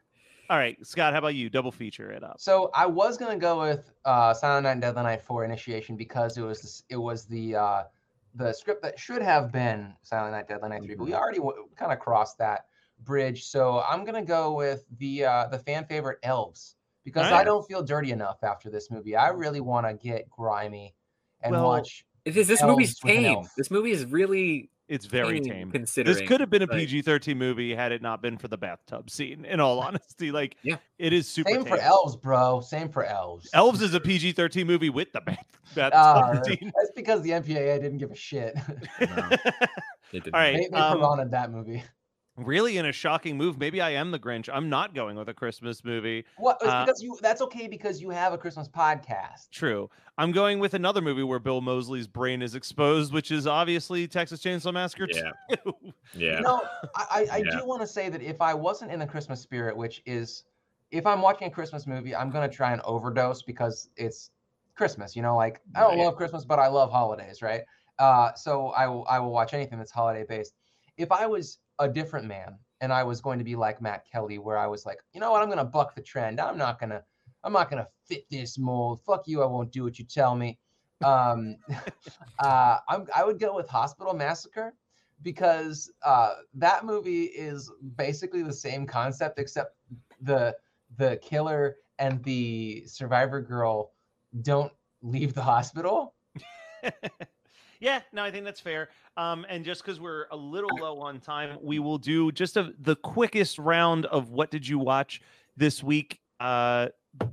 All 0.51 0.59
right, 0.59 0.77
Scott, 0.85 1.13
how 1.13 1.21
about 1.21 1.37
you? 1.37 1.49
Double 1.49 1.71
feature 1.71 2.11
it 2.11 2.25
up. 2.25 2.41
So 2.41 2.73
I 2.75 2.85
was 2.85 3.17
gonna 3.17 3.39
go 3.39 3.61
with 3.61 3.93
uh, 4.05 4.35
Silent 4.35 4.65
Night 4.65 4.73
and 4.73 4.83
Deadly 4.83 5.05
Night 5.05 5.23
for 5.23 5.45
initiation 5.45 5.95
because 5.97 6.37
it 6.37 6.43
was 6.43 6.61
this, 6.61 6.83
it 6.89 6.97
was 6.97 7.25
the 7.25 7.55
uh, 7.55 7.83
the 8.35 8.53
script 8.53 8.83
that 8.83 8.99
should 8.99 9.23
have 9.23 9.53
been 9.53 9.95
Silent 10.03 10.33
Night 10.33 10.49
Deadly 10.49 10.69
Night 10.71 10.83
3 10.85 10.97
but 10.97 11.05
we 11.05 11.15
already 11.15 11.39
w- 11.39 11.69
kind 11.77 11.93
of 11.93 12.01
crossed 12.01 12.37
that 12.39 12.67
bridge. 13.05 13.45
So 13.45 13.85
I'm 13.89 14.05
gonna 14.05 14.25
go 14.25 14.53
with 14.53 14.87
the 14.99 15.25
uh, 15.25 15.47
the 15.47 15.59
fan 15.61 15.85
favorite 15.85 16.19
Elves 16.25 16.75
because 17.05 17.31
I 17.31 17.45
don't 17.45 17.65
feel 17.69 17.85
dirty 17.85 18.11
enough 18.11 18.43
after 18.43 18.71
this 18.71 18.91
movie. 18.91 19.15
I 19.15 19.29
really 19.29 19.61
want 19.61 19.87
to 19.87 19.95
get 19.95 20.29
grimy 20.29 20.97
and 21.43 21.53
Well, 21.53 21.65
watch. 21.67 22.05
it 22.25 22.37
is 22.37 22.49
this 22.49 22.61
Elves 22.61 22.73
movie's 22.73 22.99
tame 22.99 23.45
this 23.57 23.71
movie 23.71 23.93
is 23.93 24.05
really 24.05 24.70
It's 24.91 25.07
very 25.07 25.41
tame 25.41 25.53
tame. 25.53 25.71
considering 25.71 26.17
This 26.19 26.27
could 26.29 26.41
have 26.41 26.51
been 26.51 26.63
a 26.63 26.67
like- 26.67 26.79
PG-13 26.81 27.37
movie 27.37 27.75
had 27.75 27.93
it 27.93 28.03
not 28.03 28.21
been 28.21 28.37
for 28.37 28.49
the 28.49 28.59
bathtub 28.59 29.09
scene. 29.09 29.45
In 29.45 29.61
all 29.61 29.79
honesty, 29.81 30.33
like, 30.33 30.57
Yeah. 30.65 30.77
it 30.99 31.13
is 31.13 31.29
super. 31.29 31.51
Same 31.51 31.65
for. 31.65 31.79
Elves, 31.79 32.17
bro. 32.17 32.61
Same 32.61 32.89
for 32.89 33.05
Elves. 33.05 33.49
Elves 33.55 33.81
is 33.83 33.95
a 33.95 34.01
PG-13 34.01 34.67
movie 34.67 34.91
with 34.91 35.13
the 35.13 35.21
bath, 35.21 35.47
bathtub 35.77 35.95
Uh, 36.39 36.43
scene. 36.43 36.73
that's 36.77 36.91
because 36.97 37.23
the 37.23 37.31
MPAA 37.31 37.81
didn't 37.81 37.99
give 37.99 38.11
a 38.11 38.17
shit. 38.17 38.55
No, 39.01 39.29
it 40.13 40.25
didn't. 40.25 40.35
All 40.35 40.41
right. 40.41 40.57
they 40.57 40.69
they 40.71 40.77
um, 40.77 40.99
piranha'd 40.99 41.31
that 41.31 41.53
movie. 41.53 41.83
Really 42.45 42.79
in 42.79 42.87
a 42.87 42.93
shocking 42.93 43.37
move. 43.37 43.59
Maybe 43.59 43.81
I 43.81 43.91
am 43.91 44.11
the 44.11 44.19
Grinch. 44.19 44.49
I'm 44.53 44.69
not 44.69 44.95
going 44.95 45.17
with 45.17 45.29
a 45.29 45.35
Christmas 45.35 45.85
movie. 45.85 46.25
What? 46.37 46.59
Uh, 46.65 46.85
because 46.85 47.03
you. 47.03 47.19
That's 47.21 47.41
okay 47.43 47.69
because 47.69 48.01
you 48.01 48.11
have 48.11 48.33
a 48.33 48.39
Christmas 48.39 48.69
podcast. 48.69 49.51
True. 49.51 49.91
I'm 50.17 50.33
going 50.33 50.59
with 50.59 50.75
another 50.75 51.01
movie 51.01 51.23
where 51.23 51.39
Bill 51.39 51.61
Moseley's 51.61 52.07
brain 52.07 52.43
is 52.43 52.55
exposed, 52.55 53.13
which 53.13 53.31
is 53.31 53.47
obviously 53.47 54.07
Texas 54.09 54.43
Chainsaw 54.43 54.73
Massacre 54.73 55.07
Yeah. 55.07 55.57
2. 55.65 55.75
yeah 56.15 56.37
You 56.39 56.43
know, 56.43 56.63
I, 56.95 57.07
I, 57.11 57.29
I 57.37 57.39
Yeah. 57.39 57.59
do 57.59 57.67
want 57.67 57.81
to 57.83 57.87
say 57.87 58.09
that 58.09 58.23
if 58.23 58.41
I 58.41 58.55
wasn't 58.55 58.91
in 58.93 58.99
the 59.01 59.07
Christmas 59.07 59.41
spirit, 59.41 59.77
which 59.77 60.03
is, 60.07 60.45
if 60.91 61.07
I'm 61.07 61.21
watching 61.23 61.49
a 61.49 61.51
Christmas 61.51 61.87
movie, 61.87 62.15
I'm 62.15 62.31
gonna 62.31 62.49
try 62.49 62.73
and 62.73 62.81
overdose 62.83 63.43
because 63.43 63.91
it's 63.97 64.31
Christmas. 64.75 65.15
You 65.15 65.23
know, 65.23 65.37
like 65.37 65.61
I 65.75 65.81
don't 65.81 65.97
Right. 65.97 66.05
love 66.05 66.17
Christmas, 66.17 66.45
but 66.45 66.59
I 66.59 66.69
love 66.69 66.91
holidays, 66.91 67.43
right? 67.43 67.63
Uh, 67.99 68.33
so 68.35 68.69
I 68.71 68.87
will 68.87 69.07
I 69.09 69.19
will 69.19 69.31
watch 69.31 69.53
anything 69.55 69.79
that's 69.79 69.91
holiday 69.93 70.25
based. 70.25 70.55
If 70.97 71.13
I 71.13 71.27
was 71.27 71.59
a 71.81 71.89
different 71.89 72.27
man 72.27 72.57
and 72.81 72.93
I 72.93 73.03
was 73.03 73.21
going 73.21 73.39
to 73.39 73.45
be 73.45 73.57
like 73.57 73.83
Matt 73.83 74.05
Kelly, 74.11 74.39
where 74.39 74.57
I 74.57 74.67
was 74.67 74.87
like, 74.87 75.01
you 75.13 75.21
know 75.21 75.31
what, 75.33 75.43
I'm 75.43 75.49
gonna 75.49 75.65
buck 75.65 75.95
the 75.95 76.03
trend. 76.03 76.41
I'm 76.41 76.57
not 76.57 76.79
gonna 76.79 77.03
I'm 77.45 77.53
not 77.53 77.71
gonna 77.71 77.87
fit 78.07 78.25
this 78.31 78.59
mold. 78.59 79.01
Fuck 79.05 79.27
you. 79.27 79.43
I 79.43 79.47
won't 79.47 79.73
do 79.73 79.85
what 79.85 79.99
you 79.99 80.05
tell 80.05 80.35
me. 80.35 80.59
Um, 81.05 81.57
uh, 82.39 82.79
I'm, 82.89 83.07
I 83.15 83.25
would 83.25 83.39
go 83.39 83.55
with 83.55 83.69
Hospital 83.69 84.15
Massacre 84.15 84.75
because 85.23 85.91
uh, 86.05 86.37
that 86.55 86.85
movie 86.85 87.25
is 87.25 87.71
basically 87.97 88.43
the 88.43 88.53
same 88.53 88.87
concept, 88.87 89.39
except 89.39 89.77
the 90.23 90.57
the 90.97 91.19
killer 91.23 91.77
and 91.99 92.23
the 92.25 92.83
survivor 92.87 93.41
girl 93.41 93.93
don't 94.43 94.73
leave 95.03 95.35
the 95.35 95.43
hospital. 95.43 96.15
yeah, 97.81 98.01
no, 98.13 98.23
I 98.23 98.31
think 98.31 98.45
that's 98.45 98.61
fair. 98.61 98.91
Um, 99.17 99.47
and 99.49 99.65
just 99.65 99.83
because 99.83 99.99
we're 99.99 100.27
a 100.31 100.37
little 100.37 100.71
low 100.79 101.01
on 101.01 101.19
time, 101.19 101.59
we 101.63 101.79
will 101.79 101.99
do 101.99 102.31
just 102.31 102.57
a, 102.57 102.73
the 102.79 102.97
quickest 102.97 103.59
round 103.59 104.07
of 104.07 104.31
what 104.31 104.51
did 104.51 104.69
you 104.69 104.79
watch 104.79 105.21
this 105.57 105.83
week. 105.83 106.21
Uh, 106.39 106.89
uh, 107.21 107.27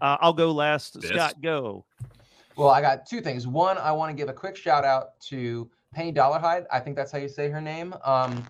I'll 0.00 0.32
go 0.32 0.50
last. 0.52 1.00
This? 1.00 1.10
Scott, 1.10 1.40
go. 1.42 1.84
Well, 2.56 2.70
I 2.70 2.80
got 2.80 3.06
two 3.06 3.20
things. 3.20 3.46
One, 3.46 3.78
I 3.78 3.92
want 3.92 4.10
to 4.10 4.16
give 4.16 4.28
a 4.28 4.32
quick 4.32 4.56
shout 4.56 4.84
out 4.84 5.20
to 5.28 5.70
Penny 5.94 6.12
Dollarhide. 6.12 6.64
I 6.72 6.80
think 6.80 6.96
that's 6.96 7.12
how 7.12 7.18
you 7.18 7.28
say 7.28 7.48
her 7.48 7.60
name. 7.60 7.94
Um, 8.04 8.46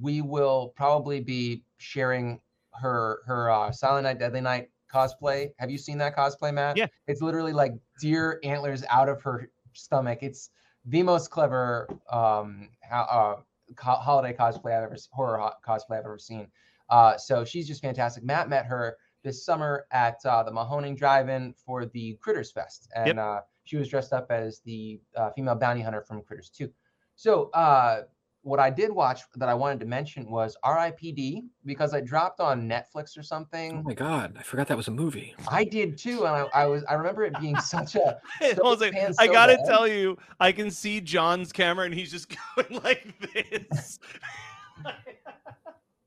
we 0.00 0.22
will 0.22 0.72
probably 0.76 1.20
be 1.20 1.62
sharing 1.78 2.40
her 2.80 3.20
her 3.26 3.50
uh, 3.50 3.70
Silent 3.72 4.04
Night, 4.04 4.18
Deadly 4.18 4.40
Night 4.40 4.70
cosplay. 4.92 5.50
Have 5.58 5.70
you 5.70 5.78
seen 5.78 5.98
that 5.98 6.16
cosplay, 6.16 6.54
Matt? 6.54 6.76
Yeah. 6.76 6.86
It's 7.06 7.20
literally 7.20 7.52
like 7.52 7.72
deer 8.00 8.38
antlers 8.44 8.84
out 8.88 9.08
of 9.08 9.22
her 9.22 9.50
stomach. 9.72 10.20
It's 10.22 10.50
the 10.84 11.02
most 11.02 11.30
clever 11.30 11.88
um, 12.10 12.68
uh, 12.90 13.36
holiday 13.78 14.36
cosplay 14.36 14.76
I've 14.76 14.84
ever 14.84 14.96
horror 15.12 15.38
ho- 15.38 15.52
cosplay 15.66 15.98
I've 15.98 16.04
ever 16.04 16.18
seen. 16.18 16.48
Uh, 16.90 17.16
so 17.16 17.44
she's 17.44 17.66
just 17.66 17.80
fantastic. 17.80 18.24
Matt 18.24 18.48
met 18.48 18.66
her 18.66 18.96
this 19.22 19.44
summer 19.44 19.86
at 19.90 20.16
uh, 20.26 20.42
the 20.42 20.50
Mahoning 20.50 20.96
Drive-In 20.96 21.54
for 21.64 21.86
the 21.86 22.18
Critters 22.20 22.52
Fest, 22.52 22.90
and 22.94 23.06
Yep. 23.06 23.18
uh, 23.18 23.40
she 23.64 23.76
was 23.78 23.88
dressed 23.88 24.12
up 24.12 24.30
as 24.30 24.60
the 24.60 25.00
uh, 25.16 25.30
female 25.30 25.54
bounty 25.54 25.80
hunter 25.80 26.02
from 26.02 26.22
Critters 26.22 26.50
2. 26.50 26.70
So 27.16 27.50
uh, 27.54 28.02
what 28.44 28.60
I 28.60 28.68
did 28.68 28.92
watch 28.92 29.22
that 29.36 29.48
I 29.48 29.54
wanted 29.54 29.80
to 29.80 29.86
mention 29.86 30.30
was 30.30 30.56
R.I.P.D. 30.62 31.44
because 31.64 31.94
I 31.94 32.00
dropped 32.02 32.40
on 32.40 32.68
Netflix 32.68 33.18
or 33.18 33.22
something. 33.22 33.78
Oh 33.78 33.82
my 33.82 33.94
god, 33.94 34.36
I 34.38 34.42
forgot 34.42 34.68
that 34.68 34.76
was 34.76 34.86
a 34.88 34.90
movie. 34.90 35.34
I 35.48 35.64
did 35.64 35.96
too, 35.96 36.26
and 36.26 36.28
I, 36.28 36.62
I 36.62 36.66
was 36.66 36.84
I 36.84 36.94
remember 36.94 37.24
it 37.24 37.34
being 37.40 37.58
such 37.58 37.94
a 37.96 38.18
I 38.42 38.54
was 38.60 38.80
like, 38.80 38.92
pan 38.92 39.14
I 39.18 39.26
so 39.26 39.32
gotta 39.32 39.56
bad. 39.56 39.66
tell 39.66 39.88
you, 39.88 40.18
I 40.38 40.52
can 40.52 40.70
see 40.70 41.00
John's 41.00 41.52
camera 41.52 41.86
and 41.86 41.94
he's 41.94 42.10
just 42.12 42.28
going 42.56 42.80
like 42.82 43.14
this. 43.34 43.98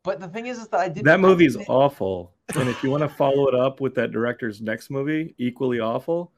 But 0.04 0.22
the 0.22 0.30
thing 0.30 0.48
is, 0.48 0.58
is 0.58 0.70
that 0.70 0.80
I 0.80 0.88
did 0.88 1.04
That 1.04 1.20
movie's 1.20 1.58
awful. 1.68 2.32
And 2.56 2.70
if 2.70 2.82
you 2.82 2.90
want 2.90 3.02
to 3.02 3.10
follow 3.10 3.50
it 3.50 3.54
up 3.54 3.82
with 3.82 3.94
that 3.96 4.14
director's 4.14 4.62
next 4.62 4.90
movie, 4.90 5.36
equally 5.38 5.82
awful, 5.82 6.32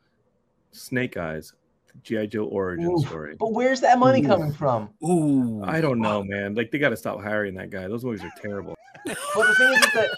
Snake 0.72 1.18
Eyes, 1.18 1.54
GI 2.04 2.28
Joe 2.28 2.46
origin 2.46 2.92
Oof. 2.92 3.08
story. 3.08 3.36
But 3.40 3.54
where's 3.54 3.82
that 3.82 4.00
money 4.00 4.22
Oof. 4.22 4.28
coming 4.28 4.54
from? 4.54 4.90
Ooh, 5.04 5.64
I 5.64 5.82
don't 5.82 6.00
know, 6.00 6.24
man. 6.24 6.56
Like 6.56 6.72
they 6.72 6.80
got 6.80 6.90
to 6.90 6.98
stop 6.98 7.22
hiring 7.22 7.56
that 7.56 7.70
guy. 7.70 7.88
Those 7.88 8.04
movies 8.04 8.24
are 8.24 8.32
terrible. 8.42 8.76
But 9.34 9.48
the 9.48 9.56
thing 9.56 9.72
is, 9.72 9.82
is 9.82 9.92
that 9.92 10.12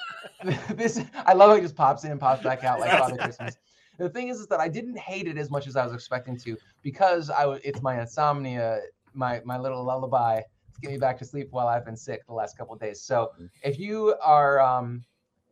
this 0.78 1.00
I 1.26 1.34
love 1.34 1.50
how 1.50 1.56
he 1.56 1.62
just 1.62 1.76
pops 1.76 2.04
in 2.04 2.12
and 2.12 2.20
pops 2.20 2.42
back 2.42 2.64
out 2.64 2.80
like 2.80 2.92
Father 2.92 3.18
Christmas. 3.18 3.58
The 3.98 4.10
thing 4.10 4.30
is, 4.30 4.40
is 4.40 4.48
that 4.48 4.60
I 4.60 4.68
didn't 4.68 4.98
hate 4.98 5.28
it 5.28 5.38
as 5.38 5.52
much 5.52 5.68
as 5.68 5.76
I 5.76 5.84
was 5.84 5.94
expecting 5.94 6.36
to 6.40 6.58
because 6.82 7.30
I 7.30 7.42
w- 7.42 7.62
it's 7.64 7.84
my 7.84 8.00
insomnia, 8.02 8.80
my 9.14 9.42
my 9.46 9.60
little 9.60 9.84
lullaby 9.84 10.38
to 10.40 10.82
get 10.82 10.90
me 10.90 10.98
back 10.98 11.20
to 11.20 11.26
sleep 11.26 11.50
while 11.52 11.68
I've 11.68 11.86
been 11.86 11.98
sick 11.98 12.26
the 12.26 12.34
last 12.34 12.58
couple 12.58 12.74
of 12.74 12.80
days. 12.80 13.04
So 13.04 13.32
if 13.64 13.78
you 13.78 14.16
are 14.24 14.60
um 14.60 15.04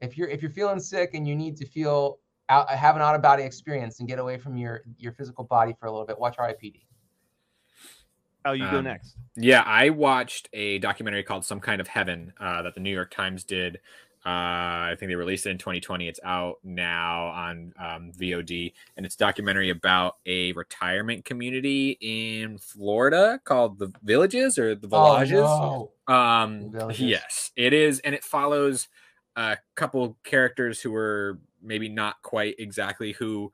if 0.01 0.17
you're 0.17 0.29
if 0.29 0.41
you're 0.41 0.51
feeling 0.51 0.79
sick 0.79 1.11
and 1.13 1.27
you 1.27 1.35
need 1.35 1.57
to 1.57 1.65
feel 1.65 2.19
out, 2.49 2.69
have 2.69 2.95
an 2.95 3.01
out 3.01 3.15
of 3.15 3.21
body 3.21 3.43
experience 3.43 3.99
and 3.99 4.07
get 4.09 4.19
away 4.19 4.37
from 4.37 4.57
your 4.57 4.81
your 4.97 5.13
physical 5.13 5.43
body 5.43 5.75
for 5.79 5.85
a 5.87 5.91
little 5.91 6.05
bit, 6.05 6.19
watch 6.19 6.35
R.I.P.D. 6.39 6.85
Oh, 8.45 8.53
you 8.53 8.69
go 8.71 8.77
Um, 8.77 8.85
next. 8.85 9.15
Yeah, 9.35 9.63
I 9.65 9.89
watched 9.89 10.49
a 10.53 10.79
documentary 10.79 11.23
called 11.23 11.45
Some 11.45 11.59
Kind 11.59 11.81
of 11.81 11.87
Heaven 11.87 12.33
uh, 12.39 12.61
that 12.63 12.73
the 12.73 12.79
New 12.79 12.93
York 12.93 13.11
Times 13.11 13.43
did. 13.43 13.79
Uh, 14.25 14.91
I 14.91 14.95
think 14.99 15.09
they 15.09 15.15
released 15.15 15.45
it 15.45 15.51
in 15.51 15.57
2020. 15.57 16.07
It's 16.07 16.19
out 16.25 16.57
now 16.63 17.27
on 17.27 17.73
um, 17.79 18.11
VOD, 18.17 18.73
and 18.97 19.05
it's 19.05 19.15
a 19.15 19.17
documentary 19.17 19.69
about 19.69 20.17
a 20.25 20.51
retirement 20.53 21.23
community 21.25 21.97
in 22.01 22.57
Florida 22.57 23.39
called 23.45 23.79
the 23.79 23.91
Villages 24.03 24.57
or 24.57 24.75
the 24.75 24.87
Villages. 24.87 25.39
Oh, 25.41 25.91
no. 26.07 26.13
Um, 26.13 26.71
Villages. 26.71 26.99
yes, 27.01 27.51
it 27.55 27.71
is, 27.73 27.99
and 28.01 28.13
it 28.13 28.23
follows 28.23 28.87
a 29.37 29.57
couple 29.75 30.17
characters 30.23 30.81
who 30.81 30.91
were 30.91 31.39
maybe 31.61 31.89
not 31.89 32.21
quite 32.21 32.55
exactly 32.59 33.11
who 33.13 33.51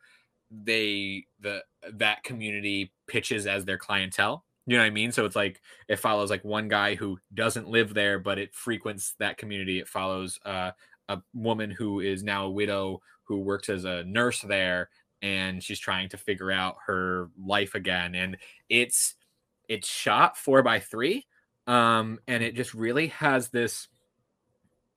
they 0.52 1.26
the 1.40 1.64
that 1.94 2.24
community 2.24 2.92
pitches 3.08 3.48
as 3.48 3.66
their 3.66 3.78
clientele. 3.78 4.46
You 4.68 4.78
know 4.78 4.84
what 4.84 4.88
I 4.88 4.92
mean? 4.92 5.12
So 5.12 5.26
it's 5.26 5.36
like 5.36 5.62
it 5.88 5.98
follows 5.98 6.30
like 6.30 6.44
one 6.44 6.68
guy 6.68 6.96
who 6.96 7.20
doesn't 7.34 7.68
live 7.68 7.94
there, 7.94 8.20
but 8.20 8.40
it 8.40 8.56
frequents 8.56 9.16
that 9.20 9.38
community. 9.38 9.80
It 9.80 9.88
follows 9.88 10.40
uh, 10.46 10.72
a 11.08 11.22
woman 11.34 11.70
who 11.70 12.00
is 12.00 12.24
now 12.24 12.46
a 12.46 12.52
widow 12.52 13.02
who 13.24 13.40
works 13.40 13.70
as 13.70 13.86
a 13.86 14.04
nurse 14.04 14.42
there, 14.42 14.90
and 15.22 15.64
she's 15.64 15.80
trying 15.80 16.10
to 16.10 16.18
figure 16.18 16.52
out 16.52 16.78
her 16.88 17.30
life 17.38 17.76
again. 17.76 18.16
And 18.16 18.38
it's 18.70 19.16
it's 19.70 19.88
shot 19.88 20.38
four 20.38 20.64
by 20.64 20.80
three, 20.80 21.28
um, 21.68 22.20
and 22.28 22.44
it 22.44 22.56
just 22.56 22.74
really 22.74 23.08
has 23.08 23.50
this 23.50 23.88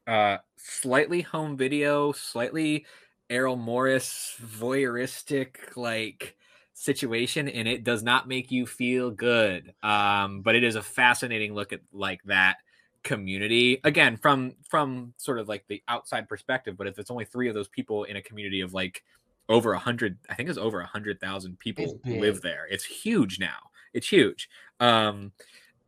uh, 0.08 0.38
slightly 0.56 1.20
home 1.20 1.56
video, 1.56 2.12
slightly 2.12 2.86
Errol 3.30 3.56
Morris 3.56 4.34
voyeuristic 4.42 5.76
like 5.76 6.34
situation 6.72 7.48
and 7.48 7.66
it 7.66 7.82
does 7.82 8.02
not 8.02 8.28
make 8.28 8.50
you 8.50 8.64
feel 8.64 9.10
good. 9.10 9.74
Um 9.82 10.42
but 10.42 10.54
it 10.54 10.64
is 10.64 10.76
a 10.76 10.82
fascinating 10.82 11.54
look 11.54 11.72
at 11.72 11.80
like 11.92 12.22
that 12.24 12.58
community. 13.02 13.80
Again 13.84 14.16
from 14.16 14.54
from 14.68 15.12
sort 15.16 15.38
of 15.38 15.48
like 15.48 15.64
the 15.68 15.82
outside 15.88 16.28
perspective 16.28 16.76
but 16.76 16.86
if 16.86 16.98
it's 16.98 17.10
only 17.10 17.24
three 17.24 17.48
of 17.48 17.54
those 17.54 17.68
people 17.68 18.04
in 18.04 18.16
a 18.16 18.22
community 18.22 18.60
of 18.60 18.72
like 18.72 19.02
over 19.50 19.72
a 19.72 19.78
hundred 19.78 20.18
i 20.28 20.34
think 20.34 20.48
it's 20.48 20.58
over 20.58 20.80
a 20.80 20.86
hundred 20.86 21.20
thousand 21.20 21.58
people 21.58 22.00
live 22.04 22.40
there. 22.42 22.66
It's 22.70 22.84
huge 22.84 23.38
now. 23.38 23.70
It's 23.92 24.08
huge. 24.08 24.48
Um 24.80 25.32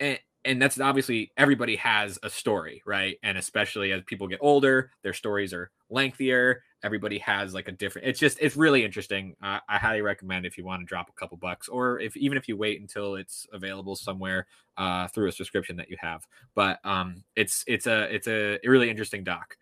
and 0.00 0.18
and 0.44 0.60
that's 0.60 0.80
obviously 0.80 1.32
everybody 1.36 1.76
has 1.76 2.18
a 2.22 2.30
story 2.30 2.82
right? 2.86 3.16
And 3.22 3.36
especially 3.36 3.92
as 3.92 4.02
people 4.06 4.26
get 4.28 4.38
older 4.40 4.90
their 5.02 5.12
stories 5.12 5.52
are 5.52 5.70
lengthier. 5.88 6.62
Everybody 6.82 7.18
has 7.18 7.52
like 7.52 7.68
a 7.68 7.72
different 7.72 8.08
it's 8.08 8.18
just 8.18 8.38
it's 8.40 8.56
really 8.56 8.84
interesting. 8.84 9.36
Uh, 9.42 9.58
i 9.68 9.78
highly 9.78 10.02
recommend 10.02 10.46
if 10.46 10.56
you 10.56 10.64
want 10.64 10.80
to 10.80 10.86
drop 10.86 11.08
a 11.08 11.12
couple 11.12 11.36
bucks 11.36 11.68
or 11.68 12.00
if 12.00 12.16
even 12.16 12.38
if 12.38 12.48
you 12.48 12.56
wait 12.56 12.80
until 12.80 13.16
it's 13.16 13.46
available 13.52 13.96
somewhere 13.96 14.46
uh 14.76 15.08
through 15.08 15.28
a 15.28 15.32
subscription 15.32 15.76
that 15.76 15.90
you 15.90 15.96
have. 16.00 16.26
But 16.54 16.78
um 16.84 17.22
it's 17.36 17.64
it's 17.66 17.86
a 17.86 18.14
it's 18.14 18.28
a 18.28 18.58
really 18.64 18.90
interesting 18.90 19.24
doc. 19.24 19.56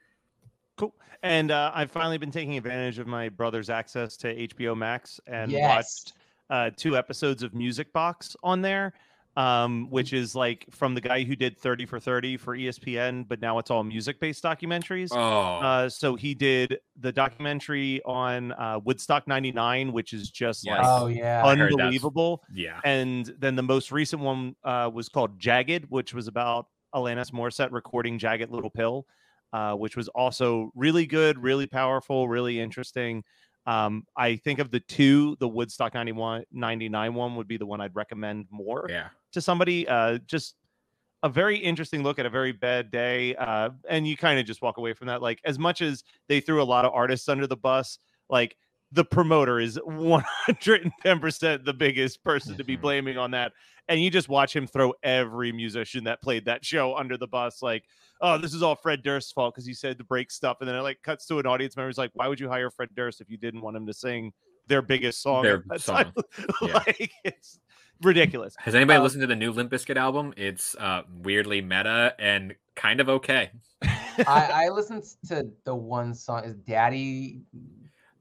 Cool. 0.76 0.94
And 1.22 1.50
uh, 1.50 1.72
I've 1.74 1.90
finally 1.90 2.18
been 2.18 2.30
taking 2.30 2.56
advantage 2.56 2.98
of 3.00 3.08
my 3.08 3.28
brother's 3.28 3.70
access 3.70 4.16
to 4.18 4.48
HBO 4.48 4.76
Max 4.76 5.20
and 5.26 5.50
yes. 5.50 5.62
watched 5.62 6.12
uh, 6.50 6.70
two 6.76 6.96
episodes 6.96 7.42
of 7.42 7.54
Music 7.54 7.92
Box 7.92 8.36
on 8.42 8.62
there, 8.62 8.94
um, 9.38 9.88
which 9.88 10.12
is 10.12 10.34
like 10.34 10.66
from 10.70 10.94
the 10.96 11.00
guy 11.00 11.22
who 11.22 11.36
did 11.36 11.56
30 11.56 11.86
for 11.86 12.00
30 12.00 12.36
for 12.38 12.56
ESPN, 12.56 13.26
but 13.28 13.40
now 13.40 13.58
it's 13.58 13.70
all 13.70 13.84
music 13.84 14.18
based 14.18 14.42
documentaries. 14.42 15.10
oh 15.12 15.64
Uh, 15.64 15.88
so 15.88 16.16
he 16.16 16.34
did 16.34 16.78
the 16.98 17.12
documentary 17.12 18.02
on 18.04 18.50
uh, 18.52 18.80
Woodstock 18.84 19.28
99, 19.28 19.92
which 19.92 20.12
is 20.12 20.30
just 20.30 20.66
Yes. 20.66 20.78
like 20.78 20.86
Oh 21.02 21.06
yeah. 21.06 21.44
I 21.46 21.54
heard 21.54 21.70
that's- 21.70 21.72
unbelievable. 21.84 22.42
yeah 22.52 22.80
And 22.84 23.32
then 23.38 23.54
the 23.54 23.62
most 23.62 23.92
recent 23.92 24.20
one 24.22 24.56
uh, 24.64 24.90
was 24.92 25.08
called 25.08 25.38
Jagged, 25.38 25.86
which 25.88 26.12
was 26.12 26.26
about 26.26 26.66
Alanis 26.92 27.30
Morissette 27.30 27.70
recording 27.70 28.18
Jagged 28.18 28.50
Little 28.50 28.70
Pill, 28.70 29.06
uh, 29.52 29.74
which 29.74 29.96
was 29.96 30.08
also 30.08 30.72
really 30.74 31.06
good, 31.06 31.38
really 31.38 31.66
powerful, 31.66 32.26
really 32.28 32.58
interesting. 32.58 33.22
Um, 33.68 34.04
I 34.16 34.36
think 34.36 34.60
of 34.60 34.70
the 34.70 34.80
two, 34.80 35.36
the 35.40 35.48
Woodstock 35.48 35.92
91, 35.92 36.44
99 36.52 37.14
one 37.14 37.36
would 37.36 37.46
be 37.46 37.58
the 37.58 37.66
one 37.66 37.80
I'd 37.80 37.94
recommend 37.94 38.46
more 38.50 38.86
yeah 38.88 39.08
to 39.32 39.40
somebody. 39.40 39.86
Uh, 39.86 40.18
just 40.26 40.54
a 41.22 41.28
very 41.28 41.58
interesting 41.58 42.02
look 42.02 42.18
at 42.18 42.26
a 42.26 42.30
very 42.30 42.52
bad 42.52 42.90
day. 42.90 43.34
Uh, 43.34 43.70
and 43.88 44.06
you 44.06 44.16
kind 44.16 44.38
of 44.38 44.46
just 44.46 44.62
walk 44.62 44.78
away 44.78 44.92
from 44.92 45.08
that. 45.08 45.20
Like, 45.20 45.40
as 45.44 45.58
much 45.58 45.82
as 45.82 46.04
they 46.28 46.40
threw 46.40 46.62
a 46.62 46.64
lot 46.64 46.84
of 46.84 46.92
artists 46.94 47.28
under 47.28 47.46
the 47.46 47.56
bus, 47.56 47.98
like, 48.30 48.56
the 48.92 49.04
promoter 49.04 49.60
is 49.60 49.78
110% 49.84 51.64
the 51.64 51.74
biggest 51.74 52.22
person 52.24 52.56
to 52.56 52.64
be 52.64 52.76
Mhm. 52.76 52.80
blaming 52.80 53.18
on 53.18 53.30
that. 53.32 53.52
And 53.88 54.02
you 54.02 54.10
just 54.10 54.28
watch 54.28 54.54
him 54.54 54.66
throw 54.66 54.94
every 55.02 55.50
musician 55.52 56.04
that 56.04 56.20
played 56.22 56.44
that 56.46 56.64
show 56.64 56.94
under 56.96 57.16
the 57.16 57.26
bus. 57.26 57.62
Like, 57.62 57.84
oh, 58.20 58.36
this 58.38 58.52
is 58.54 58.62
all 58.62 58.74
Fred 58.76 59.02
Durst's 59.02 59.32
fault 59.32 59.54
because 59.54 59.66
he 59.66 59.72
said 59.74 59.98
to 59.98 60.04
break 60.04 60.30
stuff. 60.30 60.58
And 60.60 60.68
then 60.68 60.76
it 60.76 60.80
like 60.82 61.00
cuts 61.02 61.26
to 61.26 61.38
an 61.38 61.46
audience 61.46 61.76
member 61.76 61.88
who's 61.88 61.98
like, 61.98 62.10
why 62.14 62.28
would 62.28 62.38
you 62.40 62.48
hire 62.48 62.70
Fred 62.70 62.90
Durst 62.94 63.20
if 63.20 63.30
you 63.30 63.36
didn't 63.38 63.62
want 63.62 63.76
him 63.76 63.86
to 63.86 63.94
sing 63.94 64.32
their 64.66 64.82
biggest 64.82 65.22
song? 65.22 65.42
Their 65.42 65.64
song. 65.78 65.96
time?" 65.96 66.12
Yeah. 66.62 66.72
like, 66.74 67.12
it's 67.24 67.60
ridiculous. 68.02 68.54
has 68.58 68.74
anybody 68.74 68.98
Um, 68.98 69.02
listened 69.04 69.22
to 69.22 69.26
the 69.26 69.36
new 69.36 69.50
limp 69.52 69.72
Bizkit 69.72 69.96
album 69.96 70.32
it's 70.36 70.76
uh 70.76 71.02
weirdly 71.22 71.60
meta 71.60 72.14
and 72.20 72.54
kind 72.76 73.00
of 73.00 73.08
okay 73.08 73.50
I, 73.82 73.86
I 74.26 74.68
listened 74.68 75.02
to 75.28 75.48
the 75.64 75.74
one 75.74 76.14
song 76.14 76.44
is 76.44 76.54
Daddy 76.54 77.40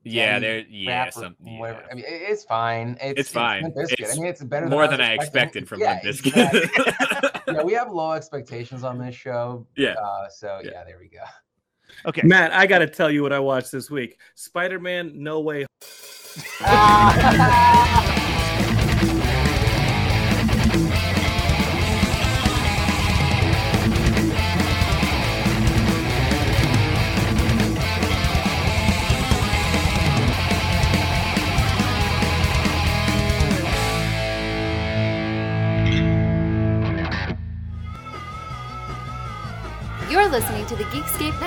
Yeah, 0.10 0.40
Denny's 0.40 0.42
there. 0.42 0.60
Yeah, 0.78 0.90
wrap 0.90 1.08
or 1.10 1.12
some. 1.12 1.36
whatever. 1.40 1.80
Yeah. 1.82 1.88
I 1.92 1.96
mean, 1.96 2.06
it's 2.08 2.44
fine. 2.44 2.98
It's, 3.02 3.20
It's 3.20 3.30
fine. 3.32 3.64
Limp 3.64 3.76
Bizkit. 3.76 4.00
It's 4.00 4.14
I 4.14 4.16
mean, 4.18 4.26
it's 4.28 4.44
better 4.44 4.68
more 4.68 4.84
I 4.84 4.88
than 4.88 5.02
I 5.02 5.14
expecting. 5.14 5.64
expected 5.64 5.68
from 5.70 5.80
yeah, 5.82 6.00
Limp 6.04 6.16
Bizkit. 6.18 6.64
exactly. 6.64 7.54
yeah, 7.56 7.64
we 7.64 7.74
have 7.74 7.92
low 7.92 8.12
expectations 8.14 8.84
on 8.84 8.98
this 9.00 9.16
show. 9.16 9.66
Yeah. 9.76 9.94
Uh, 9.94 10.28
so 10.30 10.60
Yeah. 10.64 10.72
yeah, 10.74 10.84
there 10.86 10.98
we 11.00 11.08
go. 11.08 11.20
Okay. 12.06 12.22
Matt, 12.24 12.52
I 12.54 12.68
got 12.68 12.80
to 12.80 12.88
tell 12.88 13.10
you 13.10 13.24
what 13.24 13.34
I 13.34 13.40
watched 13.40 13.72
this 13.72 13.90
week. 13.90 14.20
Spider-Man: 14.36 15.12
No 15.16 15.40
Way. 15.40 15.66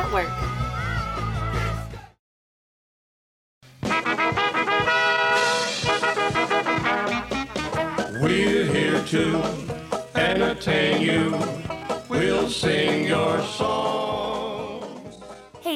Network. 0.00 0.30
We're 8.22 8.64
here 8.64 9.02
to 9.04 9.79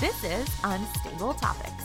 This 0.00 0.24
is 0.24 0.48
Unstable 0.64 1.34
Topics. 1.34 1.84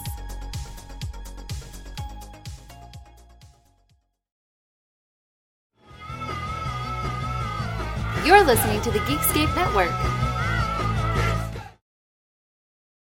You're 8.26 8.42
listening 8.46 8.80
to 8.84 8.92
the 8.92 9.00
Geekscape 9.00 9.54
Network. 9.58 9.92